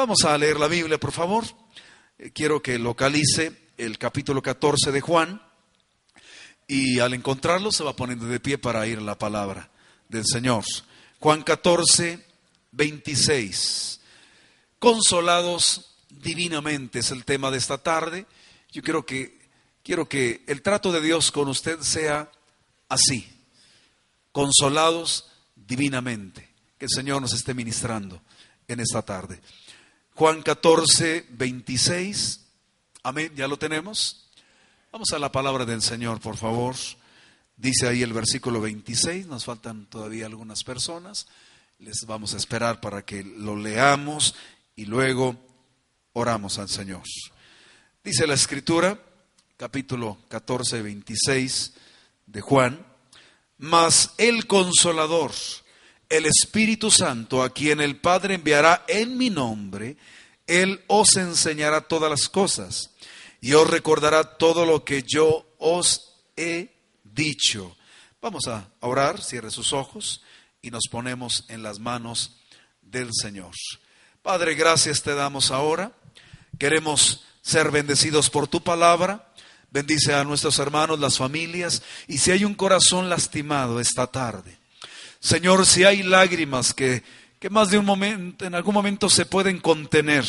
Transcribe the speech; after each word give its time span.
Vamos 0.00 0.24
a 0.24 0.38
leer 0.38 0.58
la 0.58 0.66
Biblia, 0.66 0.98
por 0.98 1.12
favor. 1.12 1.44
Eh, 2.18 2.30
quiero 2.30 2.62
que 2.62 2.78
localice 2.78 3.68
el 3.76 3.98
capítulo 3.98 4.40
14 4.40 4.92
de 4.92 5.02
Juan 5.02 5.42
y 6.66 7.00
al 7.00 7.12
encontrarlo 7.12 7.70
se 7.70 7.84
va 7.84 7.94
poniendo 7.94 8.24
de 8.24 8.40
pie 8.40 8.56
para 8.56 8.86
ir 8.86 8.96
a 8.96 9.02
la 9.02 9.18
palabra 9.18 9.68
del 10.08 10.24
Señor. 10.24 10.64
Juan 11.18 11.42
14, 11.42 12.24
26. 12.72 14.00
Consolados 14.78 15.96
divinamente 16.08 17.00
es 17.00 17.10
el 17.10 17.26
tema 17.26 17.50
de 17.50 17.58
esta 17.58 17.76
tarde. 17.76 18.24
Yo 18.72 18.82
quiero 18.82 19.04
que, 19.04 19.38
quiero 19.82 20.08
que 20.08 20.42
el 20.46 20.62
trato 20.62 20.92
de 20.92 21.02
Dios 21.02 21.30
con 21.30 21.46
usted 21.48 21.78
sea 21.80 22.32
así. 22.88 23.28
Consolados 24.32 25.30
divinamente. 25.54 26.48
Que 26.78 26.86
el 26.86 26.90
Señor 26.90 27.20
nos 27.20 27.34
esté 27.34 27.52
ministrando 27.52 28.22
en 28.66 28.80
esta 28.80 29.02
tarde. 29.02 29.42
Juan 30.20 30.42
14, 30.42 31.28
26. 31.30 32.40
Amén, 33.04 33.32
ya 33.34 33.48
lo 33.48 33.58
tenemos. 33.58 34.26
Vamos 34.92 35.14
a 35.14 35.18
la 35.18 35.32
palabra 35.32 35.64
del 35.64 35.80
Señor, 35.80 36.20
por 36.20 36.36
favor. 36.36 36.76
Dice 37.56 37.88
ahí 37.88 38.02
el 38.02 38.12
versículo 38.12 38.60
26, 38.60 39.26
nos 39.28 39.46
faltan 39.46 39.86
todavía 39.86 40.26
algunas 40.26 40.62
personas. 40.62 41.26
Les 41.78 42.04
vamos 42.06 42.34
a 42.34 42.36
esperar 42.36 42.82
para 42.82 43.02
que 43.02 43.24
lo 43.24 43.56
leamos 43.56 44.34
y 44.76 44.84
luego 44.84 45.36
oramos 46.12 46.58
al 46.58 46.68
Señor. 46.68 47.04
Dice 48.04 48.26
la 48.26 48.34
escritura, 48.34 49.00
capítulo 49.56 50.18
14, 50.28 50.82
26 50.82 51.72
de 52.26 52.40
Juan, 52.42 52.86
mas 53.56 54.12
el 54.18 54.46
consolador, 54.46 55.32
el 56.10 56.26
Espíritu 56.26 56.90
Santo, 56.90 57.42
a 57.42 57.50
quien 57.50 57.80
el 57.80 57.96
Padre 57.96 58.34
enviará 58.34 58.84
en 58.88 59.16
mi 59.16 59.30
nombre, 59.30 59.96
Él 60.46 60.82
os 60.88 61.16
enseñará 61.16 61.82
todas 61.82 62.10
las 62.10 62.28
cosas 62.28 62.90
y 63.40 63.54
os 63.54 63.70
recordará 63.70 64.36
todo 64.36 64.66
lo 64.66 64.84
que 64.84 65.04
yo 65.06 65.46
os 65.58 66.16
he 66.36 66.74
dicho. 67.04 67.76
Vamos 68.20 68.48
a 68.48 68.68
orar, 68.80 69.22
cierre 69.22 69.50
sus 69.50 69.72
ojos 69.72 70.22
y 70.60 70.70
nos 70.70 70.88
ponemos 70.90 71.44
en 71.48 71.62
las 71.62 71.78
manos 71.78 72.36
del 72.82 73.10
Señor. 73.14 73.52
Padre, 74.22 74.54
gracias 74.54 75.02
te 75.02 75.14
damos 75.14 75.50
ahora. 75.50 75.92
Queremos 76.58 77.24
ser 77.40 77.70
bendecidos 77.70 78.28
por 78.28 78.48
tu 78.48 78.62
palabra. 78.62 79.32
Bendice 79.70 80.12
a 80.12 80.24
nuestros 80.24 80.58
hermanos, 80.58 80.98
las 80.98 81.16
familias, 81.16 81.82
y 82.08 82.18
si 82.18 82.32
hay 82.32 82.44
un 82.44 82.54
corazón 82.54 83.08
lastimado 83.08 83.78
esta 83.78 84.08
tarde, 84.08 84.58
Señor, 85.20 85.66
si 85.66 85.84
hay 85.84 86.02
lágrimas 86.02 86.72
que, 86.72 87.02
que 87.38 87.50
más 87.50 87.70
de 87.70 87.78
un 87.78 87.84
momento, 87.84 88.46
en 88.46 88.54
algún 88.54 88.74
momento 88.74 89.10
se 89.10 89.26
pueden 89.26 89.60
contener, 89.60 90.24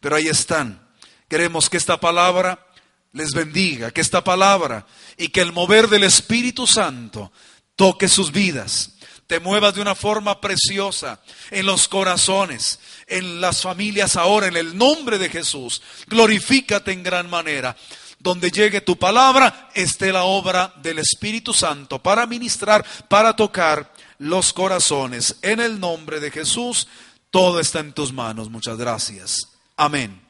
pero 0.00 0.16
ahí 0.16 0.26
están. 0.26 0.88
Queremos 1.28 1.68
que 1.68 1.76
esta 1.76 2.00
palabra 2.00 2.66
les 3.12 3.32
bendiga, 3.32 3.90
que 3.90 4.00
esta 4.00 4.24
palabra 4.24 4.86
y 5.18 5.28
que 5.28 5.42
el 5.42 5.52
mover 5.52 5.88
del 5.88 6.04
Espíritu 6.04 6.66
Santo 6.66 7.30
toque 7.76 8.08
sus 8.08 8.32
vidas, 8.32 8.96
te 9.26 9.38
muevas 9.38 9.74
de 9.74 9.82
una 9.82 9.94
forma 9.94 10.40
preciosa 10.40 11.20
en 11.50 11.66
los 11.66 11.86
corazones, 11.88 12.80
en 13.06 13.40
las 13.40 13.60
familias 13.62 14.16
ahora, 14.16 14.46
en 14.46 14.56
el 14.56 14.76
nombre 14.76 15.18
de 15.18 15.28
Jesús. 15.28 15.82
Glorifícate 16.06 16.92
en 16.92 17.02
gran 17.02 17.28
manera 17.28 17.76
donde 18.22 18.52
llegue 18.52 18.80
tu 18.80 18.96
palabra, 18.96 19.70
esté 19.74 20.12
la 20.12 20.22
obra 20.22 20.72
del 20.76 21.00
Espíritu 21.00 21.52
Santo 21.52 22.00
para 22.00 22.24
ministrar, 22.24 22.84
para 23.08 23.34
tocar 23.34 23.91
los 24.22 24.52
corazones. 24.52 25.36
En 25.42 25.60
el 25.60 25.80
nombre 25.80 26.20
de 26.20 26.30
Jesús, 26.30 26.86
todo 27.30 27.58
está 27.58 27.80
en 27.80 27.92
tus 27.92 28.12
manos. 28.12 28.50
Muchas 28.50 28.78
gracias. 28.78 29.48
Amén. 29.76 30.22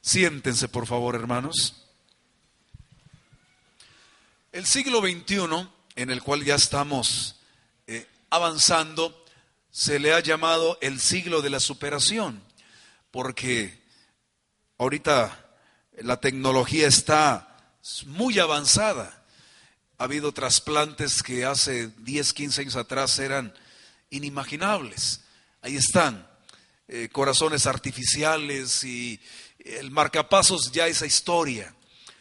Siéntense, 0.00 0.68
por 0.68 0.86
favor, 0.86 1.14
hermanos. 1.16 1.74
El 4.52 4.66
siglo 4.66 5.00
XXI, 5.00 5.68
en 5.96 6.10
el 6.10 6.22
cual 6.22 6.44
ya 6.44 6.54
estamos 6.54 7.40
eh, 7.86 8.06
avanzando, 8.30 9.24
se 9.70 9.98
le 9.98 10.12
ha 10.12 10.20
llamado 10.20 10.78
el 10.80 11.00
siglo 11.00 11.42
de 11.42 11.50
la 11.50 11.60
superación, 11.60 12.42
porque 13.10 13.80
ahorita 14.78 15.56
la 15.98 16.20
tecnología 16.20 16.86
está 16.86 17.56
muy 18.06 18.38
avanzada. 18.38 19.19
Ha 20.00 20.04
habido 20.04 20.32
trasplantes 20.32 21.22
que 21.22 21.44
hace 21.44 21.88
10, 21.98 22.32
15 22.32 22.62
años 22.62 22.76
atrás 22.76 23.18
eran 23.18 23.52
inimaginables. 24.08 25.20
Ahí 25.60 25.76
están. 25.76 26.26
Eh, 26.88 27.10
corazones 27.12 27.66
artificiales 27.66 28.82
y 28.82 29.20
el 29.58 29.90
marcapasos 29.90 30.72
ya 30.72 30.86
esa 30.86 31.04
historia. 31.04 31.74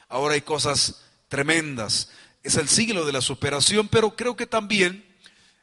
Ahora 0.10 0.34
hay 0.34 0.42
cosas 0.42 1.04
tremendas. 1.30 2.10
Es 2.44 2.58
el 2.58 2.68
siglo 2.68 3.06
de 3.06 3.14
la 3.14 3.22
superación, 3.22 3.88
pero 3.88 4.14
creo 4.14 4.36
que 4.36 4.46
también, 4.46 5.06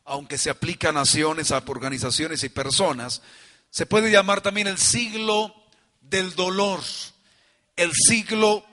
aunque 0.06 0.38
se 0.38 0.48
aplica 0.48 0.88
a 0.88 0.92
naciones, 0.92 1.52
a 1.52 1.62
organizaciones 1.66 2.42
y 2.44 2.48
personas, 2.48 3.20
se 3.68 3.84
puede 3.84 4.10
llamar 4.10 4.40
también 4.40 4.68
el 4.68 4.78
siglo 4.78 5.54
del 6.00 6.34
dolor 6.34 6.80
el 7.76 7.92
siglo 7.92 8.64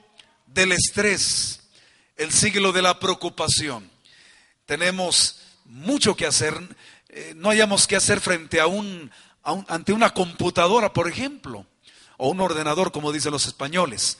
del 0.46 0.72
estrés, 0.72 1.60
el 2.16 2.32
siglo 2.32 2.72
de 2.72 2.82
la 2.82 2.98
preocupación. 2.98 3.90
Tenemos 4.66 5.40
mucho 5.64 6.16
que 6.16 6.26
hacer, 6.26 6.54
eh, 7.08 7.32
no 7.36 7.50
hayamos 7.50 7.86
que 7.86 7.96
hacer 7.96 8.20
frente 8.20 8.60
a 8.60 8.66
un, 8.66 9.10
ante 9.42 9.92
una 9.92 10.14
computadora, 10.14 10.92
por 10.92 11.08
ejemplo, 11.08 11.66
o 12.16 12.28
un 12.28 12.40
ordenador, 12.40 12.92
como 12.92 13.12
dicen 13.12 13.32
los 13.32 13.46
españoles. 13.46 14.18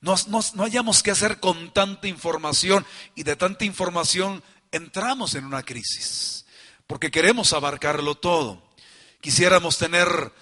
No, 0.00 0.14
no 0.28 0.64
hayamos 0.64 1.02
que 1.02 1.10
hacer 1.10 1.40
con 1.40 1.72
tanta 1.72 2.08
información 2.08 2.84
y 3.14 3.22
de 3.22 3.36
tanta 3.36 3.64
información 3.64 4.42
entramos 4.70 5.34
en 5.34 5.44
una 5.44 5.62
crisis, 5.62 6.44
porque 6.86 7.10
queremos 7.10 7.52
abarcarlo 7.52 8.14
todo. 8.14 8.62
Quisiéramos 9.20 9.78
tener 9.78 10.32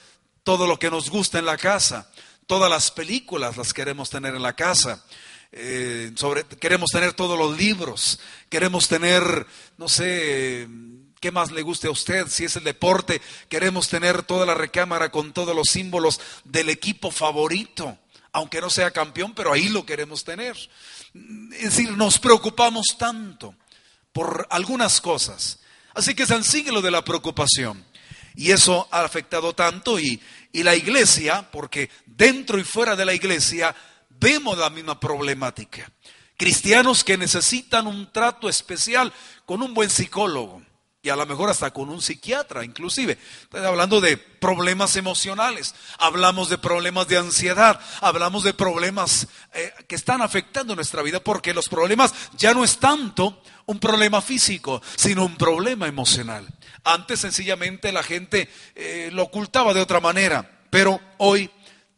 todo 0.43 0.67
lo 0.67 0.79
que 0.79 0.91
nos 0.91 1.11
gusta 1.11 1.39
en 1.39 1.47
la 1.47 1.57
casa, 1.57 2.11
Todas 2.47 2.69
las 2.69 2.91
películas 2.91 3.57
las 3.57 3.73
queremos 3.73 4.11
tener 4.11 4.35
en 4.35 4.43
la 4.43 4.55
casa. 4.55 5.03
Eh, 5.55 6.13
sobre, 6.17 6.45
queremos 6.45 6.91
tener 6.91 7.13
todos 7.13 7.39
los 7.39 7.57
libros. 7.57 8.19
Queremos 8.49 8.89
tener, 8.89 9.47
no 9.77 9.89
sé, 9.89 10.67
qué 11.21 11.31
más 11.31 11.53
le 11.53 11.63
guste 11.63 11.89
a 11.89 11.91
usted, 11.91 12.27
si 12.29 12.45
es 12.45 12.57
el 12.57 12.65
deporte. 12.65 13.21
Queremos 13.49 13.89
tener 13.89 14.23
toda 14.23 14.47
la 14.47 14.55
recámara 14.55 15.11
con 15.11 15.33
todos 15.33 15.55
los 15.55 15.69
símbolos 15.69 16.21
del 16.45 16.71
equipo 16.71 17.11
favorito. 17.11 17.99
Aunque 18.33 18.63
no 18.63 18.71
sea 18.71 18.91
campeón, 18.91 19.35
pero 19.35 19.53
ahí 19.53 19.69
lo 19.69 19.85
queremos 19.85 20.25
tener. 20.25 20.57
Es 21.53 21.63
decir, 21.63 21.91
nos 21.99 22.19
preocupamos 22.19 22.97
tanto 22.99 23.55
por 24.13 24.47
algunas 24.49 25.03
cosas. 25.03 25.59
Así 25.93 26.15
que 26.15 26.23
es 26.23 26.31
el 26.31 26.45
siglo 26.45 26.81
de 26.81 26.91
la 26.91 27.05
preocupación. 27.05 27.85
Y 28.35 28.53
eso 28.53 28.89
ha 28.91 29.05
afectado 29.05 29.55
tanto 29.55 30.01
y, 30.01 30.19
y 30.51 30.63
la 30.63 30.75
iglesia, 30.75 31.51
porque 31.53 31.91
dentro 32.07 32.59
y 32.59 32.65
fuera 32.65 32.97
de 32.97 33.05
la 33.05 33.13
iglesia 33.13 33.77
vemos 34.23 34.57
la 34.57 34.71
misma 34.71 34.99
problemática. 34.99 35.91
Cristianos 36.37 37.05
que 37.05 37.19
necesitan 37.19 37.87
un 37.87 38.11
trato 38.11 38.49
especial 38.49 39.13
con 39.45 39.63
un 39.63 39.75
buen 39.75 39.91
psicólogo 39.91 40.63
y 41.05 41.09
a 41.09 41.17
lo 41.17 41.27
mejor 41.27 41.51
hasta 41.51 41.73
con 41.73 41.89
un 41.89 42.01
psiquiatra, 42.01 42.65
inclusive. 42.65 43.19
Estoy 43.43 43.65
hablando 43.65 44.01
de 44.01 44.17
problemas 44.17 44.95
emocionales, 44.95 45.75
hablamos 45.99 46.49
de 46.49 46.59
problemas 46.59 47.09
de 47.09 47.19
ansiedad, 47.19 47.81
hablamos 48.01 48.45
de 48.45 48.55
problemas 48.55 49.27
eh, 49.53 49.73
que 49.89 49.97
están 49.97 50.23
afectando 50.23 50.77
nuestra 50.77 51.03
vida, 51.03 51.19
porque 51.19 51.55
los 51.55 51.69
problemas 51.69 52.15
ya 52.37 52.55
no 52.55 52.63
es 52.63 52.79
tanto 52.79 53.43
un 53.67 53.81
problema 53.81 54.23
físico, 54.23 54.81
sino 54.95 55.25
un 55.25 55.37
problema 55.37 55.89
emocional. 55.89 56.47
Antes 56.85 57.19
sencillamente 57.19 57.91
la 57.91 58.05
gente 58.05 58.49
eh, 58.77 59.11
lo 59.13 59.25
ocultaba 59.25 59.75
de 59.75 59.81
otra 59.81 59.99
manera, 59.99 60.63
pero 60.71 61.01
hoy 61.19 61.51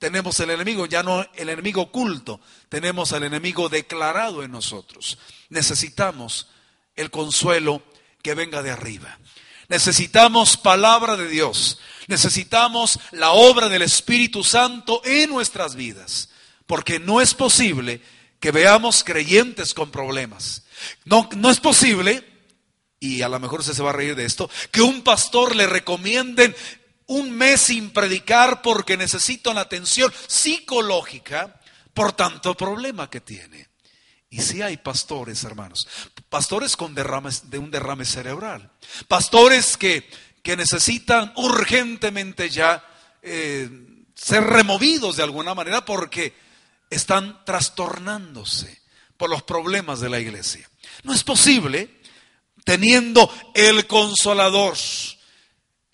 tenemos 0.04 0.38
el 0.40 0.50
enemigo, 0.50 0.84
ya 0.84 1.02
no 1.02 1.26
el 1.34 1.48
enemigo 1.48 1.80
oculto, 1.80 2.38
tenemos 2.68 3.14
al 3.14 3.22
enemigo 3.22 3.70
declarado 3.70 4.42
en 4.42 4.52
nosotros. 4.52 5.16
Necesitamos 5.48 6.46
el 6.94 7.10
consuelo 7.10 7.82
que 8.20 8.34
venga 8.34 8.62
de 8.62 8.70
arriba. 8.70 9.18
Necesitamos 9.68 10.58
palabra 10.58 11.16
de 11.16 11.26
Dios. 11.26 11.78
Necesitamos 12.06 13.00
la 13.12 13.30
obra 13.30 13.70
del 13.70 13.80
Espíritu 13.80 14.44
Santo 14.44 15.00
en 15.06 15.30
nuestras 15.30 15.74
vidas. 15.74 16.28
Porque 16.66 16.98
no 16.98 17.22
es 17.22 17.32
posible 17.32 18.02
que 18.40 18.50
veamos 18.50 19.04
creyentes 19.04 19.72
con 19.72 19.90
problemas. 19.90 20.64
No, 21.06 21.30
no 21.34 21.50
es 21.50 21.60
posible, 21.60 22.30
y 23.00 23.22
a 23.22 23.30
lo 23.30 23.40
mejor 23.40 23.64
se 23.64 23.82
va 23.82 23.88
a 23.88 23.94
reír 23.94 24.16
de 24.16 24.26
esto, 24.26 24.50
que 24.70 24.82
un 24.82 25.00
pastor 25.00 25.56
le 25.56 25.66
recomienden 25.66 26.54
un 27.06 27.30
mes 27.30 27.60
sin 27.60 27.90
predicar 27.90 28.62
porque 28.62 28.96
necesita 28.96 29.50
una 29.50 29.62
atención 29.62 30.12
psicológica 30.26 31.60
por 31.92 32.12
tanto 32.12 32.54
problema 32.54 33.08
que 33.08 33.20
tiene. 33.20 33.68
Y 34.30 34.40
si 34.40 34.62
hay 34.62 34.78
pastores, 34.78 35.44
hermanos, 35.44 35.86
pastores 36.28 36.76
con 36.76 36.94
derrames, 36.94 37.50
de 37.50 37.58
un 37.58 37.70
derrame 37.70 38.04
cerebral, 38.04 38.72
pastores 39.06 39.76
que, 39.76 40.10
que 40.42 40.56
necesitan 40.56 41.32
urgentemente 41.36 42.50
ya 42.50 42.84
eh, 43.22 43.70
ser 44.14 44.44
removidos 44.44 45.16
de 45.16 45.22
alguna 45.22 45.54
manera 45.54 45.84
porque 45.84 46.34
están 46.90 47.44
trastornándose 47.44 48.82
por 49.16 49.30
los 49.30 49.42
problemas 49.42 50.00
de 50.00 50.08
la 50.08 50.18
iglesia. 50.18 50.68
No 51.04 51.14
es 51.14 51.22
posible 51.22 52.00
teniendo 52.64 53.30
el 53.54 53.86
consolador, 53.86 54.76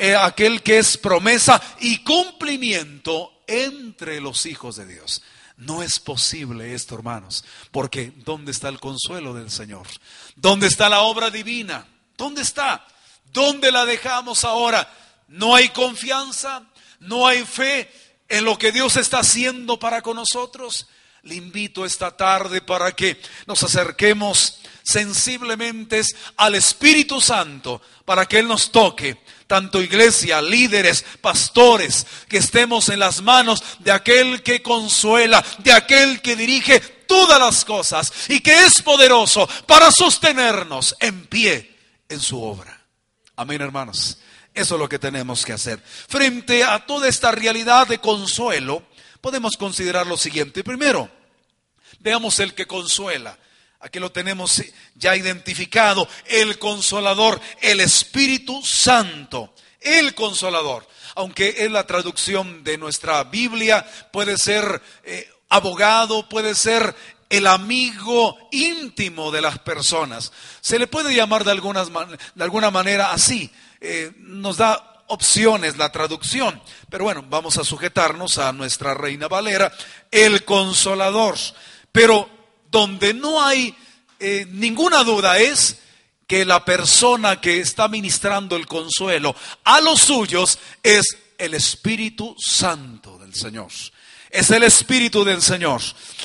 aquel 0.00 0.62
que 0.62 0.78
es 0.78 0.96
promesa 0.96 1.60
y 1.80 1.98
cumplimiento 1.98 3.42
entre 3.46 4.20
los 4.20 4.46
hijos 4.46 4.76
de 4.76 4.86
Dios. 4.86 5.22
No 5.56 5.82
es 5.82 5.98
posible 5.98 6.74
esto, 6.74 6.94
hermanos, 6.94 7.44
porque 7.70 8.12
¿dónde 8.24 8.50
está 8.50 8.68
el 8.68 8.80
consuelo 8.80 9.34
del 9.34 9.50
Señor? 9.50 9.86
¿Dónde 10.34 10.66
está 10.66 10.88
la 10.88 11.02
obra 11.02 11.30
divina? 11.30 11.86
¿Dónde 12.16 12.40
está? 12.40 12.86
¿Dónde 13.30 13.70
la 13.70 13.84
dejamos 13.84 14.44
ahora? 14.44 14.90
No 15.28 15.54
hay 15.54 15.68
confianza, 15.68 16.64
no 17.00 17.26
hay 17.26 17.44
fe 17.44 17.90
en 18.28 18.44
lo 18.44 18.56
que 18.56 18.72
Dios 18.72 18.96
está 18.96 19.18
haciendo 19.18 19.78
para 19.78 20.00
con 20.00 20.16
nosotros. 20.16 20.88
Le 21.24 21.34
invito 21.34 21.84
esta 21.84 22.16
tarde 22.16 22.62
para 22.62 22.92
que 22.92 23.20
nos 23.46 23.62
acerquemos 23.62 24.60
sensiblemente 24.82 26.00
al 26.36 26.54
Espíritu 26.54 27.20
Santo, 27.20 27.82
para 28.06 28.26
que 28.26 28.38
Él 28.38 28.48
nos 28.48 28.70
toque, 28.70 29.22
tanto 29.50 29.82
iglesia, 29.82 30.40
líderes, 30.40 31.04
pastores, 31.20 32.06
que 32.28 32.36
estemos 32.36 32.88
en 32.88 33.00
las 33.00 33.20
manos 33.20 33.64
de 33.80 33.90
aquel 33.90 34.44
que 34.44 34.62
consuela, 34.62 35.44
de 35.58 35.72
aquel 35.72 36.22
que 36.22 36.36
dirige 36.36 36.78
todas 36.78 37.40
las 37.40 37.64
cosas 37.64 38.12
y 38.28 38.38
que 38.42 38.66
es 38.66 38.80
poderoso 38.80 39.48
para 39.66 39.90
sostenernos 39.90 40.94
en 41.00 41.26
pie 41.26 41.76
en 42.08 42.20
su 42.20 42.40
obra. 42.40 42.80
Amén, 43.34 43.60
hermanos. 43.60 44.18
Eso 44.54 44.76
es 44.76 44.80
lo 44.80 44.88
que 44.88 45.00
tenemos 45.00 45.44
que 45.44 45.52
hacer. 45.52 45.82
Frente 45.84 46.62
a 46.62 46.86
toda 46.86 47.08
esta 47.08 47.32
realidad 47.32 47.88
de 47.88 47.98
consuelo, 47.98 48.84
podemos 49.20 49.56
considerar 49.56 50.06
lo 50.06 50.16
siguiente. 50.16 50.62
Primero, 50.62 51.10
veamos 51.98 52.38
el 52.38 52.54
que 52.54 52.68
consuela. 52.68 53.36
Aquí 53.80 53.98
lo 53.98 54.12
tenemos 54.12 54.62
ya 54.94 55.16
identificado, 55.16 56.06
el 56.26 56.58
consolador, 56.58 57.40
el 57.62 57.80
Espíritu 57.80 58.62
Santo, 58.62 59.54
el 59.80 60.14
consolador. 60.14 60.86
Aunque 61.14 61.54
es 61.58 61.70
la 61.70 61.86
traducción 61.86 62.62
de 62.62 62.76
nuestra 62.76 63.24
Biblia, 63.24 63.86
puede 64.12 64.36
ser 64.36 64.82
eh, 65.02 65.28
abogado, 65.48 66.28
puede 66.28 66.54
ser 66.54 66.94
el 67.30 67.46
amigo 67.46 68.36
íntimo 68.52 69.30
de 69.30 69.40
las 69.40 69.58
personas. 69.60 70.30
Se 70.60 70.78
le 70.78 70.86
puede 70.86 71.14
llamar 71.14 71.44
de, 71.44 71.54
de 71.54 72.44
alguna 72.44 72.70
manera 72.70 73.12
así. 73.12 73.50
Eh, 73.80 74.12
nos 74.18 74.58
da 74.58 75.04
opciones 75.06 75.78
la 75.78 75.90
traducción. 75.90 76.60
Pero 76.90 77.04
bueno, 77.04 77.24
vamos 77.28 77.56
a 77.56 77.64
sujetarnos 77.64 78.36
a 78.36 78.52
nuestra 78.52 78.92
reina 78.92 79.26
Valera, 79.26 79.72
el 80.10 80.44
consolador. 80.44 81.36
Pero 81.92 82.39
donde 82.70 83.14
no 83.14 83.42
hay 83.42 83.74
eh, 84.18 84.46
ninguna 84.50 85.02
duda 85.02 85.38
es 85.38 85.78
que 86.26 86.44
la 86.44 86.64
persona 86.64 87.40
que 87.40 87.58
está 87.58 87.88
ministrando 87.88 88.54
el 88.54 88.66
consuelo 88.66 89.34
a 89.64 89.80
los 89.80 90.00
suyos 90.00 90.58
es 90.82 91.04
el 91.38 91.54
Espíritu 91.54 92.36
Santo 92.38 93.18
del 93.18 93.34
Señor. 93.34 93.68
Es 94.30 94.50
el 94.50 94.62
Espíritu 94.62 95.24
del 95.24 95.42
Señor. 95.42 95.80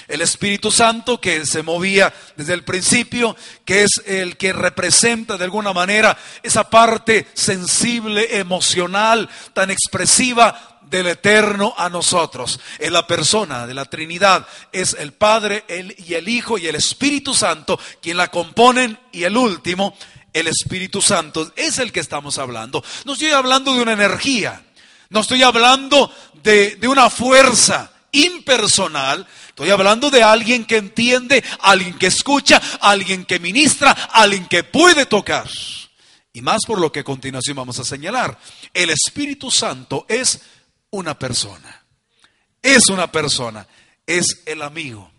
El 0.07 0.21
Espíritu 0.21 0.69
Santo 0.69 1.19
que 1.19 1.45
se 1.45 1.63
movía 1.63 2.13
desde 2.35 2.53
el 2.53 2.63
principio, 2.63 3.35
que 3.63 3.83
es 3.83 4.03
el 4.05 4.37
que 4.37 4.53
representa 4.53 5.37
de 5.37 5.45
alguna 5.45 5.73
manera 5.73 6.15
esa 6.43 6.69
parte 6.69 7.25
sensible, 7.33 8.37
emocional, 8.37 9.27
tan 9.53 9.71
expresiva 9.71 10.74
del 10.95 11.07
Eterno 11.07 11.73
a 11.77 11.89
nosotros. 11.89 12.59
Es 12.79 12.91
la 12.91 13.05
persona 13.05 13.67
de 13.67 13.73
la 13.73 13.85
Trinidad, 13.85 14.47
es 14.71 14.95
el 14.97 15.11
Padre 15.13 15.65
y 15.97 16.13
el 16.13 16.29
Hijo 16.29 16.57
y 16.57 16.67
el 16.67 16.75
Espíritu 16.75 17.33
Santo 17.33 17.79
quien 18.01 18.17
la 18.17 18.29
componen 18.29 18.97
y 19.11 19.23
el 19.23 19.35
último, 19.35 19.97
el 20.31 20.47
Espíritu 20.47 21.01
Santo, 21.01 21.51
es 21.55 21.79
el 21.79 21.91
que 21.91 21.99
estamos 21.99 22.37
hablando. 22.37 22.83
No 23.03 23.13
estoy 23.13 23.31
hablando 23.31 23.73
de 23.73 23.81
una 23.81 23.93
energía, 23.93 24.63
no 25.09 25.19
estoy 25.19 25.43
hablando 25.43 26.11
de, 26.41 26.77
de 26.77 26.87
una 26.87 27.09
fuerza 27.09 27.91
impersonal, 28.11 29.27
estoy 29.49 29.71
hablando 29.71 30.09
de 30.09 30.23
alguien 30.23 30.63
que 30.63 30.77
entiende, 30.77 31.43
alguien 31.59 31.97
que 31.97 32.07
escucha, 32.07 32.61
alguien 32.79 33.25
que 33.25 33.39
ministra, 33.39 33.91
alguien 33.91 34.45
que 34.47 34.63
puede 34.63 35.05
tocar. 35.05 35.49
Y 36.31 36.41
más 36.41 36.65
por 36.65 36.79
lo 36.79 36.91
que 36.91 36.99
a 36.99 37.03
continuación 37.03 37.55
vamos 37.55 37.79
a 37.79 37.85
señalar. 37.85 38.37
El 38.73 38.89
Espíritu 38.89 39.49
Santo 39.49 40.05
es 40.09 40.41
una 40.95 41.17
persona. 41.17 41.85
Es 42.61 42.87
una 42.89 43.11
persona. 43.11 43.67
Es 44.05 44.43
el 44.45 44.61
amigo. 44.61 45.11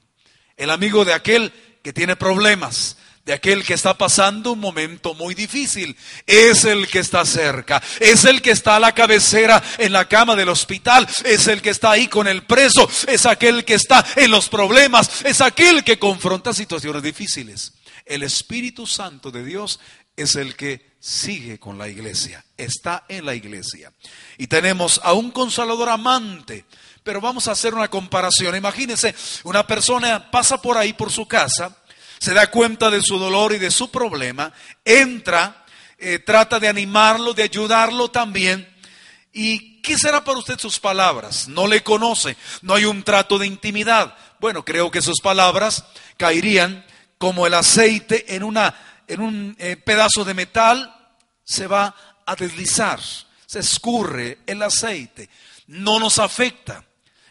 El 0.57 0.71
amigo 0.71 1.05
de 1.05 1.13
aquel 1.13 1.53
que 1.83 1.93
tiene 1.93 2.17
problemas, 2.17 2.97
de 3.27 3.33
aquel 3.33 3.65
que 3.65 3.75
está 3.75 3.99
pasando 3.99 4.53
un 4.53 4.61
momento 4.61 5.13
muy 5.15 5.35
difícil. 5.35 5.97
Es 6.27 6.65
el 6.65 6.87
que 6.87 7.01
está 7.01 7.25
cerca, 7.25 7.83
es 8.01 8.25
el 8.25 8.41
que 8.41 8.53
está 8.53 8.77
a 8.77 8.81
la 8.81 8.95
cabecera 8.95 9.63
en 9.79 9.93
la 9.93 10.09
cama 10.09 10.37
del 10.37 10.49
hospital, 10.49 11.07
es 11.25 11.49
el 11.49 11.61
que 11.61 11.71
está 11.71 11.91
ahí 11.91 12.07
con 12.07 12.29
el 12.29 12.45
preso, 12.45 12.89
es 13.09 13.27
aquel 13.27 13.65
que 13.65 13.75
está 13.75 14.07
en 14.15 14.31
los 14.31 14.49
problemas, 14.49 15.25
es 15.25 15.41
aquel 15.41 15.83
que 15.83 15.99
confronta 15.99 16.55
situaciones 16.55 17.03
difíciles. 17.03 17.73
El 18.05 18.23
Espíritu 18.23 18.87
Santo 18.87 19.33
de 19.33 19.45
Dios 19.45 19.81
es 20.17 20.37
el 20.37 20.55
que 20.55 20.86
sigue 21.07 21.61
con 21.61 21.79
la 21.79 21.87
iglesia, 21.87 22.45
está 22.57 23.05
en 23.09 23.25
la 23.27 23.37
iglesia. 23.37 23.93
Y 24.39 24.49
tenemos 24.49 25.01
a 25.05 25.13
un 25.13 25.31
consolador 25.31 25.89
amante, 25.89 26.65
pero 27.05 27.21
vamos 27.21 27.47
a 27.47 27.53
hacer 27.53 27.75
una 27.75 27.87
comparación. 27.87 28.57
Imagínense, 28.57 29.15
una 29.45 29.65
persona 29.65 30.33
pasa 30.33 30.61
por 30.61 30.77
ahí, 30.77 30.95
por 30.95 31.13
su 31.13 31.29
casa, 31.29 31.77
se 32.19 32.35
da 32.35 32.51
cuenta 32.51 32.91
de 32.91 33.03
su 33.03 33.21
dolor 33.21 33.53
y 33.53 33.59
de 33.59 33.71
su 33.71 33.89
problema, 33.89 34.53
entra, 34.85 35.65
eh, 35.97 36.19
trata 36.19 36.59
de 36.59 36.67
animarlo, 36.67 37.35
de 37.35 37.45
ayudarlo 37.45 38.09
también. 38.09 38.69
¿Y 39.33 39.81
qué 39.83 39.97
será 39.97 40.25
para 40.25 40.39
usted 40.39 40.59
sus 40.59 40.81
palabras? 40.81 41.47
No 41.47 41.69
le 41.69 41.85
conoce, 41.85 42.37
no 42.63 42.75
hay 42.75 42.85
un 42.85 43.05
trato 43.05 43.39
de 43.39 43.47
intimidad. 43.47 44.17
Bueno, 44.41 44.65
creo 44.65 44.91
que 44.91 45.03
sus 45.03 45.21
palabras 45.21 45.85
caerían 46.17 46.85
como 47.17 47.47
el 47.47 47.55
aceite 47.55 48.35
en 48.35 48.43
una 48.43 48.75
en 49.09 49.21
un 49.21 49.57
eh, 49.59 49.77
pedazo 49.77 50.25
de 50.25 50.35
metal, 50.35 50.96
se 51.47 51.67
va 51.69 51.95
a 52.27 52.35
deslizar, 52.35 53.01
se 53.47 53.61
escurre 53.61 54.41
el 54.47 54.61
aceite, 54.63 55.31
no 55.69 56.01
nos 56.01 56.19
afecta. 56.19 56.85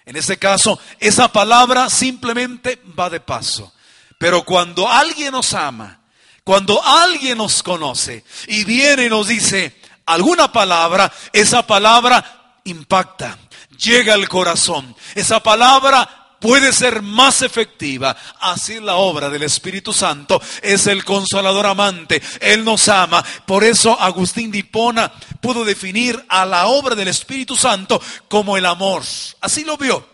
En 0.06 0.16
ese 0.16 0.38
caso, 0.38 0.80
esa 1.00 1.28
palabra 1.32 1.90
simplemente 1.90 2.82
va 2.98 3.10
de 3.10 3.20
paso. 3.20 3.74
Pero 4.18 4.44
cuando 4.44 4.88
alguien 4.90 5.34
nos 5.34 5.54
ama, 5.54 6.00
cuando 6.44 6.82
alguien 6.84 7.38
nos 7.38 7.62
conoce 7.62 8.24
y 8.48 8.64
viene 8.64 9.06
y 9.06 9.10
nos 9.10 9.28
dice 9.28 9.76
alguna 10.06 10.52
palabra, 10.52 11.12
esa 11.34 11.68
palabra 11.68 12.60
impacta, 12.64 13.38
llega 13.78 14.14
al 14.14 14.30
corazón. 14.30 14.96
Esa 15.16 15.42
palabra 15.42 16.25
puede 16.46 16.72
ser 16.74 17.02
más 17.02 17.42
efectiva. 17.42 18.16
Así 18.40 18.80
la 18.80 18.98
obra 18.98 19.32
del 19.32 19.42
Espíritu 19.42 19.92
Santo 19.92 20.40
es 20.62 20.86
el 20.86 21.04
consolador 21.04 21.66
amante. 21.66 22.22
Él 22.40 22.64
nos 22.64 22.88
ama. 22.88 23.26
Por 23.48 23.64
eso 23.64 24.00
Agustín 24.00 24.52
de 24.52 24.60
Hipona 24.60 25.12
pudo 25.42 25.66
definir 25.66 26.24
a 26.30 26.46
la 26.46 26.68
obra 26.68 26.94
del 26.94 27.08
Espíritu 27.08 27.56
Santo 27.56 28.00
como 28.28 28.58
el 28.58 28.68
amor. 28.68 29.02
Así 29.42 29.66
lo 29.66 29.76
vio. 29.76 30.08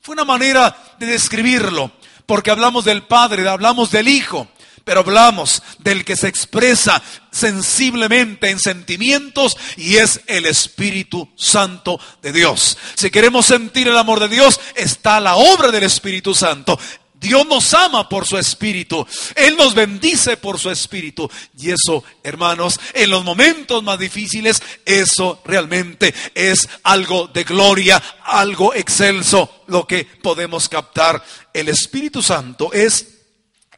Fue 0.00 0.14
una 0.14 0.24
manera 0.24 0.76
de 0.98 1.06
describirlo, 1.06 1.92
porque 2.26 2.50
hablamos 2.50 2.84
del 2.84 3.04
Padre, 3.04 3.48
hablamos 3.48 3.92
del 3.92 4.08
Hijo 4.08 4.48
pero 4.86 5.00
hablamos 5.00 5.64
del 5.80 6.04
que 6.04 6.14
se 6.14 6.28
expresa 6.28 7.02
sensiblemente 7.32 8.50
en 8.50 8.60
sentimientos 8.60 9.56
y 9.76 9.96
es 9.96 10.20
el 10.28 10.46
Espíritu 10.46 11.28
Santo 11.34 11.98
de 12.22 12.30
Dios. 12.30 12.78
Si 12.94 13.10
queremos 13.10 13.46
sentir 13.46 13.88
el 13.88 13.98
amor 13.98 14.20
de 14.20 14.28
Dios, 14.28 14.60
está 14.76 15.18
la 15.18 15.34
obra 15.34 15.72
del 15.72 15.82
Espíritu 15.82 16.36
Santo. 16.36 16.78
Dios 17.14 17.44
nos 17.48 17.74
ama 17.74 18.08
por 18.08 18.26
su 18.26 18.38
espíritu. 18.38 19.04
Él 19.34 19.56
nos 19.56 19.74
bendice 19.74 20.36
por 20.36 20.56
su 20.60 20.70
espíritu. 20.70 21.28
Y 21.58 21.72
eso, 21.72 22.04
hermanos, 22.22 22.78
en 22.94 23.10
los 23.10 23.24
momentos 23.24 23.82
más 23.82 23.98
difíciles, 23.98 24.62
eso 24.84 25.42
realmente 25.44 26.14
es 26.32 26.68
algo 26.84 27.26
de 27.26 27.42
gloria, 27.42 28.00
algo 28.22 28.72
excelso, 28.72 29.64
lo 29.66 29.84
que 29.84 30.04
podemos 30.04 30.68
captar. 30.68 31.24
El 31.52 31.70
Espíritu 31.70 32.22
Santo 32.22 32.72
es 32.72 33.15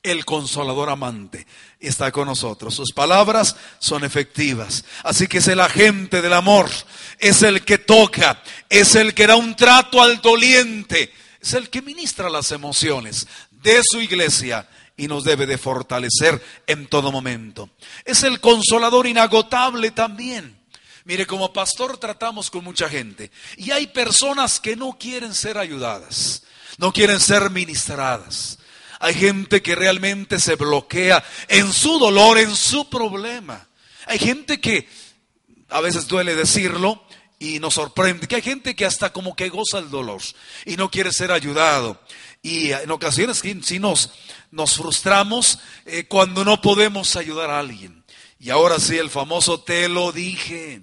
el 0.08 0.24
consolador 0.24 0.90
amante 0.90 1.46
está 1.80 2.10
con 2.12 2.26
nosotros. 2.26 2.74
Sus 2.74 2.92
palabras 2.92 3.56
son 3.78 4.04
efectivas. 4.04 4.84
Así 5.02 5.26
que 5.26 5.38
es 5.38 5.48
el 5.48 5.60
agente 5.60 6.22
del 6.22 6.32
amor, 6.32 6.70
es 7.18 7.42
el 7.42 7.64
que 7.64 7.78
toca, 7.78 8.42
es 8.68 8.94
el 8.94 9.14
que 9.14 9.26
da 9.26 9.36
un 9.36 9.56
trato 9.56 10.02
al 10.02 10.20
doliente, 10.20 11.12
es 11.40 11.54
el 11.54 11.70
que 11.70 11.82
ministra 11.82 12.28
las 12.28 12.52
emociones 12.52 13.26
de 13.50 13.80
su 13.82 14.00
iglesia 14.00 14.68
y 14.96 15.06
nos 15.06 15.24
debe 15.24 15.46
de 15.46 15.58
fortalecer 15.58 16.42
en 16.66 16.86
todo 16.86 17.12
momento. 17.12 17.70
Es 18.04 18.24
el 18.24 18.40
consolador 18.40 19.06
inagotable 19.06 19.92
también. 19.92 20.58
Mire, 21.04 21.26
como 21.26 21.52
pastor 21.52 21.96
tratamos 21.96 22.50
con 22.50 22.62
mucha 22.64 22.88
gente 22.88 23.30
y 23.56 23.70
hay 23.70 23.86
personas 23.86 24.60
que 24.60 24.76
no 24.76 24.98
quieren 24.98 25.32
ser 25.32 25.56
ayudadas, 25.56 26.42
no 26.76 26.92
quieren 26.92 27.18
ser 27.18 27.48
ministradas. 27.48 28.58
Hay 29.00 29.14
gente 29.14 29.62
que 29.62 29.75
realmente 29.75 30.40
se 30.40 30.57
bloquea 30.57 31.25
en 31.49 31.73
su 31.73 31.99
dolor, 31.99 32.38
en 32.38 32.55
su 32.55 32.88
problema. 32.88 33.69
Hay 34.07 34.19
gente 34.19 34.61
que, 34.61 34.88
a 35.69 35.81
veces 35.81 36.09
duele 36.09 36.35
decirlo, 36.35 37.05
y 37.38 37.61
nos 37.61 37.75
sorprende 37.75 38.26
que 38.26 38.37
hay 38.37 38.43
gente 38.43 38.75
que 38.75 38.85
hasta 38.85 39.12
como 39.12 39.37
que 39.37 39.49
goza 39.49 39.78
el 39.78 39.90
dolor 39.90 40.21
y 40.64 40.76
no 40.76 40.90
quiere 40.90 41.12
ser 41.12 41.31
ayudado. 41.31 42.00
Y 42.43 42.73
en 42.73 42.90
ocasiones 42.90 43.43
nos, 43.81 44.11
nos 44.50 44.76
frustramos 44.76 45.59
eh, 45.87 46.05
cuando 46.09 46.45
no 46.45 46.61
podemos 46.61 47.17
ayudar 47.17 47.50
a 47.50 47.61
alguien. 47.61 48.05
Y 48.40 48.50
ahora 48.50 48.78
sí, 48.78 48.97
el 48.97 49.11
famoso 49.11 49.61
te 49.61 49.88
lo 49.88 50.12
dije. 50.12 50.83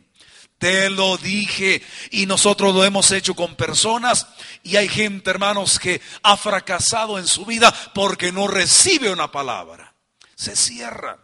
Te 0.58 0.90
lo 0.90 1.18
dije 1.18 1.84
y 2.12 2.26
nosotros 2.26 2.74
lo 2.74 2.84
hemos 2.86 3.12
hecho 3.12 3.36
con 3.36 3.56
personas 3.56 4.28
y 4.64 4.78
hay 4.78 4.88
gente, 4.88 5.30
hermanos, 5.30 5.80
que 5.80 6.02
ha 6.24 6.38
fracasado 6.38 7.20
en 7.20 7.28
su 7.28 7.46
vida 7.46 7.74
porque 7.94 8.32
no 8.32 8.48
recibe 8.48 9.12
una 9.12 9.32
palabra. 9.32 9.94
Se 10.36 10.56
cierra. 10.56 11.20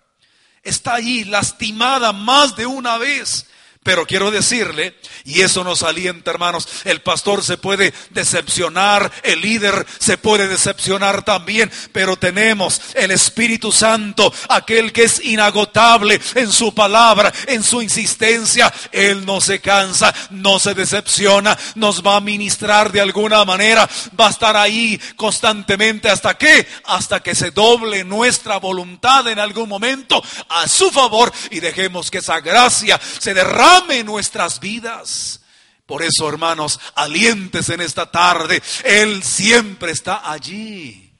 Está 0.63 0.95
allí 0.95 1.23
lastimada 1.23 2.11
más 2.11 2.55
de 2.55 2.65
una 2.65 2.97
vez 2.97 3.47
pero 3.83 4.05
quiero 4.05 4.29
decirle, 4.29 4.95
y 5.25 5.41
eso 5.41 5.63
nos 5.63 5.81
alienta, 5.81 6.29
hermanos, 6.29 6.67
el 6.83 7.01
pastor 7.01 7.43
se 7.43 7.57
puede 7.57 7.91
decepcionar, 8.11 9.11
el 9.23 9.41
líder 9.41 9.87
se 9.97 10.19
puede 10.19 10.47
decepcionar 10.47 11.23
también, 11.23 11.71
pero 11.91 12.15
tenemos 12.15 12.79
el 12.93 13.09
Espíritu 13.09 13.71
Santo, 13.71 14.31
aquel 14.49 14.93
que 14.93 15.05
es 15.05 15.25
inagotable 15.25 16.21
en 16.35 16.51
su 16.51 16.75
palabra, 16.75 17.33
en 17.47 17.63
su 17.63 17.81
insistencia. 17.81 18.71
Él 18.91 19.25
no 19.25 19.41
se 19.41 19.59
cansa, 19.61 20.13
no 20.29 20.59
se 20.59 20.75
decepciona, 20.75 21.57
nos 21.73 22.05
va 22.05 22.17
a 22.17 22.21
ministrar 22.21 22.91
de 22.91 23.01
alguna 23.01 23.43
manera, 23.45 23.89
va 24.19 24.27
a 24.27 24.31
estar 24.31 24.55
ahí 24.55 25.01
constantemente 25.15 26.07
hasta 26.07 26.37
que, 26.37 26.67
hasta 26.83 27.21
que 27.21 27.33
se 27.33 27.49
doble 27.49 28.03
nuestra 28.03 28.57
voluntad 28.57 29.27
en 29.27 29.39
algún 29.39 29.67
momento 29.67 30.23
a 30.49 30.67
su 30.67 30.91
favor 30.91 31.33
y 31.49 31.59
dejemos 31.59 32.11
que 32.11 32.19
esa 32.19 32.41
gracia 32.41 33.01
se 33.19 33.33
derrame 33.33 33.70
en 33.99 34.05
nuestras 34.05 34.59
vidas. 34.59 35.41
Por 35.85 36.03
eso, 36.03 36.29
hermanos, 36.29 36.79
alientes 36.95 37.69
en 37.69 37.81
esta 37.81 38.09
tarde. 38.09 38.61
Él 38.83 39.23
siempre 39.23 39.91
está 39.91 40.31
allí. 40.31 41.13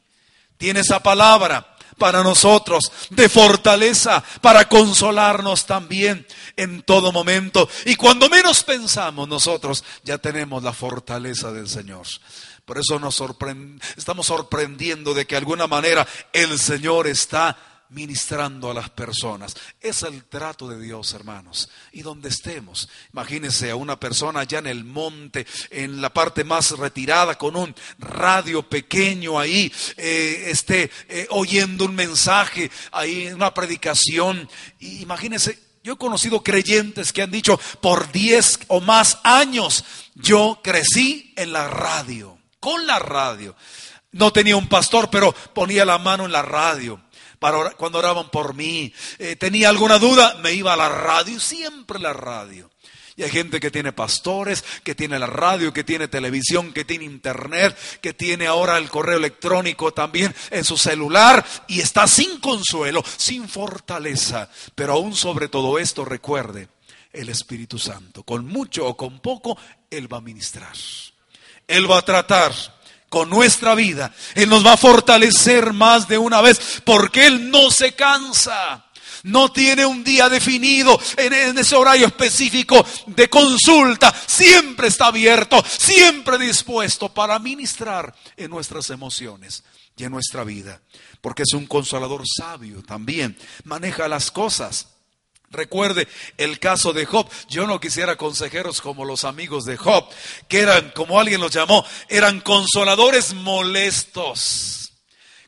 Tiene 0.58 0.82
esa 0.82 1.02
palabra 1.02 1.76
para 1.98 2.24
nosotros 2.24 2.92
de 3.10 3.30
fortaleza, 3.30 4.24
para 4.42 4.68
consolarnos 4.68 5.66
también 5.66 6.26
en 6.56 6.82
todo 6.84 7.12
momento. 7.12 7.70
Y 7.86 7.96
cuando 7.96 8.30
menos 8.30 8.64
pensamos 8.64 9.28
nosotros, 9.28 9.84
ya 10.04 10.18
tenemos 10.18 10.64
la 10.64 10.74
fortaleza 10.74 11.52
del 11.52 11.68
Señor. 11.68 12.08
Por 12.66 12.78
eso 12.78 13.00
nos 13.00 13.22
estamos 13.98 14.28
sorprendiendo 14.28 15.14
de 15.14 15.28
que 15.28 15.36
de 15.36 15.40
alguna 15.40 15.68
manera 15.68 16.08
el 16.32 16.58
Señor 16.58 17.08
está 17.08 17.58
ministrando 17.92 18.72
a 18.72 18.74
las 18.74 18.90
personas. 18.90 19.56
Es 19.80 20.04
el 20.04 20.24
trato 20.24 20.68
de 20.68 20.80
Dios, 20.80 21.14
hermanos. 21.14 21.70
Y 21.92 22.02
donde 22.02 22.30
estemos, 22.30 22.90
imagínense 23.14 23.70
a 23.70 23.76
una 23.76 24.00
persona 24.00 24.42
allá 24.42 24.60
en 24.60 24.68
el 24.68 24.84
monte, 24.84 25.46
en 25.70 26.02
la 26.02 26.12
parte 26.12 26.44
más 26.44 26.72
retirada, 26.72 27.38
con 27.38 27.56
un 27.56 27.76
radio 28.00 28.68
pequeño 28.68 29.40
ahí, 29.40 29.72
eh, 29.98 30.46
esté 30.48 30.90
eh, 31.10 31.28
oyendo 31.30 31.86
un 31.86 31.96
mensaje, 31.96 32.72
ahí 32.92 33.28
una 33.28 33.54
predicación. 33.54 34.50
Imagínense, 34.80 35.60
yo 35.84 35.94
he 35.94 35.98
conocido 35.98 36.42
creyentes 36.42 37.12
que 37.12 37.22
han 37.22 37.32
dicho, 37.32 37.60
por 37.82 38.12
10 38.12 38.62
o 38.68 38.80
más 38.82 39.20
años, 39.24 39.84
yo 40.16 40.60
crecí 40.64 41.34
en 41.36 41.52
la 41.52 41.68
radio, 41.68 42.38
con 42.60 42.88
la 42.88 43.00
radio. 43.00 43.56
No 44.14 44.32
tenía 44.32 44.58
un 44.58 44.68
pastor, 44.68 45.10
pero 45.10 45.34
ponía 45.54 45.86
la 45.86 45.98
mano 45.98 46.26
en 46.26 46.32
la 46.32 46.42
radio 46.42 47.02
cuando 47.78 47.98
oraban 47.98 48.30
por 48.30 48.54
mí. 48.54 48.94
Eh, 49.18 49.36
tenía 49.36 49.70
alguna 49.70 49.98
duda, 49.98 50.38
me 50.44 50.54
iba 50.54 50.74
a 50.74 50.78
la 50.78 50.90
radio, 50.90 51.40
siempre 51.40 52.00
la 52.00 52.14
radio. 52.14 52.70
Y 53.18 53.24
hay 53.24 53.30
gente 53.30 53.60
que 53.60 53.72
tiene 53.72 53.92
pastores, 53.92 54.64
que 54.84 54.96
tiene 54.96 55.20
la 55.20 55.26
radio, 55.26 55.74
que 55.74 55.84
tiene 55.84 56.08
televisión, 56.08 56.72
que 56.72 56.86
tiene 56.86 57.06
internet, 57.06 57.78
que 58.00 58.14
tiene 58.14 58.48
ahora 58.48 58.78
el 58.78 58.90
correo 58.90 59.18
electrónico 59.18 59.92
también 59.92 60.34
en 60.50 60.64
su 60.64 60.78
celular 60.78 61.46
y 61.68 61.82
está 61.82 62.08
sin 62.08 62.40
consuelo, 62.40 63.04
sin 63.18 63.50
fortaleza. 63.50 64.50
Pero 64.76 64.94
aún 64.94 65.16
sobre 65.16 65.50
todo 65.50 65.78
esto 65.78 66.06
recuerde 66.06 66.70
el 67.12 67.30
Espíritu 67.30 67.78
Santo. 67.78 68.24
Con 68.24 68.46
mucho 68.46 68.88
o 68.88 68.96
con 68.96 69.20
poco, 69.20 69.58
Él 69.90 70.12
va 70.12 70.18
a 70.18 70.22
ministrar. 70.22 70.74
Él 71.68 71.90
va 71.90 71.98
a 71.98 72.06
tratar 72.06 72.54
con 73.12 73.30
nuestra 73.30 73.76
vida. 73.76 74.14
Él 74.36 74.48
nos 74.48 74.66
va 74.66 74.72
a 74.72 74.78
fortalecer 74.78 75.74
más 75.74 76.08
de 76.08 76.18
una 76.18 76.40
vez 76.40 76.82
porque 76.86 77.28
Él 77.28 77.52
no 77.52 77.70
se 77.70 77.94
cansa. 77.94 78.86
No 79.24 79.52
tiene 79.52 79.86
un 79.86 80.02
día 80.02 80.30
definido 80.30 80.98
en, 81.18 81.58
ese 81.58 81.76
horario 81.76 82.08
específico 82.08 82.84
de 83.08 83.30
consulta. 83.30 84.16
Siempre 84.26 84.88
está 84.88 85.08
abierto, 85.08 85.62
siempre 85.68 86.38
dispuesto 86.38 87.14
para 87.14 87.38
ministrar 87.38 88.16
en 88.38 88.50
nuestras 88.50 88.90
emociones 88.90 89.66
y 89.98 90.06
en 90.06 90.12
nuestra 90.14 90.46
vida. 90.46 90.82
Porque 91.20 91.44
es 91.44 91.54
un 91.54 91.68
consolador 91.68 92.24
sabio 92.26 92.82
también. 92.82 93.38
Maneja 93.66 94.08
las 94.08 94.32
cosas 94.32 94.88
Recuerde 95.52 96.08
el 96.38 96.60
caso 96.60 96.94
de 96.94 97.06
Job. 97.06 97.30
Yo 97.50 97.68
no 97.68 97.80
quisiera 97.80 98.16
consejeros 98.16 98.80
como 98.82 99.04
los 99.04 99.26
amigos 99.26 99.66
de 99.66 99.76
Job, 99.76 100.08
que 100.48 100.60
eran, 100.60 100.92
como 100.92 101.20
alguien 101.20 101.42
los 101.42 101.52
llamó, 101.52 101.86
eran 102.08 102.40
consoladores 102.40 103.34
molestos. 103.34 104.94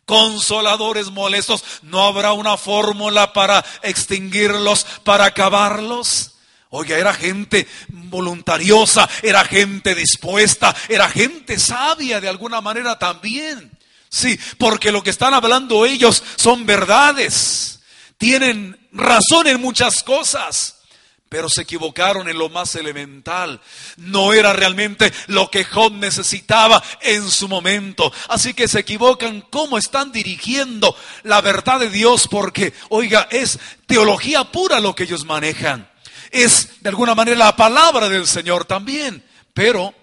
Consoladores 0.05 1.10
molestos. 1.10 1.63
¿No 1.83 2.03
habrá 2.03 2.33
una 2.33 2.57
fórmula 2.57 3.31
para 3.31 3.63
extinguirlos, 3.81 4.86
para 5.03 5.25
acabarlos? 5.25 6.31
Oiga, 6.69 6.98
era 6.98 7.13
gente 7.13 7.67
voluntariosa, 7.88 9.07
era 9.22 9.45
gente 9.45 9.95
dispuesta, 9.95 10.75
era 10.89 11.07
gente 11.07 11.57
sabia 11.60 12.19
de 12.19 12.27
alguna 12.27 12.60
manera 12.60 13.00
también. 13.00 13.72
Sí, 14.10 14.38
porque 14.57 14.91
lo 14.91 15.01
que 15.01 15.12
están 15.12 15.33
hablando 15.33 15.86
ellos 15.86 16.22
son 16.36 16.65
verdades 16.65 17.79
tienen 18.17 18.82
razón 18.93 19.47
en 19.47 19.59
muchas 19.59 20.03
cosas, 20.03 20.79
pero 21.27 21.50
se 21.50 21.63
equivocaron 21.63 22.29
en 22.29 22.38
lo 22.38 22.50
más 22.50 22.75
elemental. 22.75 23.59
No 23.97 24.33
era 24.33 24.53
realmente 24.53 25.12
lo 25.27 25.50
que 25.50 25.63
Job 25.65 25.93
necesitaba 25.93 26.81
en 27.01 27.27
su 27.29 27.47
momento. 27.47 28.13
Así 28.29 28.53
que 28.53 28.67
se 28.67 28.79
equivocan 28.79 29.41
cómo 29.50 29.79
están 29.79 30.12
dirigiendo 30.12 30.95
la 31.23 31.41
verdad 31.41 31.79
de 31.79 31.89
Dios, 31.89 32.27
porque, 32.29 32.73
oiga, 32.89 33.27
es 33.31 33.59
teología 33.88 34.43
pura 34.51 34.79
lo 34.79 34.93
que 34.93 35.03
ellos 35.03 35.25
manejan. 35.25 35.89
Es 36.29 36.81
de 36.81 36.89
alguna 36.89 37.15
manera 37.15 37.38
la 37.38 37.55
palabra 37.55 38.09
del 38.09 38.27
Señor 38.27 38.65
también, 38.65 39.23
pero 39.55 39.93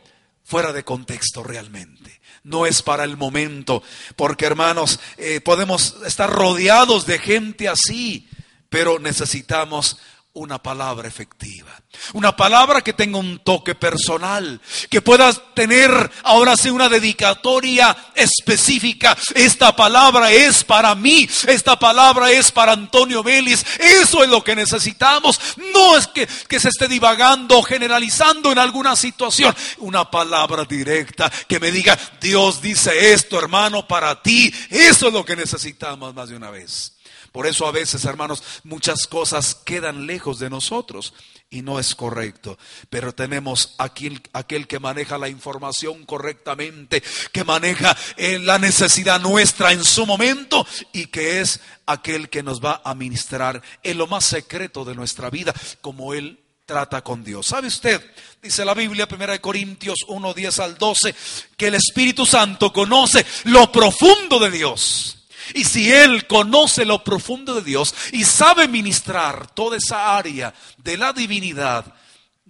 fuera 0.44 0.73
de 0.73 0.85
contexto 0.85 1.44
realmente 1.44 2.20
no 2.42 2.66
es 2.66 2.82
para 2.82 3.04
el 3.04 3.16
momento, 3.16 3.82
porque 4.16 4.47
hermanos, 4.47 4.99
eh, 5.18 5.40
podemos 5.40 5.97
estar 6.06 6.30
rodeados 6.30 7.06
de 7.06 7.18
gente 7.18 7.68
así, 7.68 8.28
pero 8.71 8.99
necesitamos 8.99 9.99
una 10.33 10.62
palabra 10.62 11.09
efectiva. 11.09 11.71
Una 12.12 12.37
palabra 12.37 12.83
que 12.83 12.93
tenga 12.93 13.19
un 13.19 13.41
toque 13.41 13.75
personal, 13.75 14.61
que 14.89 15.03
puedas 15.03 15.43
tener 15.55 15.91
ahora 16.23 16.57
sí 16.57 16.71
una 16.71 16.89
dedicatoria 16.89 17.97
específica. 18.15 19.17
Esta 19.35 19.75
palabra 19.75 20.31
es 20.31 20.62
para 20.62 20.95
mí, 20.95 21.29
esta 21.49 21.79
palabra 21.79 22.31
es 22.31 22.53
para 22.53 22.73
Antonio 22.73 23.25
Vélez. 23.25 23.65
Eso 23.81 24.23
es 24.23 24.31
lo 24.31 24.45
que 24.45 24.55
necesitamos. 24.55 25.41
No 25.75 25.97
es 25.97 26.07
que, 26.07 26.29
que 26.49 26.61
se 26.61 26.69
esté 26.69 26.87
divagando, 26.87 27.61
generalizando 27.62 28.53
en 28.53 28.59
alguna 28.61 28.95
situación. 28.95 29.55
Una 29.79 30.09
palabra 30.09 30.65
directa 30.65 31.31
que 31.49 31.59
me 31.59 31.73
diga, 31.73 31.99
Dios 32.21 32.62
dice 32.62 33.12
esto, 33.12 33.37
hermano, 33.37 33.89
para 33.89 34.23
ti. 34.23 34.55
Eso 34.71 35.09
es 35.09 35.12
lo 35.12 35.25
que 35.25 35.35
necesitamos 35.35 36.15
más 36.15 36.29
de 36.29 36.37
una 36.37 36.50
vez. 36.50 37.00
Por 37.32 37.46
eso 37.46 37.66
a 37.66 37.72
veces, 37.72 38.04
hermanos, 38.04 38.42
muchas 38.64 39.06
cosas 39.06 39.54
quedan 39.54 40.06
lejos 40.06 40.38
de 40.38 40.50
nosotros 40.50 41.14
y 41.50 41.62
no 41.62 41.78
es 41.78 41.94
correcto. 41.94 42.58
Pero 42.88 43.14
tenemos 43.14 43.75
aquel, 43.78 44.22
aquel 44.32 44.66
que 44.66 44.78
maneja 44.78 45.18
la 45.18 45.28
información 45.28 46.06
correctamente, 46.06 47.02
que 47.32 47.44
maneja 47.44 47.96
eh, 48.16 48.38
la 48.38 48.58
necesidad 48.58 49.20
nuestra 49.20 49.72
en 49.72 49.84
su 49.84 50.06
momento 50.06 50.66
y 50.92 51.06
que 51.06 51.40
es 51.40 51.60
aquel 51.87 52.28
que 52.28 52.42
nos 52.42 52.64
va 52.64 52.80
a 52.84 52.94
ministrar 52.94 53.62
en 53.82 53.99
lo 53.99 54.06
más 54.06 54.25
secreto 54.25 54.84
de 54.84 54.94
nuestra 54.94 55.30
vida, 55.30 55.52
como 55.80 56.14
Él 56.14 56.40
trata 56.66 57.02
con 57.02 57.25
Dios. 57.25 57.46
¿Sabe 57.46 57.66
usted? 57.66 58.00
Dice 58.40 58.64
la 58.64 58.75
Biblia, 58.75 59.08
1 59.10 59.40
Corintios 59.40 59.99
1, 60.06 60.34
10 60.34 60.58
al 60.60 60.78
12, 60.78 61.14
que 61.56 61.66
el 61.66 61.75
Espíritu 61.75 62.25
Santo 62.25 62.72
conoce 62.72 63.26
lo 63.44 63.70
profundo 63.72 64.38
de 64.38 64.50
Dios. 64.52 65.20
Y 65.54 65.64
si 65.64 65.92
Él 65.92 66.26
conoce 66.26 66.85
lo 66.85 67.02
profundo 67.04 67.54
de 67.54 67.62
Dios 67.62 67.95
y 68.12 68.25
sabe 68.25 68.69
ministrar 68.69 69.50
toda 69.52 69.76
esa 69.76 70.16
área 70.16 70.54
de 70.78 70.97
la 70.97 71.12
divinidad, 71.12 71.95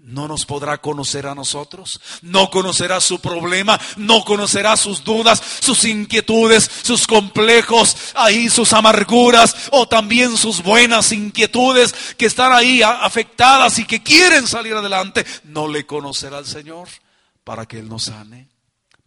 no 0.02 0.26
nos 0.26 0.46
podrá 0.46 0.78
conocer 0.78 1.26
a 1.26 1.34
nosotros, 1.34 2.00
no 2.22 2.50
conocerá 2.50 3.00
su 3.00 3.20
problema, 3.20 3.78
no 3.96 4.24
conocerá 4.24 4.76
sus 4.76 5.04
dudas, 5.04 5.42
sus 5.60 5.84
inquietudes, 5.84 6.70
sus 6.82 7.06
complejos, 7.06 7.96
ahí 8.14 8.48
sus 8.48 8.72
amarguras 8.72 9.54
o 9.72 9.86
también 9.86 10.36
sus 10.36 10.62
buenas 10.62 11.12
inquietudes 11.12 11.94
que 12.16 12.26
están 12.26 12.52
ahí 12.52 12.82
afectadas 12.82 13.78
y 13.78 13.84
que 13.84 14.02
quieren 14.02 14.46
salir 14.46 14.74
adelante. 14.74 15.24
No 15.44 15.68
le 15.68 15.86
conocerá 15.86 16.38
al 16.38 16.46
Señor 16.46 16.88
para 17.44 17.66
que 17.66 17.78
Él 17.78 17.88
nos 17.88 18.04
sane, 18.04 18.48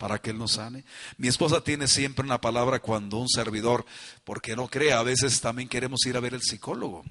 para 0.03 0.19
que 0.19 0.31
Él 0.31 0.38
nos 0.38 0.51
sane. 0.51 0.83
Mi 1.15 1.29
esposa 1.29 1.63
tiene 1.63 1.88
siempre 1.88 2.25
una 2.25 2.41
palabra 2.41 2.81
cuando 2.81 3.19
un 3.19 3.29
servidor, 3.29 3.86
porque 4.25 4.53
no 4.53 4.67
cree, 4.67 4.91
a 4.91 5.01
veces 5.01 5.39
también 5.39 5.69
queremos 5.69 6.05
ir 6.05 6.17
a 6.17 6.19
ver 6.19 6.33
el 6.33 6.41
psicólogo. 6.41 7.05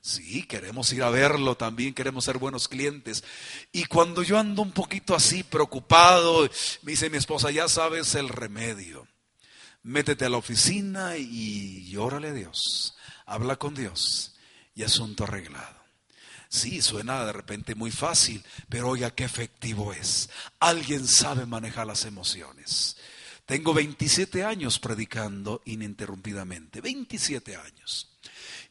Sí, 0.00 0.44
queremos 0.44 0.92
ir 0.92 1.02
a 1.02 1.10
verlo, 1.10 1.56
también 1.56 1.92
queremos 1.92 2.26
ser 2.26 2.38
buenos 2.38 2.68
clientes. 2.68 3.24
Y 3.72 3.86
cuando 3.86 4.22
yo 4.22 4.38
ando 4.38 4.62
un 4.62 4.70
poquito 4.70 5.16
así 5.16 5.42
preocupado, 5.42 6.48
me 6.82 6.92
dice 6.92 7.10
mi 7.10 7.16
esposa, 7.16 7.50
ya 7.50 7.66
sabes 7.66 8.14
el 8.14 8.28
remedio. 8.28 9.08
Métete 9.82 10.24
a 10.24 10.28
la 10.28 10.36
oficina 10.36 11.16
y 11.16 11.96
órale 11.96 12.28
a 12.28 12.32
Dios. 12.32 12.96
Habla 13.26 13.56
con 13.56 13.74
Dios 13.74 14.36
y 14.76 14.84
asunto 14.84 15.24
arreglado. 15.24 15.79
Sí, 16.52 16.82
suena 16.82 17.24
de 17.24 17.32
repente 17.32 17.76
muy 17.76 17.92
fácil, 17.92 18.42
pero 18.68 18.88
oiga 18.88 19.12
qué 19.12 19.22
efectivo 19.22 19.92
es. 19.92 20.28
Alguien 20.58 21.06
sabe 21.06 21.46
manejar 21.46 21.86
las 21.86 22.04
emociones. 22.06 22.96
Tengo 23.46 23.72
27 23.72 24.42
años 24.44 24.80
predicando 24.80 25.62
ininterrumpidamente, 25.64 26.80
27 26.80 27.54
años. 27.54 28.08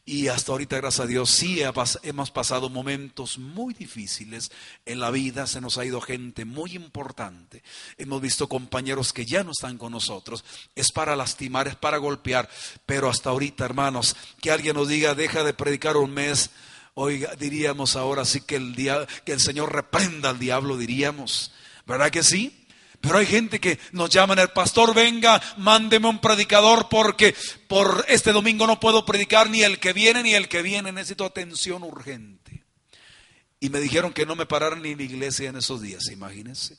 Y 0.03 0.27
hasta 0.27 0.51
ahorita, 0.51 0.75
gracias 0.75 1.05
a 1.05 1.07
Dios, 1.07 1.29
sí 1.29 1.61
hemos 2.03 2.31
pasado 2.31 2.69
momentos 2.69 3.37
muy 3.37 3.73
difíciles 3.73 4.51
en 4.85 4.99
la 4.99 5.09
vida, 5.09 5.47
se 5.47 5.61
nos 5.61 5.77
ha 5.77 5.85
ido 5.85 6.01
gente 6.01 6.43
muy 6.43 6.75
importante, 6.75 7.63
hemos 7.97 8.19
visto 8.19 8.49
compañeros 8.49 9.13
que 9.13 9.25
ya 9.25 9.43
no 9.43 9.51
están 9.51 9.77
con 9.77 9.91
nosotros, 9.91 10.43
es 10.75 10.91
para 10.91 11.15
lastimar, 11.15 11.67
es 11.67 11.75
para 11.75 11.97
golpear, 11.97 12.49
pero 12.85 13.07
hasta 13.07 13.29
ahorita, 13.29 13.63
hermanos, 13.63 14.15
que 14.41 14.51
alguien 14.51 14.75
nos 14.75 14.87
diga, 14.87 15.13
deja 15.13 15.43
de 15.43 15.53
predicar 15.53 15.95
un 15.95 16.11
mes, 16.11 16.49
oiga, 17.01 17.33
diríamos 17.35 17.95
ahora 17.95 18.25
sí 18.25 18.41
que 18.41 18.57
el, 18.57 18.75
que 19.23 19.31
el 19.31 19.39
Señor 19.39 19.73
reprenda 19.73 20.31
al 20.31 20.39
diablo, 20.39 20.77
diríamos, 20.77 21.53
¿verdad 21.85 22.11
que 22.11 22.23
sí? 22.23 22.67
Pero 22.99 23.17
hay 23.17 23.25
gente 23.25 23.61
que 23.61 23.79
nos 23.93 24.09
llaman, 24.09 24.39
el 24.39 24.49
pastor 24.49 24.93
venga, 24.93 25.41
mándeme 25.55 26.09
un 26.09 26.19
predicador 26.19 26.89
porque 26.89 27.33
por 27.69 28.03
este 28.09 28.33
domingo 28.33 28.67
no 28.67 28.81
puedo 28.81 29.05
predicar 29.05 29.49
ni 29.49 29.63
el 29.63 29.79
que 29.79 29.93
viene 29.93 30.23
ni 30.23 30.33
el 30.33 30.49
que 30.49 30.61
viene, 30.61 30.91
necesito 30.91 31.23
atención 31.23 31.83
urgente. 31.83 32.65
Y 33.61 33.69
me 33.69 33.79
dijeron 33.79 34.11
que 34.11 34.25
no 34.25 34.35
me 34.35 34.45
pararan 34.45 34.81
ni 34.81 34.89
en 34.91 34.97
la 34.97 35.03
iglesia 35.05 35.49
en 35.49 35.55
esos 35.55 35.81
días, 35.81 36.11
imagínense. 36.11 36.77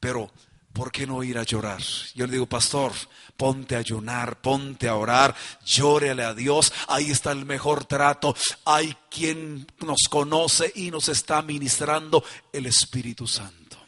Pero, 0.00 0.32
¿por 0.74 0.90
qué 0.92 1.06
no 1.06 1.22
ir 1.22 1.38
a 1.38 1.44
llorar? 1.44 1.80
Yo 2.14 2.26
le 2.26 2.32
digo, 2.32 2.46
pastor, 2.46 2.92
ponte 3.36 3.76
a 3.76 3.78
ayunar, 3.78 4.40
ponte 4.40 4.88
a 4.88 4.96
orar, 4.96 5.34
llórele 5.64 6.24
a 6.24 6.34
Dios, 6.34 6.72
ahí 6.88 7.10
está 7.10 7.32
el 7.32 7.46
mejor 7.46 7.86
trato, 7.86 8.36
hay 8.66 8.94
quien 9.08 9.66
nos 9.78 10.08
conoce 10.10 10.72
y 10.74 10.90
nos 10.90 11.08
está 11.08 11.40
ministrando 11.42 12.22
el 12.52 12.66
Espíritu 12.66 13.26
Santo. 13.26 13.78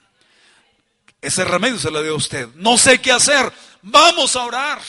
Ese 1.20 1.44
remedio 1.44 1.78
se 1.78 1.90
lo 1.90 2.02
dio 2.02 2.12
a 2.12 2.16
usted. 2.16 2.48
No 2.54 2.78
sé 2.78 3.00
qué 3.00 3.10
hacer. 3.10 3.52
Vamos 3.82 4.36
a 4.36 4.44
orar. 4.44 4.80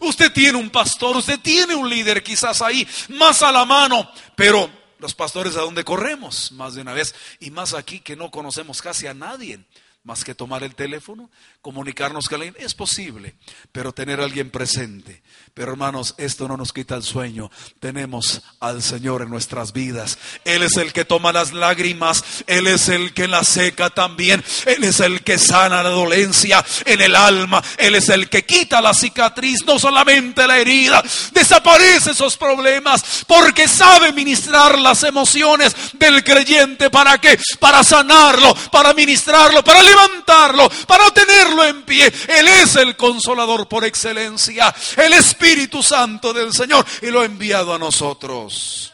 Usted 0.00 0.32
tiene 0.32 0.58
un 0.58 0.68
pastor, 0.68 1.16
usted 1.16 1.38
tiene 1.38 1.76
un 1.76 1.88
líder 1.88 2.24
quizás 2.24 2.60
ahí, 2.60 2.86
más 3.10 3.40
a 3.42 3.52
la 3.52 3.64
mano, 3.64 4.10
pero 4.34 4.68
los 4.98 5.14
pastores 5.14 5.56
a 5.56 5.60
dónde 5.60 5.84
corremos 5.84 6.50
más 6.52 6.74
de 6.74 6.80
una 6.80 6.92
vez 6.92 7.14
y 7.38 7.52
más 7.52 7.72
aquí 7.72 8.00
que 8.00 8.16
no 8.16 8.32
conocemos 8.32 8.82
casi 8.82 9.06
a 9.06 9.14
nadie 9.14 9.60
más 10.06 10.24
que 10.24 10.36
tomar 10.36 10.62
el 10.62 10.74
teléfono, 10.76 11.28
comunicarnos 11.66 12.28
con 12.28 12.40
alguien, 12.40 12.54
es 12.64 12.74
posible, 12.74 13.34
pero 13.72 13.92
tener 13.92 14.20
a 14.20 14.22
alguien 14.22 14.50
presente. 14.50 15.24
Pero 15.52 15.72
hermanos, 15.72 16.14
esto 16.16 16.46
no 16.46 16.56
nos 16.56 16.72
quita 16.72 16.94
el 16.94 17.02
sueño. 17.02 17.50
Tenemos 17.80 18.42
al 18.60 18.84
Señor 18.84 19.22
en 19.22 19.30
nuestras 19.30 19.72
vidas. 19.72 20.16
Él 20.44 20.62
es 20.62 20.76
el 20.76 20.92
que 20.92 21.04
toma 21.04 21.32
las 21.32 21.52
lágrimas, 21.52 22.22
Él 22.46 22.68
es 22.68 22.88
el 22.88 23.12
que 23.14 23.26
la 23.26 23.42
seca 23.42 23.90
también, 23.90 24.44
Él 24.64 24.84
es 24.84 25.00
el 25.00 25.24
que 25.24 25.38
sana 25.38 25.82
la 25.82 25.88
dolencia 25.88 26.64
en 26.84 27.00
el 27.00 27.16
alma, 27.16 27.64
Él 27.78 27.96
es 27.96 28.10
el 28.10 28.28
que 28.28 28.46
quita 28.46 28.80
la 28.80 28.94
cicatriz, 28.94 29.64
no 29.66 29.80
solamente 29.80 30.46
la 30.46 30.58
herida, 30.58 31.02
desaparece 31.32 32.12
esos 32.12 32.36
problemas, 32.36 33.24
porque 33.26 33.66
sabe 33.66 34.12
ministrar 34.12 34.78
las 34.78 35.02
emociones 35.02 35.74
del 35.94 36.22
creyente. 36.22 36.90
¿Para 36.90 37.18
qué? 37.18 37.36
Para 37.58 37.82
sanarlo, 37.82 38.54
para 38.70 38.94
ministrarlo, 38.94 39.64
para 39.64 39.82
levantarlo, 39.82 40.70
para 40.86 41.10
tenerlo 41.10 41.55
en 41.64 41.84
pie. 41.84 42.06
Él 42.06 42.48
es 42.48 42.76
el 42.76 42.96
consolador 42.96 43.68
por 43.68 43.84
excelencia, 43.84 44.74
el 44.96 45.12
Espíritu 45.12 45.82
Santo 45.82 46.32
del 46.32 46.52
Señor 46.52 46.84
y 47.02 47.06
lo 47.06 47.20
ha 47.20 47.24
enviado 47.24 47.74
a 47.74 47.78
nosotros. 47.78 48.92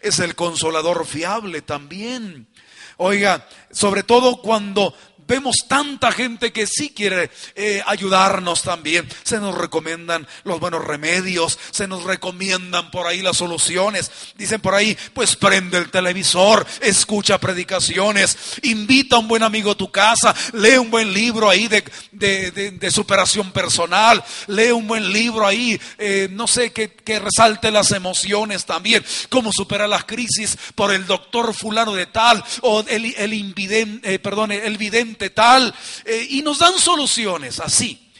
Es 0.00 0.18
el 0.18 0.34
consolador 0.34 1.06
fiable 1.06 1.62
también. 1.62 2.48
Oiga, 2.96 3.46
sobre 3.70 4.02
todo 4.02 4.42
cuando 4.42 4.94
vemos 5.30 5.58
tanta 5.68 6.10
gente 6.10 6.52
que 6.52 6.66
sí 6.66 6.90
quiere 6.90 7.30
eh, 7.54 7.80
ayudarnos 7.86 8.62
también. 8.62 9.08
Se 9.22 9.38
nos 9.38 9.56
recomiendan 9.56 10.26
los 10.42 10.58
buenos 10.58 10.84
remedios, 10.84 11.56
se 11.70 11.86
nos 11.86 12.02
recomiendan 12.02 12.90
por 12.90 13.06
ahí 13.06 13.22
las 13.22 13.36
soluciones. 13.36 14.10
Dicen 14.36 14.60
por 14.60 14.74
ahí, 14.74 14.98
pues 15.14 15.36
prende 15.36 15.78
el 15.78 15.90
televisor, 15.90 16.66
escucha 16.80 17.38
predicaciones, 17.38 18.36
invita 18.62 19.14
a 19.14 19.18
un 19.20 19.28
buen 19.28 19.44
amigo 19.44 19.70
a 19.70 19.76
tu 19.76 19.92
casa, 19.92 20.34
lee 20.52 20.78
un 20.78 20.90
buen 20.90 21.12
libro 21.12 21.48
ahí 21.48 21.68
de, 21.68 21.84
de, 22.10 22.90
superación 22.90 23.52
personal, 23.52 24.24
lee 24.48 24.72
un 24.72 24.88
buen 24.88 25.12
libro 25.12 25.46
ahí, 25.46 25.80
eh, 25.98 26.28
no 26.32 26.48
sé, 26.48 26.72
que, 26.72 26.90
que 26.92 27.20
resalte 27.20 27.70
las 27.70 27.92
emociones 27.92 28.64
también, 28.64 29.04
cómo 29.28 29.52
superar 29.52 29.88
las 29.88 30.04
crisis 30.06 30.58
por 30.74 30.92
el 30.92 31.06
doctor 31.06 31.54
fulano 31.54 31.94
de 31.94 32.06
tal 32.06 32.42
o 32.62 32.82
el, 32.88 33.14
el 33.16 33.32
invidente, 33.32 34.14
eh, 34.14 34.18
perdón, 34.18 34.50
el 34.50 34.76
vidente 34.76 35.19
tal, 35.28 35.74
eh, 36.06 36.26
y 36.30 36.40
nos 36.40 36.60
dan 36.60 36.78
soluciones 36.78 37.60
así. 37.60 38.10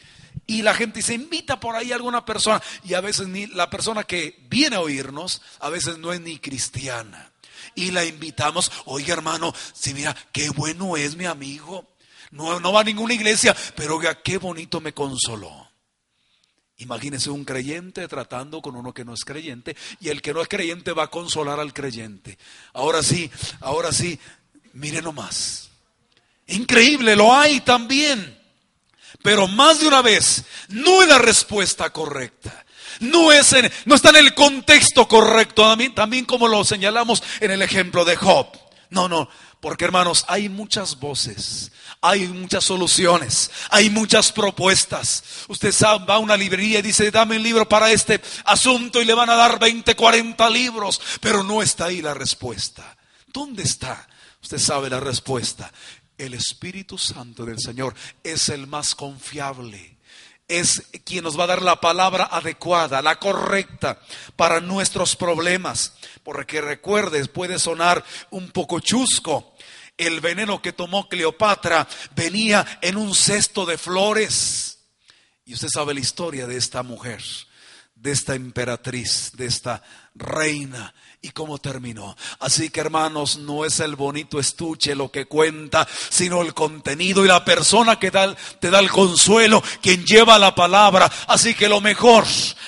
Y 0.46 0.62
la 0.62 0.74
gente 0.74 1.00
se 1.00 1.14
invita 1.14 1.60
por 1.60 1.76
ahí 1.76 1.92
a 1.92 1.94
alguna 1.94 2.26
persona, 2.26 2.60
y 2.84 2.92
a 2.92 3.00
veces 3.00 3.28
ni 3.28 3.46
la 3.46 3.70
persona 3.70 4.04
que 4.04 4.36
viene 4.50 4.76
a 4.76 4.80
oírnos, 4.80 5.40
a 5.60 5.70
veces 5.70 5.96
no 5.96 6.12
es 6.12 6.20
ni 6.20 6.38
cristiana. 6.38 7.32
Y 7.74 7.92
la 7.92 8.04
invitamos, 8.04 8.70
oiga 8.84 9.14
hermano, 9.14 9.54
si 9.72 9.94
mira, 9.94 10.14
qué 10.32 10.50
bueno 10.50 10.96
es 10.96 11.16
mi 11.16 11.24
amigo. 11.24 11.86
No, 12.32 12.60
no 12.60 12.72
va 12.72 12.80
a 12.80 12.84
ninguna 12.84 13.14
iglesia, 13.14 13.56
pero 13.74 13.96
oiga, 13.96 14.20
qué 14.22 14.38
bonito 14.38 14.80
me 14.80 14.92
consoló. 14.92 15.70
Imagínese 16.80 17.30
un 17.30 17.44
creyente 17.44 18.08
tratando 18.08 18.62
con 18.62 18.74
uno 18.74 18.94
que 18.94 19.04
no 19.04 19.12
es 19.12 19.24
creyente 19.24 19.76
y 20.00 20.08
el 20.08 20.22
que 20.22 20.32
no 20.32 20.40
es 20.40 20.48
creyente 20.48 20.92
va 20.92 21.04
a 21.04 21.10
consolar 21.10 21.60
al 21.60 21.74
creyente. 21.74 22.38
Ahora 22.72 23.02
sí, 23.02 23.30
ahora 23.60 23.92
sí, 23.92 24.18
mire 24.72 25.02
nomás. 25.02 25.69
Increíble, 26.50 27.16
lo 27.16 27.34
hay 27.34 27.60
también. 27.60 28.38
Pero 29.22 29.48
más 29.48 29.80
de 29.80 29.88
una 29.88 30.02
vez, 30.02 30.44
no 30.68 31.02
es 31.02 31.08
la 31.08 31.18
respuesta 31.18 31.90
correcta. 31.90 32.64
No, 33.00 33.32
es 33.32 33.54
no 33.86 33.94
está 33.94 34.10
en 34.10 34.16
el 34.16 34.34
contexto 34.34 35.08
correcto, 35.08 35.62
también, 35.62 35.94
también 35.94 36.24
como 36.24 36.48
lo 36.48 36.64
señalamos 36.64 37.22
en 37.40 37.50
el 37.50 37.62
ejemplo 37.62 38.04
de 38.04 38.16
Job. 38.16 38.46
No, 38.90 39.08
no, 39.08 39.28
porque 39.60 39.84
hermanos, 39.84 40.24
hay 40.28 40.48
muchas 40.48 40.98
voces, 40.98 41.70
hay 42.00 42.26
muchas 42.28 42.64
soluciones, 42.64 43.50
hay 43.70 43.88
muchas 43.88 44.32
propuestas. 44.32 45.22
Usted 45.48 45.72
sabe, 45.72 46.04
va 46.04 46.16
a 46.16 46.18
una 46.18 46.36
librería 46.36 46.80
y 46.80 46.82
dice, 46.82 47.10
dame 47.10 47.36
un 47.36 47.42
libro 47.42 47.68
para 47.68 47.90
este 47.90 48.20
asunto 48.44 49.00
y 49.00 49.04
le 49.04 49.14
van 49.14 49.30
a 49.30 49.36
dar 49.36 49.58
20, 49.58 49.94
40 49.94 50.50
libros, 50.50 51.00
pero 51.20 51.42
no 51.42 51.62
está 51.62 51.86
ahí 51.86 52.02
la 52.02 52.12
respuesta. 52.12 52.96
¿Dónde 53.28 53.62
está? 53.62 54.08
Usted 54.42 54.58
sabe 54.58 54.90
la 54.90 55.00
respuesta 55.00 55.70
el 56.20 56.34
Espíritu 56.34 56.98
Santo 56.98 57.46
del 57.46 57.58
Señor 57.58 57.94
es 58.22 58.50
el 58.50 58.66
más 58.66 58.94
confiable. 58.94 59.96
Es 60.46 60.82
quien 61.04 61.24
nos 61.24 61.38
va 61.38 61.44
a 61.44 61.48
dar 61.48 61.62
la 61.62 61.80
palabra 61.80 62.28
adecuada, 62.30 63.00
la 63.00 63.18
correcta 63.18 64.00
para 64.36 64.60
nuestros 64.60 65.16
problemas. 65.16 65.94
Porque 66.22 66.60
recuerdes, 66.60 67.28
puede 67.28 67.58
sonar 67.58 68.04
un 68.30 68.50
poco 68.50 68.80
chusco. 68.80 69.54
El 69.96 70.20
veneno 70.20 70.60
que 70.60 70.72
tomó 70.72 71.08
Cleopatra 71.08 71.88
venía 72.14 72.78
en 72.82 72.96
un 72.96 73.14
cesto 73.14 73.64
de 73.64 73.78
flores. 73.78 74.78
Y 75.44 75.54
usted 75.54 75.68
sabe 75.72 75.94
la 75.94 76.00
historia 76.00 76.46
de 76.46 76.56
esta 76.56 76.82
mujer, 76.82 77.22
de 78.00 78.12
esta 78.12 78.34
emperatriz, 78.34 79.32
de 79.34 79.46
esta 79.46 79.82
reina 80.14 80.94
y 81.20 81.30
cómo 81.30 81.58
terminó. 81.58 82.16
Así 82.38 82.70
que 82.70 82.80
hermanos, 82.80 83.36
no 83.36 83.64
es 83.66 83.78
el 83.80 83.94
bonito 83.94 84.40
estuche 84.40 84.94
lo 84.94 85.10
que 85.10 85.26
cuenta, 85.26 85.86
sino 86.08 86.40
el 86.40 86.54
contenido 86.54 87.24
y 87.24 87.28
la 87.28 87.44
persona 87.44 87.98
que 87.98 88.10
te 88.10 88.70
da 88.70 88.78
el 88.78 88.90
consuelo, 88.90 89.62
quien 89.82 90.04
lleva 90.04 90.38
la 90.38 90.54
palabra. 90.54 91.10
Así 91.26 91.54
que 91.54 91.68
lo 91.68 91.82
mejor, 91.82 92.24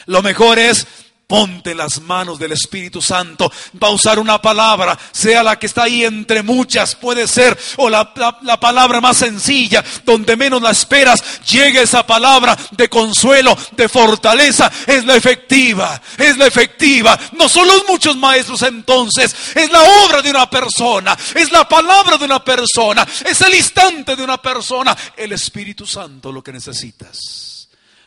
lo 0.07 0.23
mejor 0.23 0.59
es 0.59 0.87
ponte 1.33 1.71
en 1.71 1.79
las 1.79 1.99
manos 2.03 2.39
del 2.39 2.53
Espíritu 2.53 3.01
Santo. 3.01 3.51
Va 3.83 3.89
a 3.89 3.93
usar 3.93 4.19
una 4.19 4.43
palabra, 4.43 4.99
sea 5.13 5.43
la 5.43 5.59
que 5.59 5.65
está 5.65 5.85
ahí 5.85 6.05
entre 6.05 6.43
muchas, 6.43 6.95
puede 6.95 7.27
ser, 7.27 7.59
o 7.79 7.89
la, 7.89 8.13
la 8.43 8.61
palabra 8.61 9.01
más 9.01 9.17
sencilla, 9.17 9.83
donde 10.05 10.37
menos 10.37 10.61
la 10.61 10.73
esperas, 10.73 11.41
llegue 11.47 11.81
esa 11.81 12.07
palabra 12.07 12.55
de 12.73 12.87
consuelo, 12.91 13.57
de 13.71 13.89
fortaleza, 13.89 14.71
es 14.87 15.07
la 15.07 15.17
efectiva, 15.17 16.03
es 16.19 16.37
la 16.37 16.49
efectiva. 16.49 17.19
No 17.33 17.49
son 17.49 17.67
los 17.67 17.89
muchos 17.89 18.15
maestros 18.19 18.61
entonces, 18.61 19.35
es 19.55 19.73
la 19.73 19.81
obra 20.05 20.21
de 20.21 20.29
una 20.29 20.51
persona, 20.51 21.17
es 21.35 21.51
la 21.51 21.67
palabra 21.67 22.19
de 22.19 22.27
una 22.27 22.45
persona, 22.45 23.09
es 23.25 23.41
el 23.41 23.55
instante 23.55 24.17
de 24.17 24.23
una 24.23 24.37
persona, 24.37 24.95
el 25.17 25.33
Espíritu 25.33 25.87
Santo 25.87 26.31
lo 26.31 26.43
que 26.43 26.53
necesitas. 26.53 27.52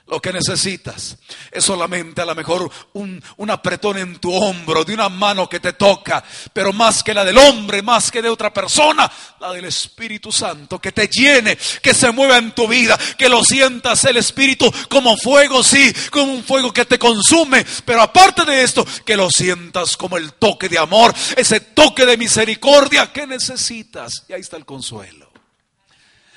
Lo 0.07 0.21
que 0.21 0.31
necesitas 0.31 1.17
es 1.51 1.65
solamente 1.65 2.21
a 2.21 2.25
lo 2.25 2.35
mejor 2.35 2.69
un, 2.93 3.23
un, 3.37 3.49
apretón 3.49 3.97
en 3.97 4.17
tu 4.17 4.31
hombro, 4.31 4.83
de 4.83 4.93
una 4.93 5.09
mano 5.09 5.49
que 5.49 5.59
te 5.59 5.73
toca, 5.73 6.23
pero 6.53 6.71
más 6.71 7.01
que 7.01 7.11
la 7.11 7.25
del 7.25 7.39
hombre, 7.39 7.81
más 7.81 8.11
que 8.11 8.21
de 8.21 8.29
otra 8.29 8.53
persona, 8.53 9.11
la 9.39 9.51
del 9.51 9.65
Espíritu 9.65 10.31
Santo, 10.31 10.79
que 10.79 10.91
te 10.91 11.07
llene, 11.07 11.57
que 11.81 11.95
se 11.95 12.11
mueva 12.11 12.37
en 12.37 12.51
tu 12.51 12.67
vida, 12.67 12.99
que 13.17 13.27
lo 13.27 13.43
sientas 13.43 14.03
el 14.03 14.17
Espíritu 14.17 14.71
como 14.89 15.17
fuego, 15.17 15.63
sí, 15.63 15.91
como 16.11 16.33
un 16.33 16.43
fuego 16.43 16.71
que 16.71 16.85
te 16.85 16.99
consume, 16.99 17.65
pero 17.83 18.03
aparte 18.03 18.45
de 18.45 18.61
esto, 18.61 18.85
que 19.03 19.17
lo 19.17 19.31
sientas 19.31 19.97
como 19.97 20.17
el 20.17 20.33
toque 20.33 20.69
de 20.69 20.77
amor, 20.77 21.15
ese 21.35 21.61
toque 21.61 22.05
de 22.05 22.15
misericordia 22.15 23.11
que 23.11 23.25
necesitas. 23.25 24.23
Y 24.27 24.33
ahí 24.33 24.41
está 24.41 24.57
el 24.57 24.65
consuelo. 24.65 25.24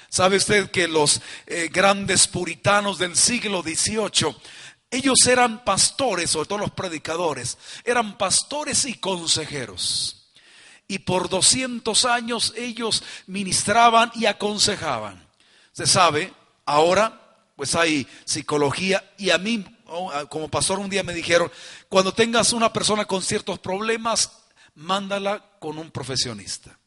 ¿Sabe 0.08 0.38
usted 0.38 0.70
que 0.70 0.88
los 0.88 1.20
eh, 1.46 1.68
grandes 1.70 2.26
puritanos 2.28 2.98
del 2.98 3.14
siglo 3.14 3.62
XVIII, 3.62 4.34
ellos 4.90 5.26
eran 5.26 5.64
pastores, 5.64 6.30
sobre 6.30 6.48
todo 6.48 6.58
los 6.58 6.70
predicadores, 6.70 7.58
eran 7.84 8.16
pastores 8.16 8.86
y 8.86 8.94
consejeros. 8.94 10.30
Y 10.86 11.00
por 11.00 11.28
200 11.28 12.06
años 12.06 12.54
ellos 12.56 13.04
ministraban 13.26 14.10
y 14.14 14.24
aconsejaban. 14.24 15.28
Se 15.72 15.86
sabe, 15.86 16.32
ahora 16.64 17.20
pues 17.54 17.74
hay 17.74 18.06
psicología 18.24 19.12
y 19.18 19.30
a 19.30 19.36
mí 19.36 19.64
oh, 19.86 20.10
como 20.30 20.48
pastor 20.48 20.78
un 20.78 20.88
día 20.88 21.02
me 21.02 21.12
dijeron, 21.12 21.52
cuando 21.90 22.14
tengas 22.14 22.54
una 22.54 22.72
persona 22.72 23.04
con 23.04 23.20
ciertos 23.20 23.58
problemas, 23.58 24.30
mándala 24.74 25.44
con 25.58 25.76
un 25.76 25.90
profesionista. 25.90 26.78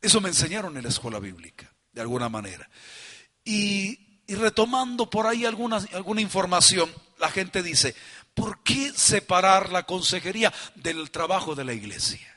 Eso 0.00 0.22
me 0.22 0.30
enseñaron 0.30 0.78
en 0.78 0.84
la 0.84 0.88
escuela 0.88 1.18
bíblica 1.18 1.69
alguna 2.02 2.28
manera. 2.28 2.68
Y, 3.44 3.98
retomando 4.28 5.10
por 5.10 5.26
ahí 5.26 5.44
alguna, 5.44 5.78
alguna 5.92 6.20
información, 6.20 6.88
la 7.18 7.30
gente 7.30 7.62
dice, 7.62 7.96
¿por 8.34 8.62
qué 8.62 8.92
separar 8.92 9.70
la 9.70 9.84
consejería 9.84 10.52
del 10.76 11.10
trabajo 11.10 11.54
de 11.54 11.64
la 11.64 11.72
iglesia? 11.72 12.28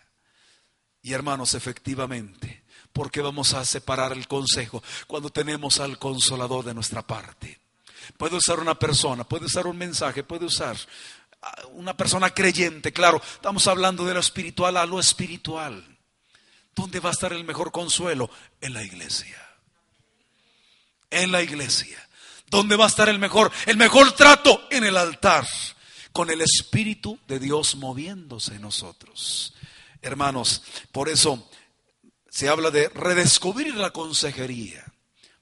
Y 1.04 1.14
hermanos, 1.14 1.54
efectivamente, 1.54 2.64
¿por 2.94 3.12
qué 3.12 3.22
vamos 3.22 3.54
a 3.54 3.64
separar 3.66 4.14
el 4.14 4.28
consejo 4.28 4.82
cuando 5.06 5.30
tenemos 5.30 5.80
al 5.80 6.00
consolador 6.00 6.66
de 6.66 6.74
nuestra 6.74 7.06
parte? 7.06 7.60
Puede 8.18 8.38
usar 8.38 8.60
una 8.60 8.76
persona, 8.76 9.24
puede 9.24 9.46
usar 9.46 9.68
un 9.68 9.78
mensaje, 9.78 10.24
puede 10.24 10.46
usar 10.46 10.76
una 11.74 11.96
persona 11.96 12.30
creyente, 12.30 12.92
claro, 12.92 13.22
estamos 13.36 13.68
hablando 13.68 14.06
de 14.06 14.14
lo 14.14 14.20
espiritual 14.20 14.78
a 14.78 14.86
lo 14.86 15.00
espiritual. 15.00 15.86
¿Dónde 16.74 17.00
va 17.00 17.10
a 17.10 17.14
estar 17.14 17.34
el 17.34 17.44
mejor 17.44 17.72
consuelo? 17.72 18.30
En 18.62 18.74
la 18.74 18.84
iglesia 18.84 19.43
en 21.22 21.32
la 21.32 21.42
iglesia. 21.42 21.98
¿Dónde 22.48 22.76
va 22.76 22.86
a 22.86 22.88
estar 22.88 23.10
el 23.10 23.20
mejor, 23.20 23.52
el 23.66 23.78
mejor 23.78 24.12
trato? 24.14 24.68
En 24.70 24.84
el 24.84 24.98
altar, 24.98 25.48
con 26.12 26.30
el 26.30 26.42
Espíritu 26.42 27.20
de 27.28 27.40
Dios 27.40 27.76
moviéndose 27.76 28.56
en 28.56 28.62
nosotros. 28.62 29.54
Hermanos, 30.02 30.62
por 30.92 31.10
eso 31.10 31.50
se 32.30 32.50
habla 32.50 32.70
de 32.72 32.90
redescubrir 32.90 33.76
la 33.76 33.92
consejería 33.92 34.84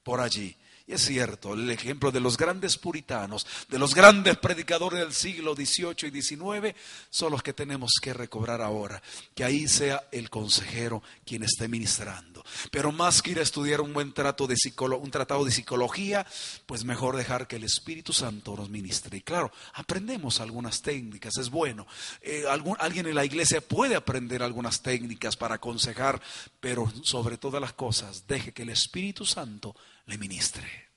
por 0.03 0.19
allí 0.19 0.55
es 0.91 1.05
cierto, 1.05 1.53
el 1.53 1.69
ejemplo 1.69 2.11
de 2.11 2.19
los 2.19 2.35
grandes 2.35 2.77
puritanos, 2.77 3.47
de 3.69 3.79
los 3.79 3.95
grandes 3.95 4.37
predicadores 4.37 4.99
del 4.99 5.13
siglo 5.13 5.55
XVIII 5.55 6.09
y 6.09 6.21
XIX, 6.21 6.75
son 7.09 7.31
los 7.31 7.41
que 7.41 7.53
tenemos 7.53 7.93
que 8.01 8.13
recobrar 8.13 8.61
ahora. 8.61 9.01
Que 9.33 9.45
ahí 9.45 9.69
sea 9.69 10.03
el 10.11 10.29
consejero 10.29 11.01
quien 11.25 11.43
esté 11.43 11.69
ministrando. 11.69 12.30
Pero 12.71 12.91
más 12.91 13.21
que 13.21 13.31
ir 13.31 13.39
a 13.39 13.43
estudiar 13.43 13.81
un 13.81 13.93
buen 13.93 14.13
trato 14.13 14.47
de 14.47 14.55
un 14.79 15.11
tratado 15.11 15.45
de 15.45 15.51
psicología, 15.51 16.25
pues 16.65 16.83
mejor 16.83 17.15
dejar 17.15 17.47
que 17.47 17.57
el 17.57 17.63
Espíritu 17.63 18.13
Santo 18.13 18.55
nos 18.55 18.69
ministre. 18.69 19.17
Y 19.17 19.21
claro, 19.21 19.51
aprendemos 19.73 20.39
algunas 20.39 20.81
técnicas, 20.81 21.37
es 21.37 21.49
bueno. 21.49 21.87
Eh, 22.21 22.43
alguien 22.79 23.07
en 23.07 23.15
la 23.15 23.25
iglesia 23.25 23.61
puede 23.61 23.95
aprender 23.95 24.43
algunas 24.43 24.81
técnicas 24.81 25.35
para 25.35 25.55
aconsejar, 25.55 26.21
pero 26.59 26.91
sobre 27.03 27.37
todas 27.37 27.61
las 27.61 27.73
cosas, 27.73 28.27
deje 28.27 28.53
que 28.53 28.63
el 28.63 28.69
Espíritu 28.69 29.25
Santo 29.25 29.75
le 30.05 30.17
ministre, 30.17 30.89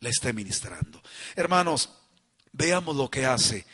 le 0.00 0.10
esté 0.10 0.32
ministrando. 0.32 1.02
Hermanos, 1.34 1.90
veamos 2.52 2.96
lo 2.96 3.10
que 3.10 3.26
hace 3.26 3.66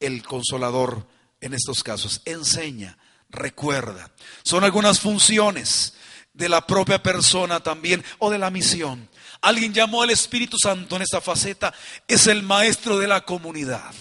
el 0.00 0.22
consolador 0.22 1.06
en 1.40 1.54
estos 1.54 1.82
casos. 1.82 2.22
Enseña, 2.24 2.98
recuerda. 3.28 4.10
Son 4.42 4.64
algunas 4.64 5.00
funciones 5.00 5.94
de 6.38 6.48
la 6.48 6.64
propia 6.64 7.02
persona 7.02 7.60
también 7.60 8.02
o 8.18 8.30
de 8.30 8.38
la 8.38 8.50
misión. 8.50 9.08
Alguien 9.40 9.74
llamó 9.74 10.02
al 10.02 10.10
Espíritu 10.10 10.56
Santo 10.56 10.96
en 10.96 11.02
esta 11.02 11.20
faceta, 11.20 11.74
es 12.06 12.28
el 12.28 12.44
maestro 12.44 12.96
de 12.98 13.08
la 13.08 13.22
comunidad. 13.22 13.92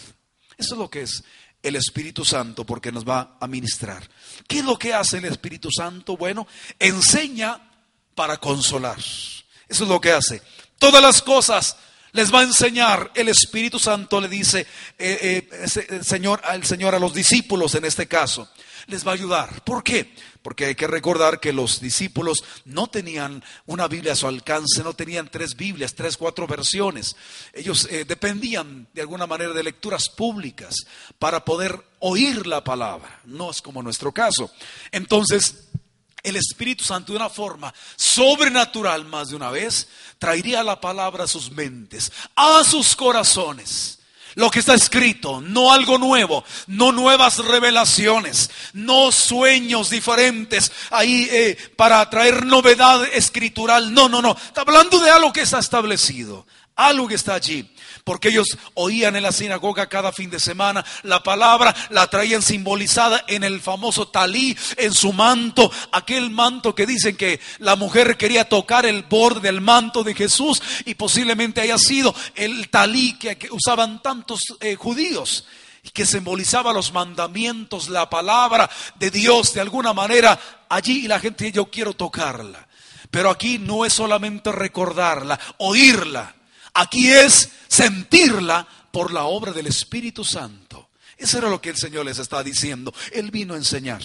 Eso 0.55 0.75
es 0.75 0.79
lo 0.79 0.89
que 0.89 1.01
es 1.01 1.23
el 1.63 1.75
Espíritu 1.75 2.23
Santo 2.23 2.63
porque 2.63 2.91
nos 2.91 3.07
va 3.07 3.37
a 3.39 3.47
ministrar. 3.47 4.07
¿Qué 4.47 4.59
es 4.59 4.65
lo 4.65 4.77
que 4.77 4.93
hace 4.93 5.17
el 5.17 5.25
Espíritu 5.25 5.69
Santo? 5.71 6.15
Bueno, 6.15 6.47
enseña 6.77 7.59
para 8.13 8.37
consolar. 8.37 8.97
Eso 8.99 9.83
es 9.83 9.89
lo 9.89 9.99
que 9.99 10.11
hace. 10.11 10.41
Todas 10.77 11.01
las 11.01 11.23
cosas 11.23 11.75
les 12.11 12.31
va 12.31 12.41
a 12.41 12.43
enseñar. 12.43 13.11
El 13.15 13.29
Espíritu 13.29 13.79
Santo 13.79 14.21
le 14.21 14.27
dice, 14.27 14.67
eh, 14.99 15.49
eh, 15.51 16.03
Señor, 16.03 16.41
al 16.45 16.63
Señor 16.65 16.93
a 16.93 16.99
los 16.99 17.15
discípulos 17.15 17.73
en 17.73 17.85
este 17.85 18.07
caso, 18.07 18.47
les 18.87 19.05
va 19.05 19.11
a 19.11 19.15
ayudar. 19.15 19.63
¿Por 19.63 19.83
qué? 19.83 20.13
Porque 20.41 20.65
hay 20.65 20.75
que 20.75 20.87
recordar 20.87 21.39
que 21.39 21.53
los 21.53 21.81
discípulos 21.81 22.43
no 22.65 22.87
tenían 22.87 23.43
una 23.65 23.87
Biblia 23.87 24.13
a 24.13 24.15
su 24.15 24.27
alcance, 24.27 24.83
no 24.83 24.93
tenían 24.93 25.29
tres 25.29 25.55
Biblias, 25.55 25.93
tres, 25.93 26.17
cuatro 26.17 26.47
versiones. 26.47 27.15
Ellos 27.53 27.87
eh, 27.91 28.05
dependían 28.05 28.87
de 28.93 29.01
alguna 29.01 29.27
manera 29.27 29.53
de 29.53 29.63
lecturas 29.63 30.09
públicas 30.09 30.75
para 31.19 31.43
poder 31.43 31.83
oír 31.99 32.47
la 32.47 32.63
palabra. 32.63 33.19
No 33.25 33.51
es 33.51 33.61
como 33.61 33.83
nuestro 33.83 34.13
caso. 34.13 34.49
Entonces, 34.91 35.67
el 36.23 36.37
Espíritu 36.37 36.83
Santo 36.83 37.11
de 37.11 37.17
una 37.17 37.29
forma 37.29 37.73
sobrenatural 37.95 39.05
más 39.05 39.29
de 39.29 39.35
una 39.35 39.51
vez 39.51 39.87
traería 40.17 40.63
la 40.63 40.79
palabra 40.79 41.25
a 41.25 41.27
sus 41.27 41.51
mentes, 41.51 42.11
a 42.35 42.63
sus 42.63 42.95
corazones. 42.95 43.96
Lo 44.37 44.51
que 44.51 44.59
está 44.59 44.75
escrito, 44.75 45.41
no 45.41 45.73
algo 45.73 45.97
nuevo, 45.97 46.43
no 46.67 46.91
nuevas 46.91 47.39
revelaciones, 47.39 48.51
no 48.73 49.11
sueños 49.11 49.89
diferentes 49.89 50.71
ahí 50.91 51.27
eh, 51.31 51.57
para 51.75 52.07
traer 52.07 52.45
novedad 52.45 53.03
escritural. 53.13 53.91
No, 53.91 54.07
no, 54.07 54.21
no. 54.21 54.37
Está 54.37 54.61
hablando 54.61 54.99
de 54.99 55.09
algo 55.09 55.33
que 55.33 55.41
está 55.41 55.57
establecido, 55.57 56.45
algo 56.75 57.07
que 57.07 57.15
está 57.15 57.33
allí 57.33 57.67
porque 58.03 58.29
ellos 58.29 58.57
oían 58.73 59.15
en 59.15 59.23
la 59.23 59.31
sinagoga 59.31 59.87
cada 59.87 60.11
fin 60.11 60.29
de 60.29 60.39
semana 60.39 60.85
la 61.03 61.23
palabra, 61.23 61.75
la 61.89 62.07
traían 62.07 62.41
simbolizada 62.41 63.23
en 63.27 63.43
el 63.43 63.61
famoso 63.61 64.07
talí, 64.07 64.57
en 64.77 64.93
su 64.93 65.13
manto, 65.13 65.71
aquel 65.91 66.29
manto 66.29 66.75
que 66.75 66.85
dicen 66.85 67.15
que 67.15 67.39
la 67.59 67.75
mujer 67.75 68.17
quería 68.17 68.47
tocar 68.47 68.85
el 68.85 69.03
borde 69.03 69.47
del 69.47 69.61
manto 69.61 70.03
de 70.03 70.13
Jesús 70.13 70.61
y 70.85 70.95
posiblemente 70.95 71.61
haya 71.61 71.77
sido 71.77 72.13
el 72.35 72.69
talí 72.69 73.17
que, 73.17 73.37
usaban 73.51 74.01
tantos 74.01 74.41
eh, 74.59 74.75
judíos 74.75 75.45
y 75.83 75.89
que 75.89 76.05
simbolizaba 76.05 76.73
los 76.73 76.91
mandamientos, 76.91 77.89
la 77.89 78.09
palabra 78.09 78.69
de 78.95 79.09
Dios 79.11 79.53
de 79.53 79.61
alguna 79.61 79.93
manera 79.93 80.39
allí 80.69 81.05
y 81.05 81.07
la 81.07 81.19
gente 81.19 81.51
yo 81.51 81.65
quiero 81.67 81.93
tocarla. 81.93 82.67
Pero 83.09 83.29
aquí 83.29 83.57
no 83.57 83.85
es 83.85 83.93
solamente 83.93 84.51
recordarla, 84.51 85.39
oírla. 85.57 86.35
Aquí 86.77 87.11
es 87.11 87.49
sentirla 87.67 88.67
por 88.91 89.11
la 89.11 89.23
obra 89.23 89.51
del 89.51 89.65
Espíritu 89.65 90.23
Santo. 90.23 90.89
Eso 91.17 91.39
era 91.39 91.49
lo 91.49 91.59
que 91.59 91.69
el 91.69 91.77
Señor 91.77 92.05
les 92.05 92.19
está 92.19 92.43
diciendo. 92.43 92.93
Él 93.11 93.31
vino 93.31 93.55
a 93.55 93.57
enseñar 93.57 94.03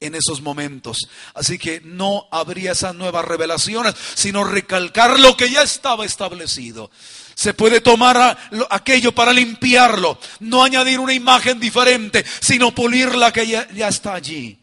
en 0.00 0.16
esos 0.16 0.40
momentos. 0.40 1.08
Así 1.34 1.58
que 1.58 1.80
no 1.84 2.26
habría 2.32 2.72
esas 2.72 2.96
nuevas 2.96 3.24
revelaciones, 3.24 3.94
sino 4.14 4.42
recalcar 4.42 5.20
lo 5.20 5.36
que 5.36 5.48
ya 5.48 5.62
estaba 5.62 6.04
establecido. 6.04 6.90
Se 7.36 7.54
puede 7.54 7.80
tomar 7.80 8.36
aquello 8.68 9.14
para 9.14 9.32
limpiarlo, 9.32 10.18
no 10.40 10.64
añadir 10.64 10.98
una 10.98 11.14
imagen 11.14 11.60
diferente, 11.60 12.24
sino 12.40 12.74
pulir 12.74 13.14
la 13.14 13.32
que 13.32 13.46
ya, 13.46 13.70
ya 13.70 13.86
está 13.86 14.14
allí. 14.14 14.58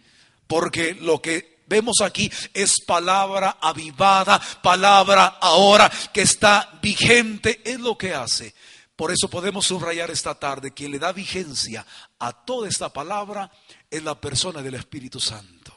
Porque 0.46 0.94
lo 1.00 1.22
que 1.22 1.55
vemos 1.68 2.02
aquí 2.02 2.32
es 2.54 2.74
palabra 2.86 3.58
avivada, 3.62 4.40
palabra 4.62 5.38
ahora 5.42 5.92
que 6.14 6.22
está 6.22 6.78
vigente, 6.82 7.62
es 7.64 7.80
lo 7.80 7.98
que 7.98 8.14
hace 8.14 8.54
Por 8.96 9.12
eso 9.12 9.30
podemos 9.30 9.66
subrayar 9.66 10.10
esta 10.12 10.36
tarde, 10.36 10.74
quien 10.74 10.92
le 10.92 11.00
da 11.00 11.12
vigencia 11.12 11.86
a 12.20 12.32
toda 12.32 12.70
esta 12.70 12.90
palabra 12.90 13.52
es 13.90 14.04
la 14.04 14.20
persona 14.20 14.62
del 14.62 14.76
Espíritu 14.76 15.20
Santo. 15.20 15.74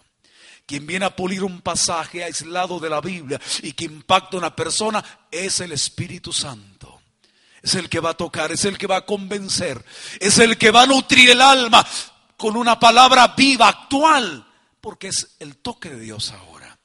Quien 0.65 0.87
viene 0.87 1.07
a 1.07 1.17
pulir 1.17 1.43
un 1.43 1.63
pasaje 1.63 2.23
aislado 2.23 2.79
de 2.79 2.91
la 2.91 3.01
Biblia 3.01 3.41
y 3.63 3.73
que 3.73 3.87
impacta 3.87 4.37
a 4.37 4.41
una 4.41 4.55
persona 4.55 5.03
es 5.31 5.61
el 5.61 5.73
Espíritu 5.73 6.33
Santo. 6.33 7.01
Es 7.63 7.75
el 7.75 7.89
que 7.89 8.01
va 8.01 8.11
a 8.11 8.17
tocar, 8.17 8.53
es 8.53 8.65
el 8.67 8.79
que 8.79 8.87
va 8.87 8.99
a 8.99 9.07
convencer, 9.07 9.85
es 10.21 10.39
el 10.39 10.57
que 10.57 10.71
va 10.71 10.83
a 10.83 10.87
nutrir 10.87 11.31
el 11.31 11.41
alma 11.41 11.85
con 12.37 12.57
una 12.57 12.79
palabra 12.79 13.35
viva, 13.37 13.69
actual, 13.69 14.48
porque 14.81 15.09
es 15.09 15.37
el 15.39 15.57
toque 15.57 15.91
de 15.91 16.01
Dios 16.01 16.31
ahora. 16.33 16.79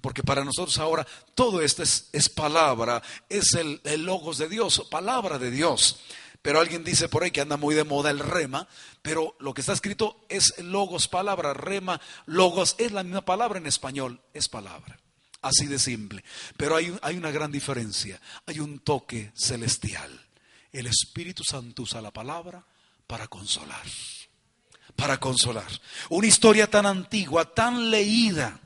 Porque 0.00 0.22
para 0.22 0.44
nosotros 0.44 0.78
ahora 0.78 1.06
todo 1.34 1.60
esto 1.60 1.82
es, 1.82 2.28
palabra, 2.34 3.02
es 3.28 3.54
el, 3.54 3.80
el 3.84 4.04
logos 4.04 4.38
de 4.38 4.48
Dios, 4.48 4.86
palabra 4.90 5.38
de 5.38 5.50
Dios. 5.50 6.00
Pero 6.42 6.58
alguien 6.58 6.84
dice 6.84 7.08
por 7.08 7.22
ahí 7.22 7.30
que 7.30 7.42
anda 7.42 7.58
muy 7.58 7.74
de 7.74 7.84
moda 7.84 8.10
el 8.10 8.18
rema, 8.18 8.66
pero 9.02 9.36
lo 9.40 9.52
que 9.52 9.60
está 9.60 9.74
escrito 9.74 10.24
es 10.28 10.58
logos, 10.58 11.06
palabra, 11.06 11.52
rema, 11.52 12.00
logos, 12.24 12.76
es 12.78 12.92
la 12.92 13.02
misma 13.02 13.24
palabra 13.24 13.58
en 13.58 13.66
español, 13.66 14.22
es 14.32 14.48
palabra. 14.48 14.98
Así 15.42 15.66
de 15.66 15.78
simple. 15.78 16.24
Pero 16.56 16.76
hay, 16.76 16.96
hay 17.02 17.16
una 17.16 17.30
gran 17.30 17.52
diferencia, 17.52 18.20
hay 18.46 18.60
un 18.60 18.78
toque 18.78 19.32
celestial. 19.34 20.28
El 20.72 20.86
Espíritu 20.86 21.44
Santo 21.44 21.82
usa 21.82 22.00
la 22.00 22.10
palabra 22.10 22.64
para 23.06 23.26
consolar, 23.26 23.84
para 24.96 25.18
consolar. 25.18 25.68
Una 26.08 26.26
historia 26.26 26.68
tan 26.68 26.86
antigua, 26.86 27.44
tan 27.44 27.90
leída, 27.90 28.58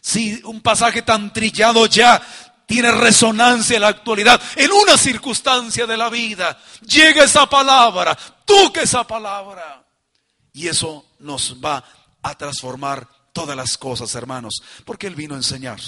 si 0.00 0.40
un 0.44 0.60
pasaje 0.60 1.02
tan 1.02 1.32
trillado 1.32 1.86
ya, 1.86 2.20
tiene 2.66 2.92
resonancia 2.92 3.76
en 3.76 3.82
la 3.82 3.88
actualidad, 3.88 4.40
en 4.56 4.70
una 4.70 4.98
circunstancia 4.98 5.86
de 5.86 5.96
la 5.96 6.10
vida. 6.10 6.60
Llega 6.82 7.24
esa 7.24 7.48
palabra, 7.48 8.16
toca 8.44 8.82
esa 8.82 9.06
palabra. 9.06 9.84
Y 10.52 10.68
eso 10.68 11.06
nos 11.20 11.56
va 11.64 11.82
a 12.22 12.34
transformar 12.36 13.08
todas 13.32 13.56
las 13.56 13.78
cosas, 13.78 14.14
hermanos, 14.14 14.62
porque 14.84 15.06
Él 15.06 15.14
vino 15.14 15.34
a 15.34 15.38
enseñar. 15.38 15.80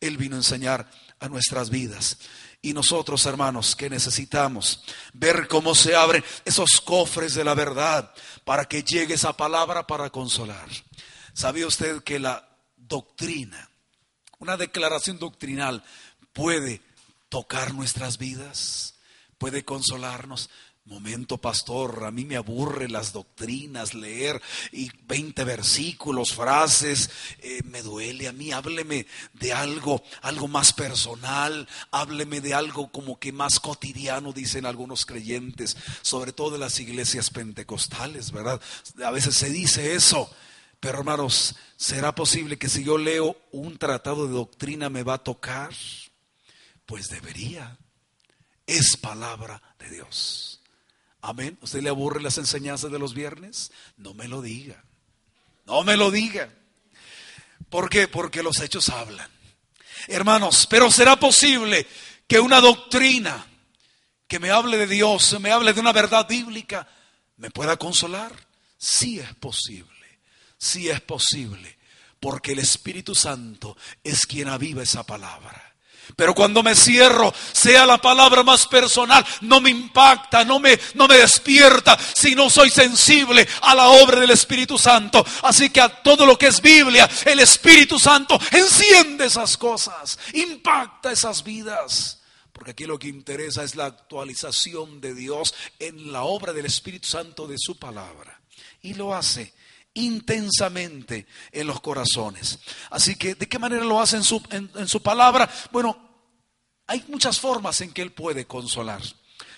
Él 0.00 0.16
vino 0.16 0.36
a 0.36 0.38
enseñar 0.38 0.88
a 1.18 1.28
nuestras 1.28 1.70
vidas. 1.70 2.18
Y 2.64 2.72
nosotros, 2.72 3.26
hermanos, 3.26 3.76
que 3.76 3.90
necesitamos 3.90 4.82
ver 5.12 5.48
cómo 5.48 5.74
se 5.74 5.94
abren 5.94 6.24
esos 6.46 6.80
cofres 6.80 7.34
de 7.34 7.44
la 7.44 7.52
verdad 7.52 8.10
para 8.42 8.64
que 8.64 8.82
llegue 8.82 9.12
esa 9.12 9.34
palabra 9.34 9.86
para 9.86 10.08
consolar. 10.08 10.66
¿Sabía 11.34 11.66
usted 11.66 12.02
que 12.02 12.18
la 12.18 12.48
doctrina, 12.78 13.68
una 14.38 14.56
declaración 14.56 15.18
doctrinal, 15.18 15.84
puede 16.32 16.80
tocar 17.28 17.74
nuestras 17.74 18.16
vidas, 18.16 18.94
puede 19.36 19.62
consolarnos. 19.66 20.48
Momento, 20.86 21.38
pastor, 21.38 22.04
a 22.04 22.10
mí 22.10 22.26
me 22.26 22.36
aburre 22.36 22.90
las 22.90 23.14
doctrinas, 23.14 23.94
leer 23.94 24.42
y 24.70 24.90
20 25.06 25.42
versículos, 25.44 26.34
frases, 26.34 27.08
eh, 27.38 27.62
me 27.64 27.80
duele 27.80 28.28
a 28.28 28.32
mí, 28.32 28.52
hábleme 28.52 29.06
de 29.32 29.54
algo, 29.54 30.02
algo 30.20 30.46
más 30.46 30.74
personal, 30.74 31.66
hábleme 31.90 32.42
de 32.42 32.52
algo 32.52 32.92
como 32.92 33.18
que 33.18 33.32
más 33.32 33.60
cotidiano, 33.60 34.34
dicen 34.34 34.66
algunos 34.66 35.06
creyentes, 35.06 35.74
sobre 36.02 36.32
todo 36.34 36.50
de 36.50 36.58
las 36.58 36.78
iglesias 36.78 37.30
pentecostales, 37.30 38.30
¿verdad? 38.30 38.60
A 39.02 39.10
veces 39.10 39.34
se 39.36 39.48
dice 39.48 39.94
eso, 39.94 40.30
pero 40.80 40.98
hermanos, 40.98 41.56
¿será 41.78 42.14
posible 42.14 42.58
que 42.58 42.68
si 42.68 42.84
yo 42.84 42.98
leo 42.98 43.38
un 43.52 43.78
tratado 43.78 44.26
de 44.26 44.34
doctrina 44.34 44.90
me 44.90 45.02
va 45.02 45.14
a 45.14 45.24
tocar? 45.24 45.72
Pues 46.84 47.08
debería. 47.08 47.78
Es 48.66 48.98
palabra 48.98 49.62
de 49.78 49.88
Dios. 49.88 50.53
Amén. 51.26 51.56
¿Usted 51.62 51.80
le 51.80 51.88
aburre 51.88 52.20
las 52.20 52.36
enseñanzas 52.36 52.92
de 52.92 52.98
los 52.98 53.14
viernes? 53.14 53.72
No 53.96 54.12
me 54.12 54.28
lo 54.28 54.42
diga. 54.42 54.84
No 55.64 55.82
me 55.82 55.96
lo 55.96 56.10
diga. 56.10 56.50
¿Por 57.70 57.88
qué? 57.88 58.08
Porque 58.08 58.42
los 58.42 58.60
hechos 58.60 58.90
hablan. 58.90 59.30
Hermanos, 60.06 60.66
pero 60.68 60.90
será 60.90 61.18
posible 61.18 61.86
que 62.26 62.40
una 62.40 62.60
doctrina 62.60 63.46
que 64.28 64.38
me 64.38 64.50
hable 64.50 64.76
de 64.76 64.86
Dios, 64.86 65.40
me 65.40 65.50
hable 65.50 65.72
de 65.72 65.80
una 65.80 65.94
verdad 65.94 66.28
bíblica, 66.28 66.86
me 67.38 67.50
pueda 67.50 67.78
consolar. 67.78 68.30
Sí 68.76 69.18
es 69.18 69.32
posible. 69.36 70.20
Sí 70.58 70.90
es 70.90 71.00
posible. 71.00 71.78
Porque 72.20 72.52
el 72.52 72.58
Espíritu 72.58 73.14
Santo 73.14 73.78
es 74.02 74.26
quien 74.26 74.48
aviva 74.48 74.82
esa 74.82 75.04
palabra. 75.04 75.73
Pero 76.16 76.34
cuando 76.34 76.62
me 76.62 76.74
cierro, 76.74 77.32
sea 77.52 77.86
la 77.86 77.98
palabra 77.98 78.42
más 78.42 78.66
personal, 78.66 79.24
no 79.40 79.60
me 79.60 79.70
impacta, 79.70 80.44
no 80.44 80.60
me, 80.60 80.78
no 80.94 81.08
me 81.08 81.16
despierta, 81.16 81.98
si 82.14 82.34
no 82.34 82.50
soy 82.50 82.70
sensible 82.70 83.46
a 83.62 83.74
la 83.74 83.88
obra 83.88 84.20
del 84.20 84.30
Espíritu 84.30 84.78
Santo. 84.78 85.24
Así 85.42 85.70
que 85.70 85.80
a 85.80 86.02
todo 86.02 86.26
lo 86.26 86.38
que 86.38 86.48
es 86.48 86.60
Biblia, 86.60 87.08
el 87.24 87.40
Espíritu 87.40 87.98
Santo 87.98 88.38
enciende 88.52 89.26
esas 89.26 89.56
cosas, 89.56 90.18
impacta 90.32 91.12
esas 91.12 91.42
vidas. 91.42 92.20
Porque 92.52 92.70
aquí 92.70 92.84
lo 92.84 92.98
que 92.98 93.08
interesa 93.08 93.64
es 93.64 93.74
la 93.74 93.86
actualización 93.86 95.00
de 95.00 95.14
Dios 95.14 95.54
en 95.80 96.12
la 96.12 96.22
obra 96.22 96.52
del 96.52 96.66
Espíritu 96.66 97.08
Santo 97.08 97.48
de 97.48 97.58
su 97.58 97.78
palabra. 97.78 98.40
Y 98.80 98.94
lo 98.94 99.14
hace 99.14 99.52
intensamente 99.94 101.26
en 101.52 101.66
los 101.66 101.80
corazones. 101.80 102.58
Así 102.90 103.16
que, 103.16 103.34
¿de 103.34 103.48
qué 103.48 103.58
manera 103.58 103.84
lo 103.84 104.00
hace 104.00 104.16
en 104.16 104.24
su, 104.24 104.42
en, 104.50 104.88
su 104.88 105.00
palabra? 105.02 105.48
Bueno, 105.70 105.96
hay 106.86 107.04
muchas 107.08 107.40
formas 107.40 107.80
en 107.80 107.92
que 107.92 108.02
Él 108.02 108.12
puede 108.12 108.46
consolar. 108.46 109.00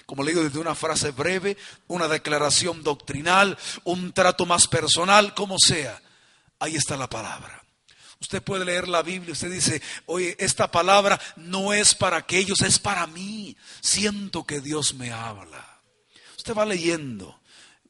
Como 0.05 0.23
le 0.23 0.31
digo, 0.31 0.45
desde 0.45 0.61
una 0.61 0.77
frase 0.77 1.11
breve, 1.11 1.57
una 1.89 2.07
declaración 2.07 2.85
doctrinal, 2.85 3.59
un 3.83 4.13
trato 4.13 4.47
más 4.47 4.69
personal, 4.69 5.35
como 5.35 5.57
sea. 5.59 6.01
Ahí 6.61 6.77
está 6.77 6.97
la 6.97 7.09
palabra. 7.09 7.65
Usted 8.21 8.43
puede 8.43 8.65
leer 8.65 8.89
la 8.89 9.03
Biblia, 9.03 9.33
usted 9.33 9.51
dice, 9.51 9.83
oye, 10.07 10.37
esta 10.39 10.71
palabra 10.71 11.21
no 11.37 11.73
es 11.73 11.95
para 11.95 12.17
aquellos, 12.19 12.61
es 12.63 12.79
para 12.79 13.07
mí. 13.07 13.57
Siento 13.81 14.45
que 14.45 14.61
Dios 14.61 14.95
me 14.95 15.13
habla. 15.13 15.81
Usted 16.37 16.55
va 16.55 16.65
leyendo 16.65 17.41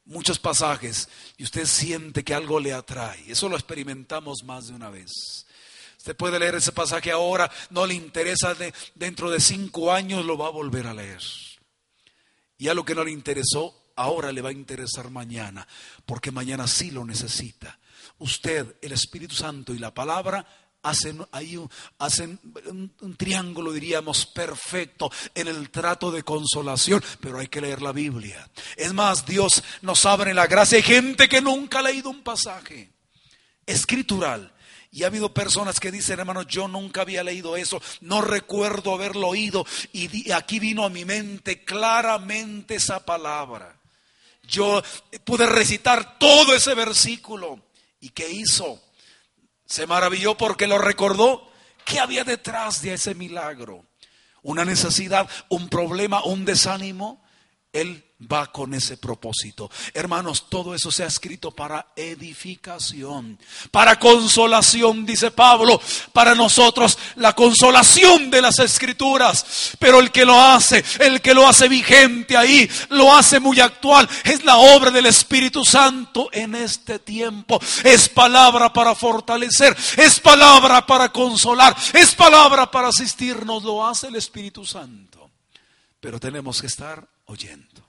muchos 0.07 0.39
pasajes 0.39 1.07
y 1.37 1.43
usted 1.43 1.65
siente 1.65 2.23
que 2.23 2.33
algo 2.33 2.59
le 2.59 2.73
atrae. 2.73 3.23
Eso 3.27 3.47
lo 3.49 3.55
experimentamos 3.55 4.43
más 4.43 4.67
de 4.67 4.73
una 4.73 4.89
vez. 4.89 5.45
Usted 5.97 6.15
puede 6.15 6.39
leer 6.39 6.55
ese 6.55 6.71
pasaje 6.71 7.11
ahora, 7.11 7.51
no 7.69 7.85
le 7.85 7.93
interesa, 7.93 8.55
dentro 8.95 9.29
de 9.29 9.39
cinco 9.39 9.91
años 9.91 10.25
lo 10.25 10.37
va 10.37 10.47
a 10.47 10.51
volver 10.51 10.87
a 10.87 10.93
leer. 10.93 11.21
Y 12.57 12.69
a 12.69 12.73
lo 12.73 12.85
que 12.85 12.95
no 12.95 13.03
le 13.03 13.11
interesó, 13.11 13.75
ahora 13.95 14.31
le 14.31 14.41
va 14.41 14.49
a 14.49 14.53
interesar 14.53 15.09
mañana, 15.09 15.67
porque 16.05 16.31
mañana 16.31 16.67
sí 16.67 16.91
lo 16.91 17.05
necesita. 17.05 17.77
Usted, 18.19 18.77
el 18.81 18.93
Espíritu 18.93 19.35
Santo 19.35 19.73
y 19.73 19.79
la 19.79 19.93
palabra 19.93 20.45
hacen, 20.89 21.25
ahí 21.31 21.59
hacen 21.99 22.39
un, 22.65 23.15
triángulo, 23.17 23.71
diríamos, 23.71 24.25
perfecto 24.25 25.11
en 25.35 25.47
el 25.47 25.69
trato 25.69 26.11
de 26.11 26.23
consolación, 26.23 27.03
pero 27.19 27.39
hay 27.39 27.47
que 27.47 27.61
leer 27.61 27.81
la 27.81 27.91
Biblia. 27.91 28.49
Es 28.75 28.93
más, 28.93 29.25
Dios 29.25 29.63
nos 29.81 30.05
abre 30.05 30.33
la 30.33 30.47
gracia. 30.47 30.77
Hay 30.77 30.83
gente 30.83 31.27
que 31.27 31.41
nunca 31.41 31.79
ha 31.79 31.83
leído 31.83 32.09
un 32.09 32.23
pasaje 32.23 32.91
escritural. 33.65 34.53
Y 34.89 35.03
ha 35.03 35.07
habido 35.07 35.33
personas 35.33 35.79
que 35.79 35.91
dicen, 35.91 36.19
hermano, 36.19 36.43
yo 36.43 36.67
nunca 36.67 37.01
había 37.01 37.23
leído 37.23 37.57
eso, 37.57 37.81
no 38.01 38.21
recuerdo 38.21 38.93
haberlo 38.93 39.27
oído. 39.27 39.65
Y 39.91 40.31
aquí 40.31 40.59
vino 40.59 40.85
a 40.85 40.89
mi 40.89 41.03
mente 41.03 41.63
claramente 41.65 42.75
esa 42.75 43.05
palabra. 43.05 43.79
Yo 44.47 44.81
pude 45.25 45.45
recitar 45.45 46.17
todo 46.17 46.55
ese 46.55 46.73
versículo. 46.73 47.59
¿Y 47.99 48.09
qué 48.09 48.29
hizo? 48.29 48.81
Se 49.67 49.85
maravilló 49.85 50.35
porque 50.35 50.65
lo 50.65 50.79
recordó. 50.79 51.51
¿Qué 51.85 51.99
había 51.99 52.23
detrás 52.23 52.81
de 52.81 52.93
ese 52.93 53.13
milagro? 53.13 53.85
Una 54.41 54.65
necesidad, 54.65 55.29
un 55.49 55.69
problema, 55.69 56.23
un 56.23 56.45
desánimo. 56.45 57.23
Él 57.73 58.06
va 58.19 58.51
con 58.51 58.73
ese 58.73 58.97
propósito. 58.97 59.69
Hermanos, 59.93 60.49
todo 60.49 60.73
eso 60.73 60.91
se 60.91 61.03
ha 61.03 61.07
escrito 61.07 61.51
para 61.51 61.87
edificación, 61.95 63.37
para 63.69 63.99
consolación, 63.99 65.05
dice 65.05 65.29
Pablo, 65.29 65.79
para 66.13 66.33
nosotros 66.33 66.97
la 67.15 67.33
consolación 67.33 68.31
de 68.31 68.41
las 68.41 68.57
escrituras. 68.59 69.75
Pero 69.79 69.99
el 69.99 70.11
que 70.11 70.25
lo 70.25 70.39
hace, 70.41 70.83
el 70.99 71.21
que 71.21 71.33
lo 71.33 71.47
hace 71.47 71.67
vigente 71.67 72.35
ahí, 72.35 72.69
lo 72.89 73.15
hace 73.15 73.39
muy 73.39 73.59
actual, 73.59 74.09
es 74.23 74.43
la 74.43 74.57
obra 74.57 74.89
del 74.89 75.05
Espíritu 75.05 75.63
Santo 75.63 76.29
en 76.31 76.55
este 76.55 76.99
tiempo. 76.99 77.59
Es 77.83 78.09
palabra 78.09 78.73
para 78.73 78.95
fortalecer, 78.95 79.77
es 79.95 80.19
palabra 80.19 80.85
para 80.85 81.09
consolar, 81.09 81.75
es 81.93 82.15
palabra 82.15 82.71
para 82.71 82.87
asistirnos, 82.87 83.63
lo 83.63 83.85
hace 83.85 84.07
el 84.07 84.15
Espíritu 84.15 84.65
Santo. 84.65 85.29
Pero 85.99 86.19
tenemos 86.19 86.61
que 86.61 86.67
estar 86.67 87.07
oyendo. 87.25 87.86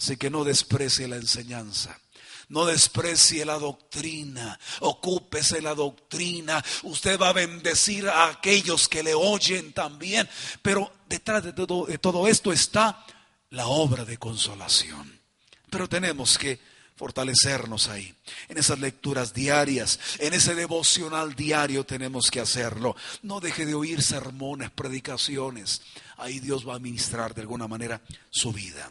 Así 0.00 0.16
que 0.16 0.30
no 0.30 0.44
desprecie 0.44 1.06
la 1.08 1.16
enseñanza. 1.16 2.00
No 2.48 2.64
desprecie 2.64 3.44
la 3.44 3.58
doctrina, 3.58 4.58
ocúpese 4.80 5.60
la 5.60 5.74
doctrina. 5.74 6.64
Usted 6.82 7.20
va 7.20 7.28
a 7.28 7.34
bendecir 7.34 8.08
a 8.08 8.28
aquellos 8.28 8.88
que 8.88 9.02
le 9.02 9.14
oyen 9.14 9.72
también. 9.72 10.28
Pero 10.62 10.90
detrás 11.06 11.44
de 11.44 11.52
todo, 11.52 11.84
de 11.84 11.98
todo 11.98 12.26
esto 12.26 12.50
está 12.50 13.04
la 13.50 13.66
obra 13.66 14.04
de 14.06 14.16
consolación. 14.16 15.20
Pero 15.68 15.86
tenemos 15.86 16.38
que 16.38 16.58
fortalecernos 16.96 17.88
ahí, 17.88 18.14
en 18.48 18.58
esas 18.58 18.78
lecturas 18.78 19.32
diarias, 19.32 20.00
en 20.18 20.34
ese 20.34 20.54
devocional 20.54 21.34
diario 21.34 21.84
tenemos 21.84 22.30
que 22.30 22.40
hacerlo. 22.40 22.96
No 23.22 23.40
deje 23.40 23.64
de 23.64 23.74
oír 23.74 24.02
sermones, 24.02 24.70
predicaciones. 24.70 25.82
Ahí 26.16 26.40
Dios 26.40 26.66
va 26.66 26.74
a 26.74 26.78
ministrar 26.78 27.34
de 27.34 27.42
alguna 27.42 27.68
manera 27.68 28.02
su 28.30 28.52
vida. 28.52 28.90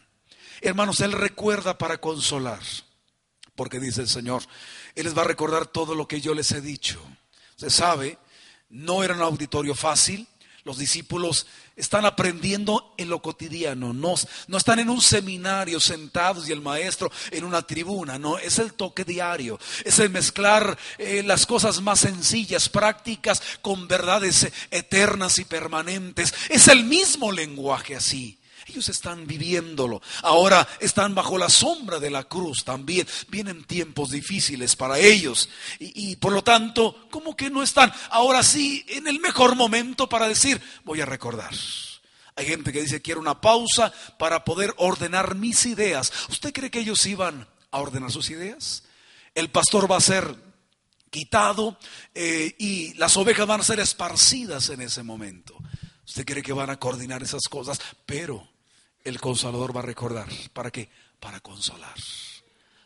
Hermanos, 0.62 1.00
Él 1.02 1.12
recuerda 1.12 1.78
para 1.78 2.00
consolar, 2.00 2.60
porque 3.56 3.80
dice 3.80 4.02
el 4.02 4.10
Señor, 4.10 4.44
Él 4.96 5.06
les 5.06 5.18
va 5.18 5.22
a 5.22 5.26
recordar 5.26 5.68
todo 5.68 5.96
lo 5.96 6.08
que 6.08 6.22
yo 6.22 6.34
les 6.34 6.52
he 6.52 6.62
dicho. 6.62 7.00
Se 7.56 7.70
sabe, 7.70 8.18
no 8.70 9.04
era 9.04 9.16
un 9.16 9.22
auditorio 9.22 9.76
fácil, 9.76 10.28
los 10.64 10.78
discípulos 10.78 11.48
están 11.76 12.06
aprendiendo 12.06 12.94
en 12.98 13.10
lo 13.10 13.22
cotidiano, 13.22 13.94
no, 13.94 14.16
no, 14.48 14.58
están 14.58 14.80
en 14.80 14.90
un 14.90 15.02
seminario 15.02 15.80
sentados 15.80 16.48
y 16.48 16.52
el 16.52 16.62
maestro 16.62 17.10
en 17.32 17.46
una 17.46 17.62
tribuna, 17.62 18.20
no, 18.20 18.38
es 18.38 18.60
el 18.60 18.74
toque 18.74 19.06
diario, 19.06 19.60
es 19.86 20.00
el 20.00 20.10
mezclar 20.10 20.78
eh, 20.98 21.24
las 21.24 21.46
cosas 21.46 21.82
más 21.82 22.02
sencillas, 22.02 22.68
prácticas, 22.68 23.42
con 23.62 23.88
verdades 23.88 24.52
eternas 24.70 25.40
y 25.40 25.46
permanentes. 25.46 26.34
Es 26.50 26.68
el 26.68 26.84
mismo 26.84 27.32
lenguaje 27.32 27.96
así. 27.96 28.39
Ellos 28.70 28.88
están 28.90 29.26
viviéndolo. 29.26 30.00
Ahora 30.22 30.68
están 30.80 31.16
bajo 31.16 31.40
la 31.40 31.50
sombra 31.50 32.00
de 32.00 32.12
la 32.12 32.26
cruz 32.26 32.64
también. 32.64 33.08
Vienen 33.30 33.64
tiempos 33.64 34.12
difíciles 34.12 34.76
para 34.76 35.00
ellos. 35.00 35.50
Y, 35.80 36.16
por 36.18 36.34
lo 36.34 36.44
tanto, 36.44 37.08
como 37.10 37.36
que 37.36 37.50
no 37.50 37.64
están 37.64 37.92
ahora 38.12 38.44
sí 38.44 38.86
en 38.90 39.08
el 39.08 39.20
mejor 39.20 39.56
momento 39.56 40.08
para 40.08 40.28
decir, 40.28 40.62
voy 40.84 41.02
a 41.02 41.06
recordar. 41.06 41.52
Hay 42.36 42.46
gente 42.46 42.72
que 42.72 42.82
dice, 42.82 43.02
quiero 43.02 43.20
una 43.20 43.42
pausa 43.42 43.92
para 44.20 44.46
poder 44.46 44.74
ordenar 44.78 45.34
mis 45.34 45.66
ideas. 45.66 46.14
¿Usted 46.30 46.54
cree 46.54 46.70
que 46.70 46.82
ellos 46.82 47.04
iban 47.08 47.48
a 47.72 47.80
ordenar 47.80 48.12
sus 48.12 48.30
ideas? 48.30 48.84
El 49.34 49.50
pastor 49.50 49.92
va 49.92 49.98
a 49.98 50.02
ser 50.02 50.36
quitado 51.10 51.76
eh, 52.14 52.56
y 52.60 52.94
las 52.94 53.18
ovejas 53.18 53.48
van 53.48 53.62
a 53.62 53.64
ser 53.64 53.80
esparcidas 53.80 54.70
en 54.70 54.82
ese 54.82 55.02
momento. 55.02 55.58
Usted 56.06 56.26
cree 56.26 56.44
que 56.44 56.54
van 56.54 56.70
a 56.70 56.80
coordinar 56.80 57.22
esas 57.22 57.44
cosas, 57.50 57.80
pero 58.06 58.49
el 59.04 59.20
consolador 59.20 59.76
va 59.76 59.82
a 59.82 59.84
recordar. 59.84 60.28
¿Para 60.54 60.72
qué? 60.72 60.90
Para 61.20 61.40
consolar. 61.40 61.96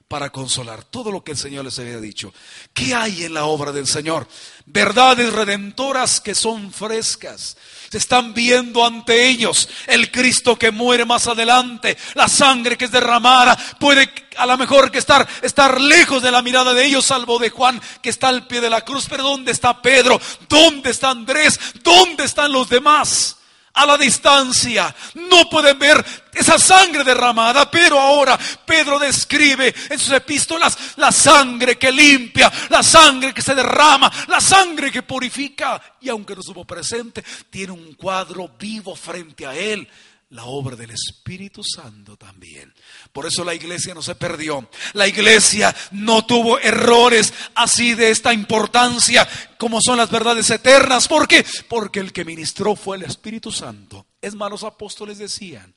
Para 0.07 0.29
consolar 0.29 0.83
todo 0.83 1.11
lo 1.11 1.23
que 1.23 1.31
el 1.31 1.37
Señor 1.37 1.65
les 1.65 1.79
había 1.79 1.99
dicho. 1.99 2.33
¿Qué 2.73 2.93
hay 2.93 3.23
en 3.23 3.33
la 3.33 3.45
obra 3.45 3.71
del 3.71 3.87
Señor? 3.87 4.27
Verdades 4.65 5.33
redentoras 5.33 6.21
que 6.21 6.35
son 6.35 6.71
frescas. 6.71 7.57
Se 7.89 7.97
están 7.97 8.33
viendo 8.33 8.85
ante 8.85 9.27
ellos 9.27 9.67
el 9.87 10.11
Cristo 10.11 10.57
que 10.57 10.71
muere 10.71 11.05
más 11.05 11.27
adelante, 11.27 11.97
la 12.13 12.27
sangre 12.27 12.77
que 12.77 12.85
es 12.85 12.91
derramada. 12.91 13.57
Puede 13.79 14.13
a 14.37 14.45
lo 14.45 14.57
mejor 14.57 14.91
que 14.91 14.99
estar, 14.99 15.27
estar 15.41 15.81
lejos 15.81 16.21
de 16.21 16.31
la 16.31 16.43
mirada 16.43 16.73
de 16.73 16.85
ellos, 16.85 17.05
salvo 17.05 17.39
de 17.39 17.49
Juan 17.49 17.81
que 18.01 18.09
está 18.09 18.27
al 18.27 18.45
pie 18.45 18.61
de 18.61 18.69
la 18.69 18.81
cruz. 18.81 19.07
Pero 19.09 19.23
¿dónde 19.23 19.51
está 19.51 19.81
Pedro? 19.81 20.21
¿Dónde 20.47 20.91
está 20.91 21.09
Andrés? 21.09 21.59
¿Dónde 21.81 22.25
están 22.25 22.51
los 22.51 22.69
demás? 22.69 23.37
A 23.73 23.85
la 23.85 23.97
distancia. 23.97 24.93
No 25.15 25.49
pueden 25.49 25.77
ver 25.79 26.03
esa 26.33 26.57
sangre 26.57 27.03
derramada, 27.03 27.69
pero 27.69 27.99
ahora 27.99 28.37
Pedro 28.65 28.99
describe 28.99 29.73
en 29.89 29.99
sus 29.99 30.13
epístolas 30.13 30.77
la 30.97 31.11
sangre 31.11 31.77
que 31.77 31.91
limpia, 31.91 32.51
la 32.69 32.83
sangre 32.83 33.33
que 33.33 33.41
se 33.41 33.55
derrama, 33.55 34.11
la 34.27 34.39
sangre 34.39 34.91
que 34.91 35.03
purifica. 35.03 35.81
Y 36.01 36.09
aunque 36.09 36.33
no 36.33 36.41
estuvo 36.41 36.65
presente, 36.65 37.23
tiene 37.49 37.71
un 37.71 37.93
cuadro 37.93 38.51
vivo 38.59 38.95
frente 38.95 39.45
a 39.45 39.55
él 39.55 39.87
la 40.33 40.45
obra 40.45 40.75
del 40.75 40.89
Espíritu 40.89 41.63
Santo 41.63 42.17
también. 42.17 42.73
Por 43.11 43.27
eso 43.27 43.43
la 43.43 43.53
iglesia 43.53 43.93
no 43.93 44.01
se 44.01 44.15
perdió. 44.15 44.67
La 44.93 45.07
iglesia 45.07 45.75
no 45.91 46.25
tuvo 46.25 46.59
errores 46.59 47.33
así 47.53 47.93
de 47.93 48.09
esta 48.09 48.33
importancia 48.33 49.27
como 49.59 49.79
son 49.79 49.97
las 49.97 50.09
verdades 50.09 50.49
eternas. 50.49 51.07
¿Por 51.07 51.27
qué? 51.27 51.45
Porque 51.69 51.99
el 51.99 52.11
que 52.11 52.25
ministró 52.25 52.75
fue 52.75 52.97
el 52.97 53.03
Espíritu 53.03 53.51
Santo. 53.51 54.07
Es 54.21 54.33
más, 54.33 54.49
los 54.49 54.63
apóstoles 54.63 55.19
decían, 55.19 55.75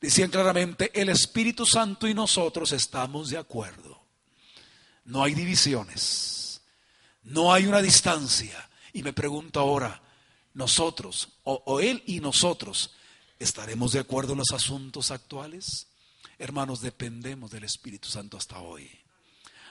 decían 0.00 0.30
claramente, 0.30 0.90
el 0.94 1.08
Espíritu 1.08 1.64
Santo 1.64 2.06
y 2.06 2.12
nosotros 2.12 2.72
estamos 2.72 3.30
de 3.30 3.38
acuerdo. 3.38 4.02
No 5.06 5.24
hay 5.24 5.32
divisiones. 5.32 6.60
No 7.22 7.54
hay 7.54 7.66
una 7.66 7.80
distancia. 7.80 8.68
Y 8.92 9.02
me 9.02 9.14
pregunto 9.14 9.60
ahora, 9.60 10.02
nosotros, 10.52 11.30
o, 11.44 11.62
o 11.64 11.80
él 11.80 12.02
y 12.06 12.20
nosotros, 12.20 12.90
¿Estaremos 13.38 13.92
de 13.92 14.00
acuerdo 14.00 14.32
en 14.32 14.38
los 14.38 14.52
asuntos 14.52 15.10
actuales? 15.10 15.88
Hermanos, 16.38 16.80
dependemos 16.80 17.50
del 17.50 17.64
Espíritu 17.64 18.08
Santo 18.08 18.36
hasta 18.36 18.58
hoy. 18.58 18.90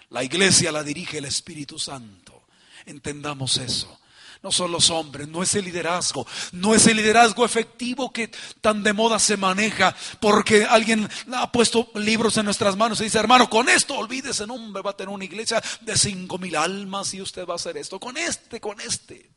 La 0.10 0.24
iglesia 0.24 0.72
la 0.72 0.84
dirige 0.84 1.18
el 1.18 1.26
Espíritu 1.26 1.80
Santo. 1.80 2.44
Entendamos 2.86 3.58
eso. 3.58 4.00
No 4.42 4.52
son 4.52 4.74
los 4.74 4.90
hombres, 4.90 5.30
no 5.30 5.42
es 5.42 5.56
el 5.56 5.64
liderazgo, 5.64 6.28
no 6.52 6.76
es 6.76 6.86
el 6.88 6.98
liderazgo 6.98 7.46
efectivo 7.46 8.12
que 8.12 8.30
tan 8.60 8.84
de 8.84 8.92
moda 8.92 9.18
se 9.18 9.38
maneja, 9.38 9.96
porque 10.20 10.66
alguien 10.66 11.10
ha 11.34 11.50
puesto 11.50 11.90
libros 11.96 12.36
en 12.36 12.44
nuestras 12.44 12.76
manos 12.76 13.00
y 13.00 13.06
dice, 13.06 13.20
hermano, 13.20 13.50
con 13.50 13.70
esto 13.70 13.96
olvídese, 13.96 14.46
no, 14.46 14.74
va 14.84 14.92
a 14.92 14.98
tener 14.98 15.16
una 15.16 15.24
iglesia 15.24 15.64
de 15.80 15.98
cinco 15.98 16.38
mil 16.38 16.58
almas 16.58 17.14
y 17.14 17.22
usted 17.22 17.46
va 17.46 17.54
a 17.54 17.56
hacer 17.56 17.78
esto, 17.78 18.02
con 18.02 18.18
este, 18.18 18.60
con 18.60 18.82
este, 18.82 19.32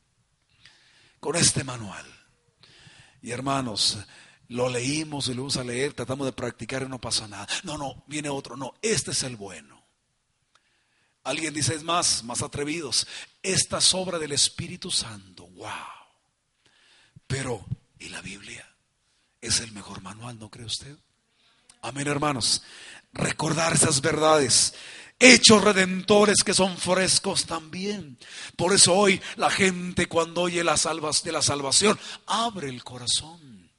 con 1.21 1.37
este 1.37 1.62
manual. 1.62 2.16
Y 3.27 3.33
hermanos, 3.33 3.99
lo 4.51 4.69
leímos 4.69 5.27
y 5.27 5.35
lo 5.35 5.43
vamos 5.43 5.57
a 5.57 5.65
leer, 5.65 5.95
tratamos 5.95 6.29
de 6.29 6.33
practicar 6.33 6.83
y 6.83 6.89
no 6.89 7.01
pasa 7.01 7.27
nada. 7.27 7.49
No, 7.65 7.77
no, 7.77 8.05
viene 8.07 8.29
otro. 8.29 8.57
No, 8.57 8.75
este 8.81 9.11
es 9.11 9.25
el 9.25 9.35
bueno. 9.35 9.85
Alguien 11.25 11.53
dice, 11.53 11.75
es 11.75 11.83
más, 11.83 12.23
más 12.23 12.41
atrevidos. 12.43 13.05
Esta 13.43 13.79
es 13.79 13.95
obra 13.95 14.21
del 14.21 14.31
Espíritu 14.31 14.93
Santo. 14.93 15.49
¡Wow! 15.49 15.71
Pero, 17.27 17.67
¿y 17.99 18.11
la 18.11 18.23
Biblia? 18.23 18.65
Es 19.41 19.59
el 19.59 19.73
mejor 19.73 20.03
manual, 20.03 20.39
¿no 20.39 20.49
cree 20.49 20.67
usted? 20.67 20.97
Amén, 21.83 22.07
hermanos. 22.07 22.62
Recordar 23.12 23.73
esas 23.73 24.01
verdades 24.03 24.73
hechos 25.19 25.63
redentores 25.63 26.37
que 26.45 26.55
son 26.55 26.77
frescos 26.77 27.47
también. 27.47 28.19
Por 28.57 28.73
eso 28.73 28.95
hoy 28.95 29.21
la 29.37 29.51
gente 29.51 30.07
cuando 30.07 30.43
oye 30.43 30.63
las 30.65 30.83
salvas 30.83 31.23
de 31.23 31.33
la 31.33 31.43
salvación 31.43 31.99
abre 32.27 32.69
el 32.69 32.85
corazón. 32.85 33.71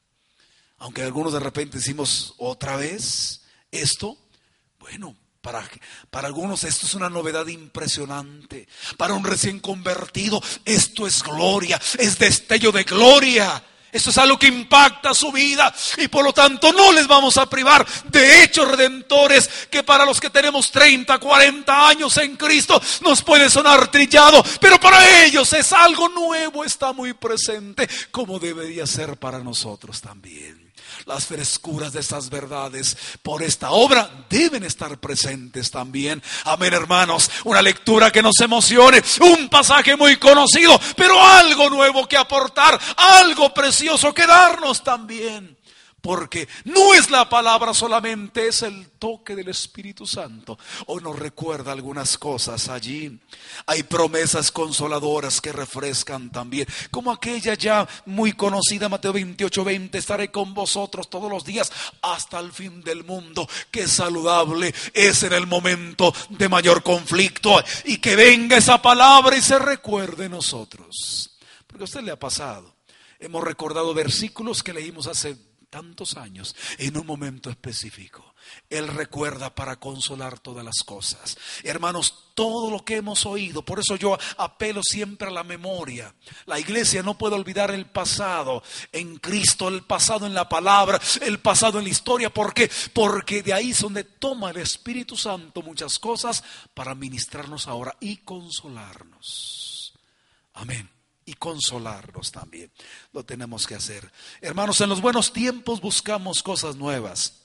Aunque 0.79 1.03
algunos 1.03 1.33
de 1.33 1.39
repente 1.39 1.77
decimos 1.77 2.35
otra 2.37 2.77
vez 2.77 3.41
esto, 3.71 4.17
bueno, 4.79 5.15
para, 5.41 5.67
para, 6.09 6.27
algunos 6.27 6.63
esto 6.63 6.85
es 6.85 6.93
una 6.93 7.09
novedad 7.09 7.47
impresionante. 7.47 8.67
Para 8.97 9.13
un 9.13 9.23
recién 9.23 9.59
convertido 9.59 10.41
esto 10.65 11.07
es 11.07 11.23
gloria, 11.23 11.81
es 11.97 12.19
destello 12.19 12.71
de 12.71 12.83
gloria. 12.83 13.63
Esto 13.91 14.09
es 14.09 14.17
algo 14.17 14.37
que 14.37 14.47
impacta 14.47 15.13
su 15.13 15.31
vida 15.31 15.73
y 15.97 16.07
por 16.07 16.23
lo 16.23 16.33
tanto 16.33 16.73
no 16.73 16.91
les 16.91 17.07
vamos 17.07 17.37
a 17.37 17.49
privar 17.49 17.85
de 18.05 18.43
hechos 18.43 18.67
redentores 18.67 19.49
que 19.69 19.83
para 19.83 20.05
los 20.05 20.19
que 20.19 20.29
tenemos 20.29 20.71
30, 20.71 21.17
40 21.17 21.87
años 21.87 22.17
en 22.17 22.35
Cristo 22.35 22.81
nos 23.01 23.21
puede 23.21 23.49
sonar 23.49 23.89
trillado, 23.89 24.43
pero 24.59 24.79
para 24.79 25.23
ellos 25.25 25.51
es 25.53 25.71
algo 25.71 26.09
nuevo, 26.09 26.63
está 26.63 26.91
muy 26.91 27.13
presente 27.13 27.87
como 28.11 28.39
debería 28.39 28.85
ser 28.85 29.17
para 29.17 29.39
nosotros 29.39 30.01
también 30.01 30.66
las 31.07 31.25
frescuras 31.25 31.93
de 31.93 32.01
esas 32.01 32.29
verdades 32.29 32.97
por 33.23 33.41
esta 33.41 33.71
obra 33.71 34.25
deben 34.29 34.63
estar 34.63 34.97
presentes 34.99 35.71
también. 35.71 36.21
Amén, 36.43 36.73
hermanos. 36.73 37.31
Una 37.45 37.61
lectura 37.61 38.11
que 38.11 38.21
nos 38.21 38.39
emocione, 38.41 39.01
un 39.21 39.47
pasaje 39.47 39.95
muy 39.95 40.17
conocido, 40.17 40.79
pero 40.97 41.19
algo 41.25 41.69
nuevo 41.69 42.07
que 42.07 42.17
aportar, 42.17 42.79
algo 42.97 43.53
precioso 43.53 44.13
que 44.13 44.27
darnos 44.27 44.83
también 44.83 45.56
porque 46.01 46.47
no 46.65 46.93
es 46.93 47.09
la 47.09 47.27
palabra 47.27 47.73
solamente, 47.73 48.47
es 48.47 48.61
el 48.61 48.89
toque 48.91 49.35
del 49.35 49.49
Espíritu 49.49 50.05
Santo. 50.05 50.57
Hoy 50.85 51.01
nos 51.01 51.17
recuerda 51.17 51.71
algunas 51.71 52.17
cosas 52.17 52.69
allí. 52.69 53.19
Hay 53.65 53.83
promesas 53.83 54.51
consoladoras 54.51 55.41
que 55.41 55.51
refrescan 55.51 56.31
también, 56.31 56.67
como 56.91 57.11
aquella 57.11 57.55
ya 57.55 57.87
muy 58.05 58.33
conocida, 58.33 58.89
Mateo 58.89 59.13
28, 59.13 59.63
20, 59.63 59.97
estaré 59.97 60.31
con 60.31 60.53
vosotros 60.53 61.09
todos 61.09 61.31
los 61.31 61.43
días 61.43 61.71
hasta 62.01 62.39
el 62.39 62.51
fin 62.51 62.81
del 62.83 63.03
mundo. 63.03 63.47
Qué 63.71 63.87
saludable 63.87 64.73
es 64.93 65.23
en 65.23 65.33
el 65.33 65.47
momento 65.47 66.13
de 66.29 66.47
mayor 66.47 66.83
conflicto 66.83 67.61
y 67.85 67.97
que 67.97 68.15
venga 68.15 68.57
esa 68.57 68.81
palabra 68.81 69.35
y 69.35 69.41
se 69.41 69.57
recuerde 69.59 70.29
nosotros. 70.29 71.37
Porque 71.65 71.83
a 71.83 71.85
usted 71.85 72.01
le 72.01 72.11
ha 72.11 72.19
pasado. 72.19 72.75
Hemos 73.19 73.43
recordado 73.43 73.95
versículos 73.95 74.61
que 74.61 74.73
leímos 74.73 75.07
hace 75.07 75.35
tantos 75.69 76.17
años, 76.17 76.55
en 76.77 76.97
un 76.97 77.05
momento 77.05 77.49
específico. 77.49 78.33
Él 78.69 78.87
recuerda 78.87 79.53
para 79.53 79.77
consolar 79.77 80.39
todas 80.39 80.63
las 80.63 80.83
cosas. 80.85 81.37
Hermanos, 81.63 82.31
todo 82.33 82.71
lo 82.71 82.85
que 82.85 82.97
hemos 82.97 83.25
oído, 83.25 83.63
por 83.63 83.79
eso 83.79 83.95
yo 83.95 84.17
apelo 84.37 84.81
siempre 84.83 85.27
a 85.27 85.31
la 85.31 85.43
memoria. 85.43 86.13
La 86.45 86.59
iglesia 86.59 87.03
no 87.03 87.17
puede 87.17 87.35
olvidar 87.35 87.71
el 87.71 87.85
pasado 87.85 88.63
en 88.91 89.17
Cristo, 89.17 89.67
el 89.67 89.83
pasado 89.83 90.25
en 90.25 90.33
la 90.33 90.47
palabra, 90.47 90.99
el 91.21 91.39
pasado 91.39 91.79
en 91.79 91.85
la 91.85 91.91
historia. 91.91 92.33
¿Por 92.33 92.53
qué? 92.53 92.69
Porque 92.93 93.43
de 93.43 93.53
ahí 93.53 93.71
es 93.71 93.81
donde 93.81 94.03
toma 94.03 94.51
el 94.51 94.57
Espíritu 94.57 95.17
Santo 95.17 95.61
muchas 95.61 95.99
cosas 95.99 96.43
para 96.73 96.95
ministrarnos 96.95 97.67
ahora 97.67 97.95
y 97.99 98.17
consolarnos. 98.17 99.93
Amén 100.53 100.96
y 101.27 101.33
consolarnos 101.33 102.31
también. 102.31 102.71
Lo 103.13 103.23
tenemos 103.23 103.67
que 103.67 103.75
hacer. 103.75 104.09
Hermanos, 104.41 104.81
en 104.81 104.89
los 104.89 105.01
buenos 105.01 105.33
tiempos 105.33 105.81
buscamos 105.81 106.41
cosas 106.41 106.77
nuevas, 106.77 107.41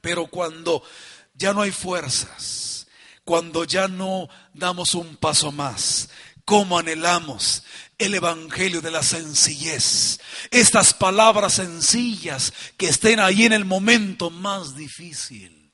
pero 0.00 0.26
cuando 0.26 0.84
ya 1.32 1.54
no 1.54 1.62
hay 1.62 1.72
fuerzas, 1.72 2.86
cuando 3.24 3.64
ya 3.64 3.88
no 3.88 4.28
damos 4.52 4.94
un 4.94 5.16
paso 5.16 5.50
más, 5.50 6.10
como 6.44 6.78
anhelamos 6.78 7.64
el 7.96 8.14
Evangelio 8.14 8.82
de 8.82 8.90
la 8.90 9.02
sencillez, 9.02 10.20
estas 10.50 10.92
palabras 10.92 11.54
sencillas 11.54 12.52
que 12.76 12.88
estén 12.88 13.20
ahí 13.20 13.46
en 13.46 13.54
el 13.54 13.64
momento 13.64 14.28
más 14.28 14.76
difícil. 14.76 15.72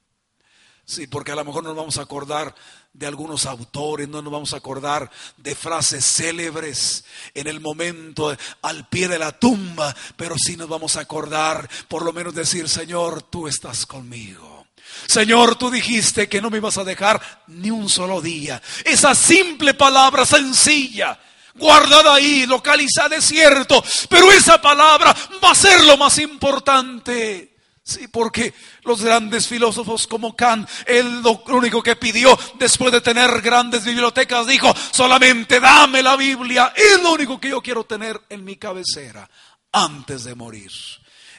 Sí, 0.85 1.09
porque 1.09 1.33
a 1.33 1.37
lo 1.37 1.45
mejor 1.45 1.65
nos 1.65 1.75
vamos 1.75 1.99
a 1.99 2.03
acordar 2.03 2.55
de 2.93 3.07
algunos 3.07 3.47
autores, 3.47 4.09
no 4.09 4.21
nos 4.21 4.33
vamos 4.33 4.53
a 4.53 4.57
acordar 4.57 5.11
de 5.37 5.55
frases 5.55 6.05
célebres 6.05 7.05
en 7.35 7.47
el 7.47 7.61
momento 7.61 8.37
al 8.63 8.89
pie 8.89 9.09
de 9.09 9.19
la 9.19 9.33
tumba, 9.33 9.95
pero 10.17 10.37
sí 10.37 10.57
nos 10.57 10.69
vamos 10.69 10.97
a 10.97 11.01
acordar, 11.01 11.69
por 11.89 12.05
lo 12.05 12.13
menos 12.13 12.35
decir, 12.35 12.69
Señor, 12.69 13.23
tú 13.23 13.47
estás 13.47 13.87
conmigo. 13.87 14.67
Señor, 15.07 15.57
tú 15.57 15.71
dijiste 15.71 16.29
que 16.29 16.41
no 16.41 16.51
me 16.51 16.59
ibas 16.59 16.79
a 16.79 16.85
dejar 16.85 17.21
ni 17.47 17.71
un 17.71 17.89
solo 17.89 18.21
día. 18.21 18.61
Esa 18.85 19.15
simple 19.15 19.75
palabra 19.75 20.27
sencilla, 20.27 21.19
guardada 21.55 22.15
ahí, 22.15 22.45
localizada, 22.47 23.17
es 23.17 23.25
cierto, 23.25 23.83
pero 24.09 24.31
esa 24.33 24.61
palabra 24.61 25.15
va 25.43 25.53
a 25.53 25.55
ser 25.55 25.85
lo 25.85 25.97
más 25.97 26.19
importante. 26.19 27.50
Sí, 27.91 28.07
porque 28.07 28.55
los 28.85 29.03
grandes 29.03 29.49
filósofos 29.49 30.07
como 30.07 30.37
Kant, 30.37 30.71
él 30.87 31.23
lo 31.23 31.43
único 31.49 31.83
que 31.83 31.97
pidió 31.97 32.39
después 32.57 32.93
de 32.93 33.01
tener 33.01 33.41
grandes 33.41 33.85
bibliotecas, 33.85 34.47
dijo, 34.47 34.73
solamente 34.93 35.59
dame 35.59 36.01
la 36.01 36.15
Biblia, 36.15 36.73
es 36.77 37.03
lo 37.03 37.15
único 37.15 37.41
que 37.41 37.49
yo 37.49 37.61
quiero 37.61 37.83
tener 37.83 38.21
en 38.29 38.45
mi 38.45 38.55
cabecera 38.55 39.29
antes 39.73 40.23
de 40.23 40.37
morir. 40.37 40.71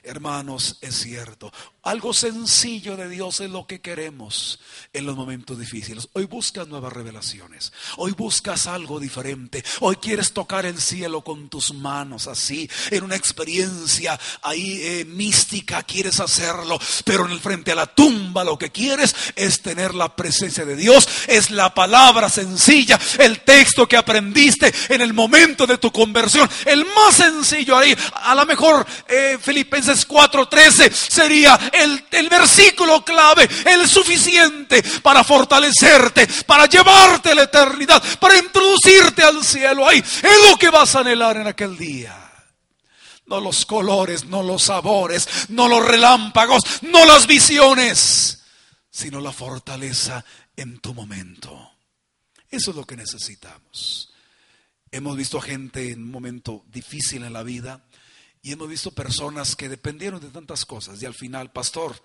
Hermanos, 0.03 0.77
es 0.81 0.95
cierto. 0.95 1.53
Algo 1.83 2.13
sencillo 2.13 2.95
de 2.95 3.09
Dios 3.09 3.39
es 3.39 3.49
lo 3.49 3.65
que 3.65 3.81
queremos 3.81 4.59
en 4.93 5.07
los 5.07 5.15
momentos 5.15 5.57
difíciles. 5.57 6.09
Hoy 6.13 6.25
buscas 6.25 6.67
nuevas 6.67 6.93
revelaciones. 6.93 7.73
Hoy 7.97 8.11
buscas 8.11 8.67
algo 8.67 8.99
diferente. 8.99 9.63
Hoy 9.79 9.95
quieres 9.95 10.31
tocar 10.31 10.67
el 10.67 10.79
cielo 10.79 11.23
con 11.23 11.49
tus 11.49 11.73
manos 11.73 12.27
así, 12.27 12.69
en 12.91 13.03
una 13.03 13.15
experiencia 13.15 14.19
ahí 14.43 14.79
eh, 14.79 15.05
mística 15.05 15.81
quieres 15.81 16.19
hacerlo, 16.19 16.79
pero 17.03 17.25
en 17.25 17.31
el 17.31 17.39
frente 17.39 17.71
a 17.71 17.75
la 17.75 17.87
tumba 17.87 18.43
lo 18.43 18.59
que 18.59 18.69
quieres 18.69 19.15
es 19.35 19.63
tener 19.63 19.95
la 19.95 20.15
presencia 20.15 20.65
de 20.65 20.75
Dios. 20.75 21.09
Es 21.25 21.49
la 21.49 21.73
palabra 21.73 22.29
sencilla, 22.29 22.99
el 23.17 23.39
texto 23.39 23.87
que 23.87 23.97
aprendiste 23.97 24.71
en 24.89 25.01
el 25.01 25.13
momento 25.13 25.65
de 25.65 25.79
tu 25.79 25.91
conversión. 25.91 26.47
El 26.63 26.85
más 26.85 27.15
sencillo 27.15 27.75
ahí, 27.75 27.97
a 28.13 28.35
lo 28.35 28.45
mejor 28.45 28.85
eh, 29.07 29.39
Filipenses 29.41 30.07
4:13 30.07 30.91
sería 30.91 31.70
el, 31.73 32.29
versículo 32.29 33.03
clave, 33.03 33.47
el 33.65 33.87
suficiente 33.87 34.83
para 35.01 35.23
fortalecerte, 35.23 36.27
para 36.45 36.65
llevarte 36.65 37.31
a 37.31 37.35
la 37.35 37.43
eternidad, 37.43 38.01
para 38.19 38.37
introducirte 38.37 39.23
al 39.23 39.43
cielo. 39.43 39.87
Ahí 39.87 39.99
es 39.99 40.49
lo 40.49 40.57
que 40.57 40.69
vas 40.69 40.95
a 40.95 40.99
anhelar 40.99 41.37
en 41.37 41.47
aquel 41.47 41.77
día. 41.77 42.17
No 43.25 43.39
los 43.39 43.65
colores, 43.65 44.25
no 44.25 44.43
los 44.43 44.63
sabores, 44.63 45.27
no 45.49 45.67
los 45.67 45.85
relámpagos, 45.85 46.63
no 46.81 47.05
las 47.05 47.27
visiones, 47.27 48.43
sino 48.89 49.21
la 49.21 49.31
fortaleza 49.31 50.25
en 50.55 50.79
tu 50.79 50.93
momento. 50.93 51.71
Eso 52.49 52.71
es 52.71 52.77
lo 52.77 52.85
que 52.85 52.97
necesitamos. 52.97 54.11
Hemos 54.91 55.15
visto 55.15 55.39
gente 55.39 55.91
en 55.91 56.03
un 56.03 56.11
momento 56.11 56.65
difícil 56.67 57.23
en 57.23 57.31
la 57.31 57.43
vida 57.43 57.81
y 58.41 58.51
hemos 58.51 58.67
visto 58.67 58.91
personas 58.91 59.55
que 59.55 59.69
dependieron 59.69 60.19
de 60.19 60.29
tantas 60.29 60.65
cosas 60.65 61.01
y 61.01 61.05
al 61.05 61.13
final, 61.13 61.51
pastor, 61.51 62.01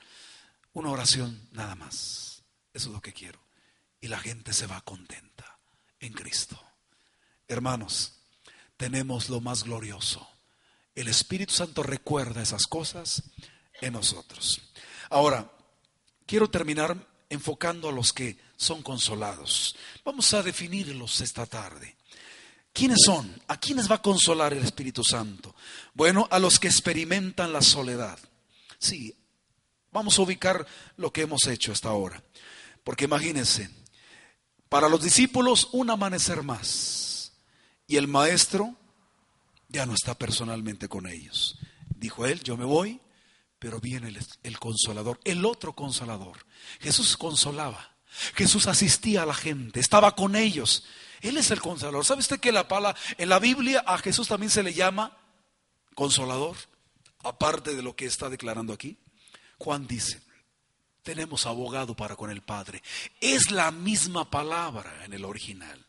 una 0.72 0.90
oración 0.90 1.48
nada 1.52 1.74
más. 1.74 2.42
Eso 2.74 2.88
es 2.88 2.94
lo 2.94 3.00
que 3.00 3.14
quiero. 3.14 3.40
Y 4.00 4.08
la 4.08 4.18
gente 4.18 4.52
se 4.52 4.66
va 4.66 4.82
contenta 4.82 5.58
en 5.98 6.12
Cristo. 6.12 6.60
Hermanos, 7.48 8.20
tenemos 8.76 9.30
lo 9.30 9.40
más 9.40 9.64
glorioso. 9.64 10.28
El 10.94 11.08
Espíritu 11.08 11.54
Santo 11.54 11.82
recuerda 11.82 12.42
esas 12.42 12.66
cosas 12.66 13.22
en 13.80 13.94
nosotros. 13.94 14.60
Ahora, 15.08 15.50
quiero 16.26 16.50
terminar 16.50 16.96
enfocando 17.30 17.88
a 17.88 17.92
los 17.92 18.12
que 18.12 18.38
son 18.56 18.82
consolados. 18.82 19.76
Vamos 20.04 20.32
a 20.34 20.42
definirlos 20.42 21.20
esta 21.20 21.46
tarde. 21.46 21.95
¿Quiénes 22.76 22.98
son? 23.06 23.40
¿A 23.48 23.58
quiénes 23.58 23.90
va 23.90 23.94
a 23.94 24.02
consolar 24.02 24.52
el 24.52 24.62
Espíritu 24.62 25.02
Santo? 25.02 25.56
Bueno, 25.94 26.28
a 26.30 26.38
los 26.38 26.60
que 26.60 26.68
experimentan 26.68 27.50
la 27.50 27.62
soledad. 27.62 28.18
Sí, 28.78 29.16
vamos 29.90 30.18
a 30.18 30.22
ubicar 30.22 30.66
lo 30.98 31.10
que 31.10 31.22
hemos 31.22 31.46
hecho 31.46 31.72
hasta 31.72 31.88
ahora. 31.88 32.22
Porque 32.84 33.06
imagínense, 33.06 33.70
para 34.68 34.90
los 34.90 35.02
discípulos 35.02 35.70
un 35.72 35.88
amanecer 35.88 36.42
más 36.42 37.32
y 37.86 37.96
el 37.96 38.08
maestro 38.08 38.76
ya 39.70 39.86
no 39.86 39.94
está 39.94 40.14
personalmente 40.14 40.86
con 40.86 41.06
ellos. 41.06 41.58
Dijo 41.96 42.26
él, 42.26 42.42
yo 42.42 42.58
me 42.58 42.66
voy, 42.66 43.00
pero 43.58 43.80
viene 43.80 44.08
el, 44.08 44.18
el 44.42 44.58
consolador, 44.58 45.18
el 45.24 45.46
otro 45.46 45.74
consolador. 45.74 46.44
Jesús 46.80 47.16
consolaba, 47.16 47.96
Jesús 48.34 48.66
asistía 48.66 49.22
a 49.22 49.26
la 49.26 49.34
gente, 49.34 49.80
estaba 49.80 50.14
con 50.14 50.36
ellos. 50.36 50.84
Él 51.28 51.36
es 51.36 51.50
el 51.50 51.60
consolador. 51.60 52.04
¿Sabe 52.04 52.20
usted 52.20 52.40
que 52.40 52.52
la 52.52 52.68
palabra, 52.68 52.98
en 53.18 53.28
la 53.28 53.38
Biblia 53.38 53.82
a 53.86 53.98
Jesús 53.98 54.28
también 54.28 54.50
se 54.50 54.62
le 54.62 54.72
llama 54.72 55.16
consolador? 55.94 56.56
Aparte 57.24 57.74
de 57.74 57.82
lo 57.82 57.96
que 57.96 58.06
está 58.06 58.28
declarando 58.28 58.72
aquí. 58.72 58.98
Juan 59.58 59.86
dice, 59.86 60.22
tenemos 61.02 61.46
abogado 61.46 61.96
para 61.96 62.14
con 62.14 62.30
el 62.30 62.42
Padre. 62.42 62.82
Es 63.20 63.50
la 63.50 63.70
misma 63.70 64.30
palabra 64.30 65.04
en 65.04 65.14
el 65.14 65.24
original. 65.24 65.84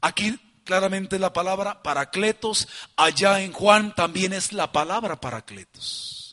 Aquí 0.00 0.38
claramente 0.64 1.18
la 1.18 1.32
palabra 1.32 1.82
paracletos, 1.82 2.66
allá 2.96 3.42
en 3.42 3.52
Juan 3.52 3.94
también 3.94 4.32
es 4.32 4.52
la 4.52 4.72
palabra 4.72 5.20
paracletos 5.20 6.25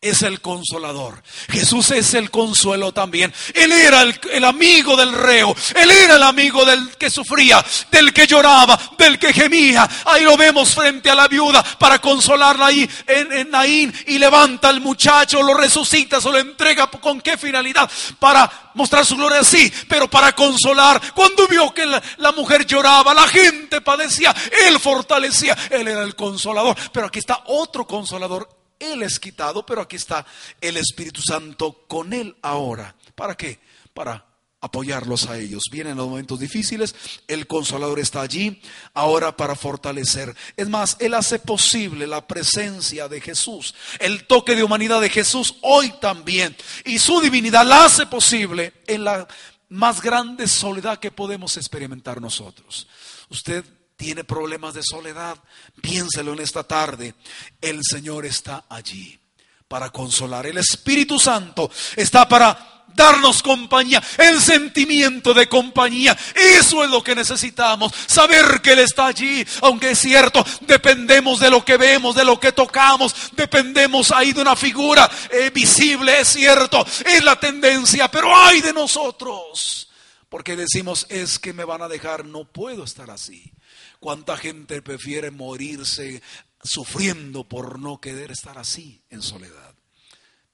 es 0.00 0.22
el 0.22 0.40
consolador. 0.40 1.20
Jesús 1.48 1.90
es 1.90 2.14
el 2.14 2.30
consuelo 2.30 2.92
también. 2.92 3.34
Él 3.52 3.72
era 3.72 4.02
el, 4.02 4.44
amigo 4.44 4.96
del 4.96 5.12
reo. 5.12 5.54
Él 5.74 5.90
era 5.90 6.14
el 6.14 6.22
amigo 6.22 6.64
del 6.64 6.96
que 6.96 7.10
sufría, 7.10 7.64
del 7.90 8.12
que 8.12 8.28
lloraba, 8.28 8.78
del 8.96 9.18
que 9.18 9.32
gemía. 9.32 9.88
Ahí 10.04 10.22
lo 10.22 10.36
vemos 10.36 10.72
frente 10.72 11.10
a 11.10 11.16
la 11.16 11.26
viuda 11.26 11.64
para 11.78 11.98
consolarla 11.98 12.66
ahí 12.66 12.88
en, 13.08 13.50
Naín. 13.50 13.92
Y 14.06 14.18
levanta 14.18 14.68
al 14.68 14.80
muchacho, 14.80 15.42
lo 15.42 15.54
resucita, 15.54 16.20
se 16.20 16.30
lo 16.30 16.38
entrega. 16.38 16.86
¿Con 16.86 17.20
qué 17.20 17.36
finalidad? 17.36 17.90
Para 18.20 18.70
mostrar 18.74 19.04
su 19.04 19.16
gloria, 19.16 19.42
sí, 19.42 19.72
pero 19.88 20.08
para 20.08 20.32
consolar. 20.32 21.12
Cuando 21.12 21.48
vio 21.48 21.74
que 21.74 21.86
la 22.18 22.32
mujer 22.32 22.64
lloraba, 22.66 23.14
la 23.14 23.26
gente 23.26 23.80
padecía, 23.80 24.32
él 24.68 24.78
fortalecía. 24.78 25.56
Él 25.70 25.88
era 25.88 26.04
el 26.04 26.14
consolador. 26.14 26.76
Pero 26.92 27.08
aquí 27.08 27.18
está 27.18 27.42
otro 27.46 27.84
consolador 27.84 28.57
él 28.78 29.02
es 29.02 29.18
quitado, 29.18 29.64
pero 29.66 29.82
aquí 29.82 29.96
está 29.96 30.24
el 30.60 30.76
Espíritu 30.76 31.20
Santo 31.20 31.84
con 31.88 32.12
Él 32.12 32.36
ahora. 32.42 32.94
¿Para 33.14 33.36
qué? 33.36 33.58
Para 33.92 34.24
apoyarlos 34.60 35.28
a 35.28 35.38
ellos. 35.38 35.64
Vienen 35.70 35.96
los 35.96 36.08
momentos 36.08 36.40
difíciles, 36.40 36.94
el 37.28 37.46
consolador 37.46 38.00
está 38.00 38.22
allí 38.22 38.60
ahora 38.94 39.36
para 39.36 39.54
fortalecer. 39.54 40.34
Es 40.56 40.68
más, 40.68 40.96
Él 41.00 41.14
hace 41.14 41.38
posible 41.38 42.06
la 42.06 42.26
presencia 42.26 43.08
de 43.08 43.20
Jesús, 43.20 43.74
el 43.98 44.26
toque 44.26 44.56
de 44.56 44.64
humanidad 44.64 45.00
de 45.00 45.10
Jesús 45.10 45.56
hoy 45.62 45.92
también. 46.00 46.56
Y 46.84 46.98
su 46.98 47.20
divinidad 47.20 47.66
la 47.66 47.84
hace 47.84 48.06
posible 48.06 48.72
en 48.86 49.04
la 49.04 49.28
más 49.68 50.00
grande 50.00 50.48
soledad 50.48 50.98
que 50.98 51.10
podemos 51.10 51.56
experimentar 51.56 52.20
nosotros. 52.20 52.88
Usted 53.28 53.64
tiene 53.98 54.22
problemas 54.22 54.74
de 54.74 54.82
soledad, 54.84 55.36
piénselo 55.82 56.32
en 56.32 56.38
esta 56.38 56.62
tarde. 56.62 57.16
El 57.60 57.80
Señor 57.82 58.24
está 58.24 58.64
allí 58.68 59.18
para 59.66 59.90
consolar. 59.90 60.46
El 60.46 60.56
Espíritu 60.56 61.18
Santo 61.18 61.68
está 61.96 62.28
para 62.28 62.84
darnos 62.94 63.42
compañía, 63.42 64.00
el 64.18 64.40
sentimiento 64.40 65.34
de 65.34 65.48
compañía. 65.48 66.16
Eso 66.32 66.84
es 66.84 66.90
lo 66.90 67.02
que 67.02 67.16
necesitamos, 67.16 67.92
saber 68.06 68.60
que 68.62 68.72
Él 68.72 68.78
está 68.78 69.06
allí, 69.06 69.44
aunque 69.62 69.90
es 69.90 69.98
cierto, 69.98 70.46
dependemos 70.60 71.40
de 71.40 71.50
lo 71.50 71.64
que 71.64 71.76
vemos, 71.76 72.14
de 72.14 72.24
lo 72.24 72.38
que 72.38 72.52
tocamos, 72.52 73.32
dependemos 73.32 74.12
ahí 74.12 74.32
de 74.32 74.42
una 74.42 74.54
figura 74.54 75.10
eh, 75.28 75.50
visible, 75.50 76.20
es 76.20 76.28
cierto, 76.28 76.86
es 77.04 77.24
la 77.24 77.38
tendencia, 77.38 78.08
pero 78.08 78.34
hay 78.36 78.60
de 78.60 78.72
nosotros, 78.72 79.88
porque 80.28 80.54
decimos, 80.54 81.04
es 81.08 81.40
que 81.40 81.52
me 81.52 81.64
van 81.64 81.82
a 81.82 81.88
dejar, 81.88 82.24
no 82.24 82.44
puedo 82.44 82.84
estar 82.84 83.10
así. 83.10 83.52
¿Cuánta 84.00 84.36
gente 84.36 84.80
prefiere 84.82 85.30
morirse 85.30 86.22
sufriendo 86.62 87.48
por 87.48 87.78
no 87.78 88.00
querer 88.00 88.30
estar 88.30 88.58
así 88.58 89.02
en 89.10 89.22
soledad? 89.22 89.74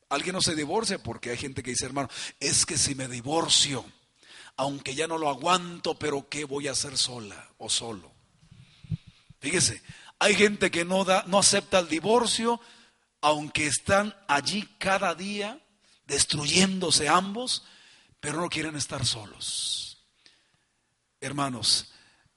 Alguien 0.09 0.35
no 0.35 0.41
se 0.41 0.55
divorcia 0.55 1.03
porque 1.03 1.31
hay 1.31 1.37
gente 1.37 1.63
que 1.63 1.71
dice, 1.71 1.87
hermano, 1.87 2.09
es 2.41 2.65
que 2.65 2.79
si 2.79 2.95
me 2.95 3.09
divorcio, 3.09 3.85
aunque 4.57 4.95
ya 4.95 5.07
no 5.07 5.19
lo 5.19 5.29
aguanto, 5.29 5.99
pero 5.99 6.29
¿qué 6.29 6.45
voy 6.45 6.69
a 6.69 6.73
hacer 6.73 6.97
sola 6.97 7.51
o 7.59 7.69
solo? 7.69 8.13
Fíjese, 9.41 9.83
hay 10.19 10.35
gente 10.35 10.71
que 10.71 10.85
no, 10.85 11.05
da, 11.05 11.25
no 11.27 11.39
acepta 11.39 11.81
el 11.81 11.89
divorcio, 11.89 12.61
aunque 13.21 13.67
están 13.67 14.15
allí 14.29 14.69
cada 14.79 15.15
día 15.15 15.61
destruyéndose 16.07 17.09
ambos, 17.09 17.65
pero 18.21 18.41
no 18.41 18.49
quieren 18.49 18.77
estar 18.77 19.05
solos. 19.05 20.03
Hermanos, 21.21 21.94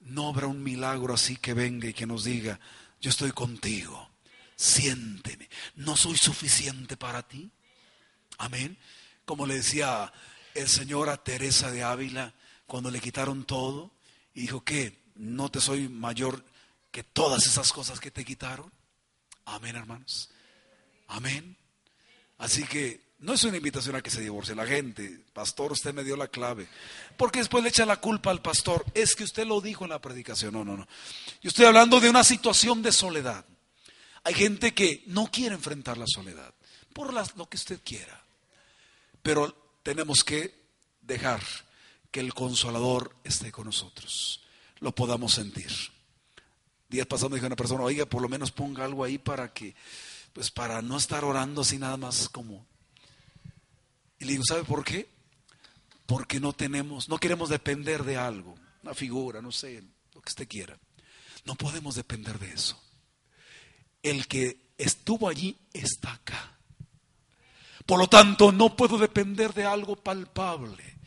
no 0.08 0.28
habrá 0.28 0.46
un 0.46 0.62
milagro 0.62 1.14
así 1.14 1.36
que 1.36 1.54
venga 1.54 1.88
y 1.88 1.94
que 1.94 2.06
nos 2.06 2.24
diga, 2.24 2.58
yo 3.00 3.10
estoy 3.10 3.32
contigo, 3.32 4.10
siénteme, 4.56 5.48
no 5.76 5.96
soy 5.96 6.16
suficiente 6.16 6.96
para 6.96 7.26
ti. 7.26 7.50
Amén. 8.38 8.78
Como 9.24 9.46
le 9.46 9.54
decía 9.54 10.12
el 10.54 10.68
Señor 10.68 11.08
a 11.08 11.22
Teresa 11.22 11.70
de 11.70 11.82
Ávila 11.82 12.34
cuando 12.66 12.90
le 12.90 13.00
quitaron 13.00 13.44
todo 13.44 13.92
y 14.34 14.42
dijo 14.42 14.64
que 14.64 15.02
no 15.14 15.50
te 15.50 15.60
soy 15.60 15.88
mayor 15.88 16.44
que 16.90 17.02
todas 17.02 17.46
esas 17.46 17.72
cosas 17.72 18.00
que 18.00 18.10
te 18.10 18.24
quitaron. 18.24 18.72
Amén, 19.44 19.76
hermanos. 19.76 20.30
Amén. 21.08 21.56
Así 22.38 22.64
que 22.64 23.07
no 23.20 23.34
es 23.34 23.42
una 23.42 23.56
invitación 23.56 23.96
a 23.96 24.00
que 24.00 24.10
se 24.10 24.20
divorcie 24.20 24.54
la 24.54 24.66
gente. 24.66 25.24
Pastor, 25.32 25.72
usted 25.72 25.92
me 25.92 26.04
dio 26.04 26.16
la 26.16 26.28
clave. 26.28 26.68
Porque 27.16 27.40
después 27.40 27.64
le 27.64 27.70
echa 27.70 27.84
la 27.84 28.00
culpa 28.00 28.30
al 28.30 28.40
pastor. 28.40 28.84
Es 28.94 29.16
que 29.16 29.24
usted 29.24 29.44
lo 29.44 29.60
dijo 29.60 29.84
en 29.84 29.90
la 29.90 30.00
predicación. 30.00 30.54
No, 30.54 30.64
no, 30.64 30.76
no. 30.76 30.86
Yo 31.42 31.48
estoy 31.48 31.64
hablando 31.64 31.98
de 31.98 32.10
una 32.10 32.22
situación 32.22 32.80
de 32.80 32.92
soledad. 32.92 33.44
Hay 34.22 34.34
gente 34.34 34.72
que 34.72 35.02
no 35.06 35.30
quiere 35.32 35.56
enfrentar 35.56 35.98
la 35.98 36.06
soledad. 36.06 36.54
Por 36.92 37.12
lo 37.12 37.48
que 37.48 37.56
usted 37.56 37.80
quiera. 37.84 38.24
Pero 39.20 39.52
tenemos 39.82 40.22
que 40.22 40.54
dejar 41.00 41.42
que 42.12 42.20
el 42.20 42.34
consolador 42.34 43.16
esté 43.24 43.50
con 43.50 43.66
nosotros. 43.66 44.42
Lo 44.78 44.94
podamos 44.94 45.34
sentir. 45.34 45.72
Días 46.88 47.06
pasados 47.06 47.32
me 47.32 47.36
dijo 47.36 47.46
una 47.46 47.56
persona, 47.56 47.82
oiga, 47.82 48.06
por 48.06 48.22
lo 48.22 48.28
menos 48.28 48.52
ponga 48.52 48.84
algo 48.84 49.02
ahí 49.02 49.18
para 49.18 49.52
que, 49.52 49.74
pues 50.32 50.50
para 50.52 50.80
no 50.82 50.96
estar 50.96 51.24
orando 51.24 51.62
así 51.62 51.78
nada 51.78 51.96
más 51.96 52.28
como 52.28 52.64
y 54.18 54.24
le 54.24 54.32
digo, 54.32 54.44
¿sabe 54.44 54.64
por 54.64 54.84
qué? 54.84 55.08
Porque 56.06 56.40
no 56.40 56.52
tenemos, 56.52 57.08
no 57.08 57.18
queremos 57.18 57.48
depender 57.48 58.04
de 58.04 58.16
algo, 58.16 58.54
una 58.82 58.94
figura, 58.94 59.40
no 59.40 59.52
sé, 59.52 59.82
lo 60.14 60.20
que 60.20 60.30
usted 60.30 60.48
quiera. 60.48 60.78
No 61.44 61.54
podemos 61.54 61.94
depender 61.94 62.38
de 62.38 62.52
eso. 62.52 62.80
El 64.02 64.26
que 64.26 64.72
estuvo 64.76 65.28
allí 65.28 65.56
está 65.72 66.12
acá. 66.12 66.58
Por 67.86 67.98
lo 67.98 68.08
tanto, 68.08 68.52
no 68.52 68.76
puedo 68.76 68.98
depender 68.98 69.54
de 69.54 69.64
algo 69.64 69.96
palpable. 69.96 70.97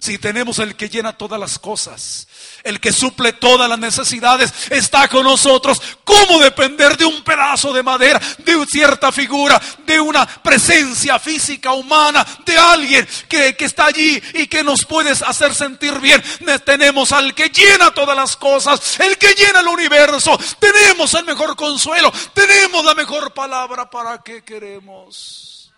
Si 0.00 0.16
tenemos 0.16 0.58
el 0.60 0.76
que 0.76 0.88
llena 0.88 1.12
todas 1.12 1.38
las 1.38 1.58
cosas, 1.58 2.26
el 2.64 2.80
que 2.80 2.90
suple 2.90 3.34
todas 3.34 3.68
las 3.68 3.78
necesidades, 3.78 4.50
está 4.70 5.06
con 5.08 5.24
nosotros. 5.24 5.80
¿Cómo 6.04 6.38
depender 6.38 6.96
de 6.96 7.04
un 7.04 7.22
pedazo 7.22 7.70
de 7.74 7.82
madera, 7.82 8.18
de 8.38 8.64
cierta 8.66 9.12
figura, 9.12 9.60
de 9.84 10.00
una 10.00 10.26
presencia 10.26 11.18
física 11.18 11.72
humana, 11.72 12.26
de 12.46 12.56
alguien 12.56 13.06
que, 13.28 13.54
está 13.58 13.86
allí 13.86 14.22
y 14.32 14.46
que 14.46 14.64
nos 14.64 14.86
puede 14.86 15.10
hacer 15.10 15.54
sentir 15.54 15.98
bien? 16.00 16.22
Tenemos 16.64 17.12
al 17.12 17.34
que 17.34 17.50
llena 17.50 17.92
todas 17.92 18.16
las 18.16 18.38
cosas, 18.38 19.00
el 19.00 19.18
que 19.18 19.34
llena 19.34 19.60
el 19.60 19.68
universo. 19.68 20.38
Tenemos 20.58 21.12
el 21.12 21.26
mejor 21.26 21.56
consuelo, 21.56 22.10
tenemos 22.32 22.82
la 22.86 22.94
mejor 22.94 23.34
palabra 23.34 23.90
para 23.90 24.22
que 24.22 24.42
queremos. 24.42 25.70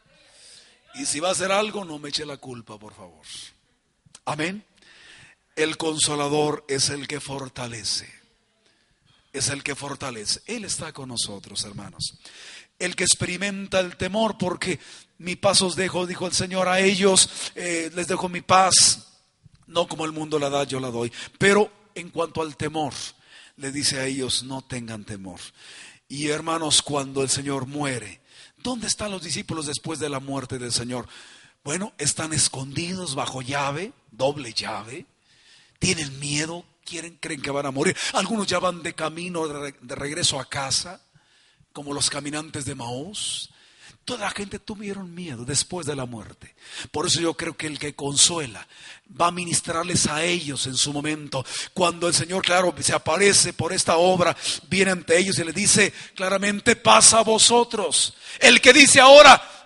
Y 0.95 1.07
si 1.07 1.19
va 1.19 1.31
a 1.31 1.33
hacer 1.33 1.51
algo, 1.51 1.85
no 1.85 1.99
me 1.99 2.11
eche 2.11 2.25
la 2.25 2.37
culpa, 2.37 2.79
por 2.79 2.95
favor. 2.95 3.25
Amén. 4.25 4.65
El 5.57 5.77
consolador 5.77 6.65
es 6.69 6.91
el 6.91 7.07
que 7.09 7.21
fortalece. 7.21 8.09
Es 9.33 9.49
el 9.49 9.63
que 9.63 9.75
fortalece. 9.75 10.41
Él 10.47 10.65
está 10.65 10.93
con 10.93 11.09
nosotros, 11.09 11.65
hermanos. 11.65 12.19
El 12.79 12.97
que 12.97 13.05
experimenta 13.05 13.81
el 13.81 13.97
temor, 13.97 14.39
porque 14.39 14.79
mi 15.19 15.37
paz 15.37 15.63
os 15.63 15.77
dejo, 15.77 16.07
dijo 16.07 16.27
el 16.27 16.33
Señor 16.33 16.69
a 16.69 16.81
ellos, 16.81 17.29
eh, 17.55 17.91
les 17.95 18.09
dejo 18.09 18.29
mi 18.29 18.41
paz, 18.41 19.07
no 19.67 19.87
como 19.87 20.05
el 20.05 20.13
mundo 20.13 20.39
la 20.39 20.51
da, 20.51 20.65
yo 20.65 20.81
la 20.81 20.91
doy. 20.91 21.13
Pero 21.39 21.71
en 21.95 22.11
cuanto 22.11 22.43
al 22.43 22.57
temor, 22.57 22.93
le 23.57 23.71
dice 23.73 24.01
a 24.01 24.07
ellos, 24.07 24.43
no 24.45 24.63
tengan 24.63 25.05
temor. 25.05 25.41
Y 26.09 26.29
hermanos, 26.29 26.83
cuando 26.83 27.23
el 27.23 27.29
Señor 27.29 27.67
muere, 27.67 28.21
¿dónde 28.59 28.87
están 28.87 29.11
los 29.11 29.23
discípulos 29.23 29.67
después 29.67 29.99
de 29.99 30.09
la 30.09 30.21
muerte 30.21 30.59
del 30.59 30.73
Señor? 30.73 31.09
Bueno, 31.65 31.93
están 31.97 32.33
escondidos 32.33 33.15
bajo 33.15 33.41
llave, 33.41 33.93
doble 34.11 34.53
llave, 34.53 35.07
tienen 35.79 36.19
miedo, 36.19 36.65
quieren, 36.85 37.17
creen 37.21 37.41
que 37.41 37.53
van 37.53 37.67
a 37.67 37.71
morir. 37.71 37.97
Algunos 38.15 38.49
ya 38.49 38.59
van 38.59 38.83
de 38.83 38.95
camino 38.95 39.47
de, 39.47 39.95
regreso 39.95 40.41
a 40.41 40.49
casa, 40.49 41.01
como 41.73 41.95
los 41.95 42.11
caminantes 42.11 42.65
de 42.65 42.75
Maús. 42.75 43.51
Toda 44.05 44.25
la 44.25 44.31
gente 44.31 44.59
tuvieron 44.59 45.15
miedo 45.15 45.45
después 45.45 45.87
de 45.87 45.95
la 45.95 46.05
muerte. 46.05 46.57
Por 46.91 47.07
eso 47.07 47.21
yo 47.21 47.35
creo 47.35 47.57
que 47.57 47.69
el 47.69 47.79
que 47.79 47.95
consuela 47.95 48.67
va 49.09 49.29
a 49.29 49.33
ministrarles 49.33 50.09
a 50.09 50.25
ellos 50.25 50.67
en 50.67 50.77
su 50.77 50.93
momento. 50.93 51.47
Cuando 51.73 52.09
el 52.09 52.15
Señor, 52.15 52.43
claro, 52.43 52.75
se 52.81 52.93
aparece 52.93 53.53
por 53.53 53.73
esta 53.73 53.99
obra, 53.99 54.37
viene 54.69 54.91
ante 54.91 55.17
ellos 55.17 55.39
y 55.39 55.45
le 55.45 55.53
dice 55.53 55.93
claramente, 56.17 56.75
pasa 56.75 57.21
a 57.21 57.23
vosotros. 57.23 58.15
El 58.41 58.61
que 58.61 58.73
dice 58.73 59.01
ahora, 59.01 59.62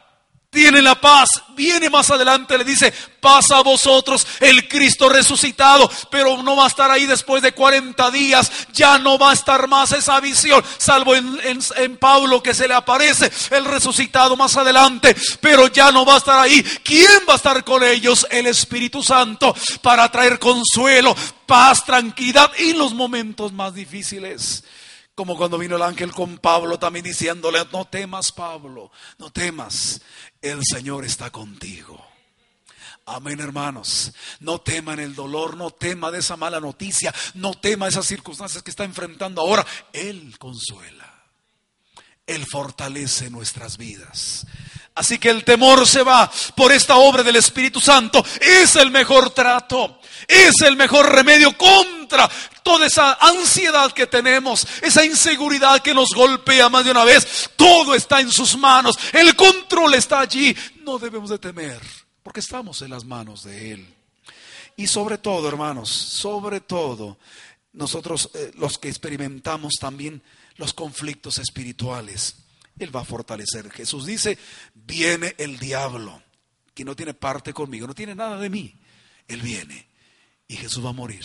tiene 0.56 0.80
la 0.80 0.98
paz. 0.98 1.28
Viene 1.54 1.90
más 1.90 2.10
adelante, 2.10 2.56
le 2.56 2.64
dice, 2.64 2.90
pasa 3.20 3.58
a 3.58 3.62
vosotros 3.62 4.26
el 4.40 4.66
Cristo 4.66 5.10
resucitado, 5.10 5.90
pero 6.10 6.42
no 6.42 6.56
va 6.56 6.64
a 6.64 6.68
estar 6.68 6.90
ahí 6.90 7.04
después 7.04 7.42
de 7.42 7.52
40 7.52 8.10
días, 8.10 8.50
ya 8.72 8.98
no 8.98 9.18
va 9.18 9.32
a 9.32 9.34
estar 9.34 9.68
más 9.68 9.92
esa 9.92 10.18
visión, 10.18 10.64
salvo 10.78 11.14
en, 11.14 11.38
en, 11.76 11.96
Pablo 11.98 12.42
que 12.42 12.54
se 12.54 12.66
le 12.66 12.72
aparece 12.72 13.30
el 13.50 13.66
resucitado 13.66 14.34
más 14.34 14.56
adelante, 14.56 15.14
pero 15.42 15.66
ya 15.66 15.92
no 15.92 16.06
va 16.06 16.14
a 16.14 16.18
estar 16.18 16.40
ahí. 16.40 16.62
¿Quién 16.82 17.22
va 17.28 17.34
a 17.34 17.36
estar 17.36 17.62
con 17.62 17.84
ellos? 17.84 18.26
El 18.30 18.46
Espíritu 18.46 19.02
Santo 19.02 19.54
para 19.82 20.10
traer 20.10 20.38
consuelo, 20.38 21.14
paz, 21.44 21.84
tranquilidad 21.84 22.50
en 22.56 22.78
los 22.78 22.94
momentos 22.94 23.52
más 23.52 23.74
difíciles. 23.74 24.64
Como 25.16 25.36
cuando 25.36 25.56
vino 25.56 25.76
el 25.76 25.82
ángel 25.82 26.12
con 26.12 26.36
Pablo 26.36 26.78
también 26.78 27.04
diciéndole, 27.04 27.58
no 27.72 27.86
temas 27.86 28.32
Pablo, 28.32 28.92
no 29.16 29.30
temas, 29.30 30.02
el 30.42 30.60
Señor 30.62 31.06
está 31.06 31.30
contigo. 31.30 32.06
Amén, 33.06 33.40
hermanos. 33.40 34.12
No 34.40 34.60
teman 34.60 35.00
el 35.00 35.14
dolor, 35.14 35.56
no 35.56 35.70
tema 35.70 36.10
de 36.10 36.18
esa 36.18 36.36
mala 36.36 36.60
noticia, 36.60 37.14
no 37.32 37.54
tema 37.54 37.88
esas 37.88 38.04
circunstancias 38.04 38.62
que 38.62 38.70
está 38.70 38.84
enfrentando 38.84 39.40
ahora. 39.40 39.66
Él 39.90 40.36
consuela. 40.38 41.14
Él 42.26 42.44
fortalece 42.44 43.30
nuestras 43.30 43.78
vidas. 43.78 44.46
Así 44.96 45.18
que 45.18 45.30
el 45.30 45.44
temor 45.44 45.86
se 45.86 46.02
va 46.02 46.30
por 46.56 46.72
esta 46.72 46.96
obra 46.96 47.22
del 47.22 47.36
Espíritu 47.36 47.80
Santo. 47.80 48.22
Es 48.40 48.76
el 48.76 48.90
mejor 48.90 49.30
trato, 49.30 49.98
es 50.28 50.60
el 50.62 50.76
mejor 50.76 51.10
remedio 51.10 51.56
contra 51.56 52.28
toda 52.66 52.86
esa 52.86 53.14
ansiedad 53.20 53.92
que 53.92 54.08
tenemos, 54.08 54.66
esa 54.82 55.04
inseguridad 55.04 55.80
que 55.80 55.94
nos 55.94 56.08
golpea 56.12 56.68
más 56.68 56.84
de 56.84 56.90
una 56.90 57.04
vez. 57.04 57.48
Todo 57.54 57.94
está 57.94 58.20
en 58.20 58.32
sus 58.32 58.58
manos, 58.58 58.98
el 59.12 59.36
control 59.36 59.94
está 59.94 60.18
allí. 60.18 60.52
No 60.82 60.98
debemos 60.98 61.30
de 61.30 61.38
temer, 61.38 61.80
porque 62.24 62.40
estamos 62.40 62.82
en 62.82 62.90
las 62.90 63.04
manos 63.04 63.44
de 63.44 63.74
Él. 63.74 63.94
Y 64.76 64.88
sobre 64.88 65.18
todo, 65.18 65.46
hermanos, 65.46 65.88
sobre 65.90 66.58
todo, 66.58 67.18
nosotros 67.72 68.30
eh, 68.34 68.50
los 68.56 68.78
que 68.78 68.88
experimentamos 68.88 69.74
también 69.78 70.20
los 70.56 70.74
conflictos 70.74 71.38
espirituales 71.38 72.34
él 72.80 72.94
va 72.94 73.02
a 73.02 73.04
fortalecer. 73.04 73.70
Jesús 73.70 74.06
dice, 74.06 74.36
viene 74.74 75.36
el 75.38 75.58
diablo, 75.58 76.20
que 76.74 76.84
no 76.84 76.96
tiene 76.96 77.14
parte 77.14 77.52
conmigo, 77.54 77.86
no 77.86 77.94
tiene 77.94 78.14
nada 78.14 78.38
de 78.38 78.50
mí. 78.50 78.74
Él 79.28 79.40
viene 79.40 79.86
y 80.48 80.56
Jesús 80.56 80.84
va 80.84 80.90
a 80.90 80.92
morir. 80.92 81.24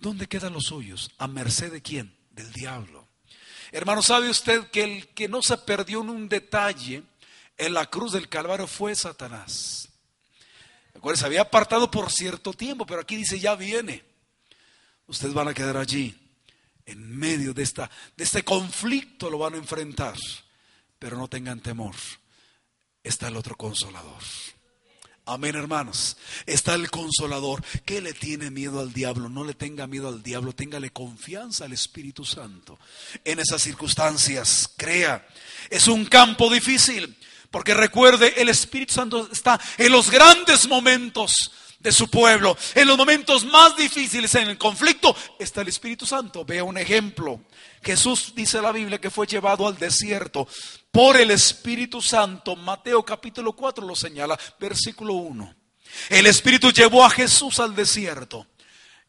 ¿Dónde 0.00 0.26
quedan 0.26 0.54
los 0.54 0.64
suyos? 0.64 1.10
¿A 1.18 1.28
merced 1.28 1.70
de 1.70 1.82
quién? 1.82 2.16
Del 2.30 2.50
diablo. 2.52 3.06
Hermano, 3.70 4.02
¿sabe 4.02 4.30
usted 4.30 4.68
que 4.70 4.82
el 4.82 5.08
que 5.08 5.28
no 5.28 5.42
se 5.42 5.58
perdió 5.58 6.00
en 6.00 6.08
un 6.08 6.28
detalle 6.28 7.02
en 7.58 7.74
la 7.74 7.86
cruz 7.86 8.12
del 8.12 8.28
Calvario 8.28 8.66
fue 8.66 8.94
Satanás? 8.94 9.90
Recuerden, 10.94 11.20
se 11.20 11.26
había 11.26 11.42
apartado 11.42 11.90
por 11.90 12.10
cierto 12.10 12.52
tiempo, 12.54 12.86
pero 12.86 13.02
aquí 13.02 13.14
dice 13.14 13.38
ya 13.38 13.54
viene. 13.54 14.02
Ustedes 15.06 15.34
van 15.34 15.48
a 15.48 15.54
quedar 15.54 15.76
allí, 15.76 16.16
en 16.86 17.16
medio 17.16 17.52
de, 17.52 17.62
esta, 17.62 17.90
de 18.16 18.24
este 18.24 18.42
conflicto 18.42 19.28
lo 19.28 19.38
van 19.38 19.54
a 19.54 19.58
enfrentar, 19.58 20.16
pero 20.98 21.18
no 21.18 21.28
tengan 21.28 21.60
temor. 21.60 21.94
Está 23.02 23.28
el 23.28 23.36
otro 23.36 23.54
consolador. 23.54 24.22
Amén, 25.26 25.54
hermanos. 25.54 26.16
Está 26.46 26.74
el 26.74 26.90
consolador. 26.90 27.62
¿Qué 27.84 28.00
le 28.00 28.12
tiene 28.12 28.50
miedo 28.50 28.80
al 28.80 28.92
diablo? 28.92 29.28
No 29.28 29.44
le 29.44 29.54
tenga 29.54 29.86
miedo 29.86 30.08
al 30.08 30.22
diablo, 30.22 30.52
téngale 30.52 30.90
confianza 30.90 31.64
al 31.64 31.72
Espíritu 31.72 32.24
Santo. 32.24 32.78
En 33.24 33.38
esas 33.38 33.62
circunstancias, 33.62 34.70
crea. 34.76 35.26
Es 35.68 35.86
un 35.88 36.04
campo 36.06 36.50
difícil, 36.50 37.16
porque 37.50 37.74
recuerde, 37.74 38.34
el 38.40 38.48
Espíritu 38.48 38.94
Santo 38.94 39.28
está 39.30 39.60
en 39.78 39.92
los 39.92 40.10
grandes 40.10 40.66
momentos 40.68 41.52
de 41.80 41.92
su 41.92 42.08
pueblo. 42.08 42.56
En 42.74 42.86
los 42.86 42.96
momentos 42.96 43.44
más 43.44 43.76
difíciles, 43.76 44.34
en 44.36 44.48
el 44.48 44.58
conflicto, 44.58 45.16
está 45.38 45.62
el 45.62 45.68
Espíritu 45.68 46.06
Santo. 46.06 46.44
Vea 46.44 46.62
un 46.62 46.78
ejemplo. 46.78 47.40
Jesús 47.82 48.32
dice 48.34 48.60
la 48.60 48.70
Biblia 48.70 49.00
que 49.00 49.10
fue 49.10 49.26
llevado 49.26 49.66
al 49.66 49.78
desierto 49.78 50.46
por 50.90 51.16
el 51.16 51.30
Espíritu 51.30 52.00
Santo. 52.00 52.54
Mateo 52.54 53.02
capítulo 53.02 53.54
4 53.54 53.86
lo 53.86 53.96
señala, 53.96 54.38
versículo 54.60 55.14
1. 55.14 55.54
El 56.10 56.26
Espíritu 56.26 56.70
llevó 56.70 57.04
a 57.04 57.10
Jesús 57.10 57.58
al 57.58 57.74
desierto. 57.74 58.46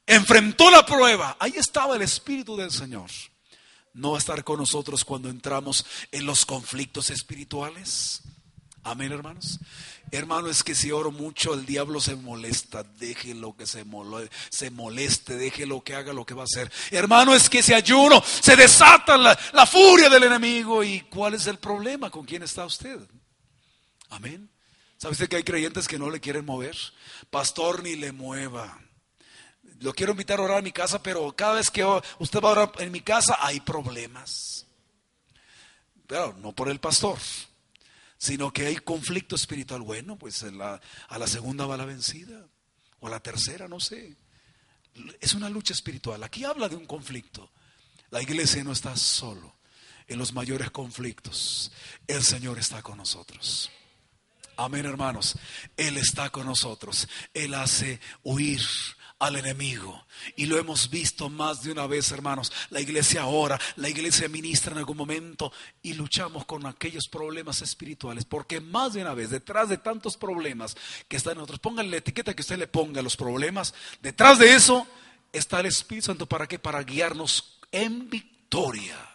Enfrentó 0.08 0.72
la 0.72 0.86
prueba. 0.86 1.36
Ahí 1.40 1.54
estaba 1.58 1.96
el 1.96 2.02
Espíritu 2.02 2.56
del 2.56 2.72
Señor. 2.72 3.10
No 3.94 4.12
va 4.12 4.18
a 4.18 4.20
estar 4.20 4.44
con 4.44 4.58
nosotros 4.58 5.04
cuando 5.04 5.30
entramos 5.30 5.86
en 6.12 6.26
los 6.26 6.46
conflictos 6.46 7.10
espirituales. 7.10 8.22
Amén, 8.84 9.12
hermanos. 9.12 9.60
Hermano, 10.10 10.50
es 10.50 10.64
que 10.64 10.74
si 10.74 10.92
oro 10.92 11.12
mucho, 11.12 11.54
el 11.54 11.66
diablo 11.66 12.02
se 12.02 12.16
molesta. 12.16 12.84
Déjelo 12.84 13.56
que 13.56 13.68
se, 13.68 13.86
se 14.50 14.72
moleste, 14.72 15.52
que 15.52 15.96
haga 15.96 16.14
lo 16.14 16.26
que 16.26 16.34
va 16.34 16.42
a 16.42 16.46
hacer. 16.46 16.72
Hermano, 16.90 17.36
es 17.36 17.50
que 17.50 17.62
si 17.62 17.74
ayuno, 17.74 18.22
se 18.24 18.56
desata 18.56 19.18
la, 19.18 19.38
la 19.54 19.66
furia 19.66 20.10
del 20.10 20.24
enemigo. 20.24 20.84
¿Y 20.84 21.02
cuál 21.02 21.36
es 21.36 21.46
el 21.46 21.60
problema? 21.60 22.10
¿Con 22.10 22.26
quién 22.26 22.42
está 22.42 22.66
usted? 22.66 23.00
Amén. 24.10 24.50
¿Sabe 24.98 25.14
usted 25.14 25.30
que 25.30 25.38
hay 25.38 25.44
creyentes 25.44 25.88
que 25.88 26.00
no 26.00 26.10
le 26.10 26.20
quieren 26.20 26.46
mover? 26.46 26.76
Pastor, 27.30 27.84
ni 27.84 27.96
le 27.96 28.12
mueva. 28.12 28.80
Lo 29.80 29.94
quiero 29.94 30.12
invitar 30.12 30.40
a 30.40 30.44
orar 30.44 30.58
a 30.58 30.62
mi 30.62 30.72
casa, 30.72 31.02
pero 31.02 31.32
cada 31.36 31.54
vez 31.54 31.70
que 31.70 31.86
usted 32.20 32.42
va 32.42 32.50
a 32.50 32.52
orar 32.52 32.72
en 32.80 32.92
mi 32.92 33.02
casa 33.02 33.38
hay 33.40 33.60
problemas. 33.60 34.66
Pero 36.08 36.36
no 36.40 36.52
por 36.52 36.68
el 36.70 36.80
pastor 36.80 37.18
sino 38.22 38.54
que 38.54 38.68
hay 38.68 38.76
conflicto 38.76 39.36
espiritual. 39.36 39.82
Bueno, 39.82 40.16
pues 40.16 40.44
a 40.44 41.18
la 41.18 41.28
segunda 41.28 41.66
va 41.66 41.76
la 41.76 41.86
vencida, 41.86 42.46
o 43.00 43.08
a 43.08 43.10
la 43.10 43.20
tercera, 43.20 43.68
no 43.68 43.80
sé. 43.80 44.16
Es 45.20 45.34
una 45.34 45.50
lucha 45.50 45.74
espiritual. 45.74 46.24
Aquí 46.24 46.44
habla 46.44 46.70
de 46.70 46.76
un 46.76 46.86
conflicto. 46.86 47.52
La 48.12 48.22
iglesia 48.22 48.64
no 48.64 48.74
está 48.74 48.96
solo 48.96 49.56
en 50.08 50.20
los 50.20 50.34
mayores 50.34 50.70
conflictos. 50.70 51.72
El 52.06 52.22
Señor 52.22 52.60
está 52.60 52.84
con 52.84 52.98
nosotros. 52.98 53.72
Amén, 54.56 54.86
hermanos. 54.86 55.36
Él 55.76 55.98
está 55.98 56.30
con 56.30 56.46
nosotros. 56.46 57.08
Él 57.34 57.56
hace 57.56 58.00
huir 58.22 58.62
al 59.22 59.36
enemigo. 59.36 60.04
Y 60.36 60.48
lo 60.48 60.58
hemos 60.58 60.90
visto 60.90 61.30
más 61.30 61.62
de 61.62 61.72
una 61.72 61.86
vez, 61.86 62.12
hermanos. 62.12 62.52
La 62.72 62.82
iglesia 62.82 63.28
ora, 63.28 63.60
la 63.76 63.88
iglesia 63.88 64.28
ministra 64.28 64.72
en 64.72 64.80
algún 64.80 64.98
momento 64.98 65.54
y 65.84 65.94
luchamos 65.94 66.44
con 66.46 66.66
aquellos 66.66 67.08
problemas 67.08 67.62
espirituales. 67.62 68.26
Porque 68.26 68.60
más 68.60 68.94
de 68.94 69.02
una 69.02 69.14
vez, 69.14 69.30
detrás 69.30 69.70
de 69.70 69.78
tantos 69.78 70.18
problemas 70.18 70.76
que 71.08 71.18
están 71.18 71.34
en 71.34 71.38
nosotros, 71.38 71.60
pónganle 71.60 71.92
la 71.92 71.98
etiqueta 71.98 72.34
que 72.34 72.42
usted 72.42 72.58
le 72.58 72.68
ponga 72.68 73.00
a 73.00 73.04
los 73.04 73.16
problemas, 73.16 73.76
detrás 74.02 74.40
de 74.40 74.56
eso 74.56 74.88
está 75.32 75.60
el 75.60 75.68
Espíritu 75.68 76.08
Santo. 76.08 76.26
¿Para 76.26 76.48
qué? 76.48 76.58
Para 76.58 76.82
guiarnos 76.82 77.60
en 77.72 78.10
victoria. 78.10 79.11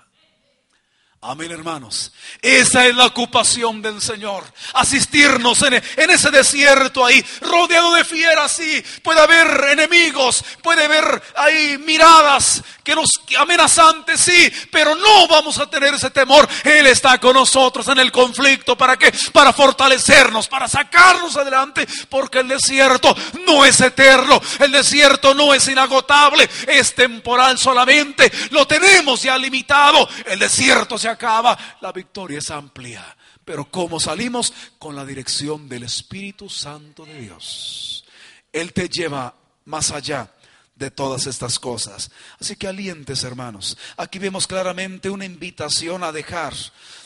Amén, 1.29 1.51
hermanos. 1.51 2.13
Esa 2.41 2.87
es 2.87 2.95
la 2.95 3.07
ocupación 3.07 3.83
del 3.83 4.01
Señor. 4.01 4.45
Asistirnos 4.75 5.61
en, 5.63 5.75
ese 5.75 6.31
desierto 6.31 7.05
ahí, 7.05 7.25
rodeado 7.41 7.95
de 7.95 8.05
fieras, 8.05 8.53
sí. 8.53 8.85
Puede 9.03 9.21
haber 9.21 9.71
enemigos, 9.73 10.45
puede 10.63 10.85
haber 10.85 11.21
ahí 11.35 11.79
miradas 11.79 12.63
que 12.85 12.95
nos 12.95 13.09
amenazantes, 13.37 14.21
sí. 14.21 14.53
Pero 14.71 14.95
no 14.95 15.27
vamos 15.27 15.59
a 15.59 15.69
tener 15.69 15.95
ese 15.95 16.11
temor. 16.11 16.49
Él 16.63 16.87
está 16.87 17.19
con 17.19 17.35
nosotros 17.35 17.89
en 17.89 17.99
el 17.99 18.13
conflicto. 18.13 18.79
¿Para 18.79 18.97
qué? 18.97 19.13
Para 19.33 19.53
fortalecernos, 19.53 20.47
para 20.47 20.69
sacarnos 20.69 21.37
adelante. 21.37 21.89
Porque 22.09 22.39
el 22.39 22.47
desierto 22.49 23.17
no 23.45 23.65
es 23.65 23.81
eterno. 23.81 24.41
El 24.61 24.71
desierto 24.71 25.35
no 25.35 25.53
es 25.53 25.67
inagotable. 25.67 26.49
Es 26.69 26.95
temporal 26.95 27.59
solamente. 27.59 28.31
Lo 28.51 28.65
tenemos 28.65 29.23
ya 29.23 29.37
limitado. 29.37 30.09
El 30.27 30.39
desierto 30.39 30.97
se 30.97 31.16
acaba, 31.17 31.59
la 31.81 31.93
victoria 31.93 32.39
es 32.39 32.51
amplia. 32.51 33.17
Pero 33.45 33.71
¿cómo 33.71 34.01
salimos? 34.01 34.53
Con 34.79 34.97
la 34.97 35.05
dirección 35.05 35.69
del 35.69 35.85
Espíritu 35.85 36.49
Santo 36.49 37.05
de 37.05 37.21
Dios. 37.21 38.05
Él 38.53 38.73
te 38.73 38.89
lleva 38.89 39.35
más 39.65 39.91
allá 39.91 40.31
de 40.77 40.91
todas 40.91 41.27
estas 41.27 41.59
cosas. 41.59 42.11
Así 42.39 42.55
que 42.57 42.69
alientes, 42.69 43.25
hermanos. 43.25 43.77
Aquí 43.97 44.19
vemos 44.19 44.47
claramente 44.47 45.11
una 45.11 45.25
invitación 45.25 46.05
a 46.05 46.13
dejar 46.13 46.55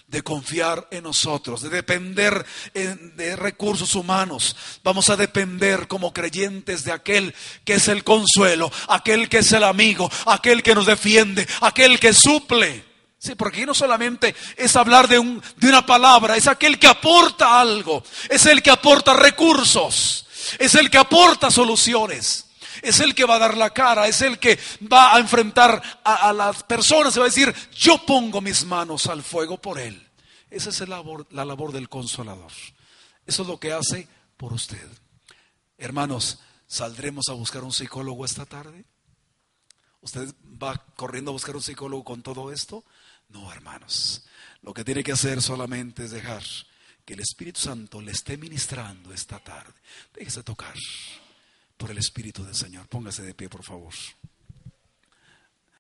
de 0.08 0.22
confiar 0.22 0.88
en 0.90 1.04
nosotros, 1.04 1.62
de 1.62 1.68
depender 1.68 2.44
de 2.74 3.36
recursos 3.36 3.94
humanos. 3.94 4.56
Vamos 4.82 5.08
a 5.08 5.16
depender 5.16 5.86
como 5.86 6.12
creyentes 6.12 6.84
de 6.84 6.92
aquel 6.92 7.32
que 7.64 7.74
es 7.74 7.86
el 7.86 8.02
consuelo, 8.02 8.72
aquel 8.88 9.28
que 9.28 9.38
es 9.38 9.52
el 9.52 9.62
amigo, 9.62 10.11
aquel 10.26 10.64
que 10.64 10.74
nos 10.74 10.86
defiende, 10.86 11.46
aquel 11.61 12.00
que 12.00 12.12
suple. 12.12 12.89
Sí, 13.20 13.34
porque 13.34 13.66
no 13.66 13.74
solamente 13.74 14.34
es 14.56 14.74
hablar 14.76 15.06
de, 15.06 15.18
un, 15.18 15.42
de 15.56 15.68
una 15.68 15.84
palabra, 15.84 16.38
es 16.38 16.46
aquel 16.46 16.78
que 16.78 16.86
aporta 16.86 17.60
algo, 17.60 18.02
es 18.30 18.46
el 18.46 18.62
que 18.62 18.70
aporta 18.70 19.12
recursos, 19.12 20.26
es 20.58 20.74
el 20.74 20.88
que 20.88 20.96
aporta 20.96 21.50
soluciones, 21.50 22.46
es 22.80 22.98
el 22.98 23.14
que 23.14 23.26
va 23.26 23.34
a 23.34 23.40
dar 23.40 23.58
la 23.58 23.74
cara, 23.74 24.08
es 24.08 24.22
el 24.22 24.38
que 24.38 24.58
va 24.90 25.14
a 25.14 25.18
enfrentar 25.18 26.00
a, 26.02 26.32
las 26.32 26.62
personas, 26.62 27.12
se 27.12 27.20
va 27.20 27.26
a 27.26 27.28
decir, 27.28 27.54
yo 27.76 27.98
pongo 28.06 28.40
mis 28.40 28.64
manos 28.64 29.06
al 29.06 29.22
fuego 29.22 29.58
por 29.58 29.78
él. 29.78 30.08
Esa 30.48 30.70
es 30.70 30.80
la 30.80 30.96
labor, 30.96 31.26
la 31.30 31.44
labor 31.44 31.72
del 31.72 31.90
consolador. 31.90 32.52
Eso 33.26 33.42
es 33.42 33.48
lo 33.48 33.60
que 33.60 33.74
hace 33.74 34.08
por 34.38 34.54
usted. 34.54 34.88
Hermanos, 35.76 36.38
¿saldremos 36.66 37.28
a 37.28 37.34
buscar 37.34 37.64
un 37.64 37.72
psicólogo 37.72 38.24
esta 38.24 38.46
tarde? 38.46 38.86
¿Usted 40.00 40.34
va 40.42 40.82
corriendo 40.96 41.32
a 41.32 41.34
buscar 41.34 41.54
un 41.54 41.62
psicólogo 41.62 42.02
con 42.02 42.22
todo 42.22 42.50
esto? 42.50 42.82
No, 43.30 43.52
hermanos. 43.52 44.24
Lo 44.62 44.74
que 44.74 44.84
tiene 44.84 45.02
que 45.02 45.12
hacer 45.12 45.40
solamente 45.40 46.04
es 46.04 46.10
dejar 46.10 46.42
que 47.04 47.14
el 47.14 47.20
Espíritu 47.20 47.60
Santo 47.60 48.00
le 48.00 48.12
esté 48.12 48.36
ministrando 48.36 49.12
esta 49.12 49.38
tarde. 49.38 49.74
Déjese 50.14 50.42
tocar 50.42 50.74
por 51.76 51.90
el 51.90 51.98
Espíritu 51.98 52.44
del 52.44 52.54
Señor. 52.54 52.86
Póngase 52.88 53.22
de 53.22 53.34
pie, 53.34 53.48
por 53.48 53.62
favor. 53.62 53.94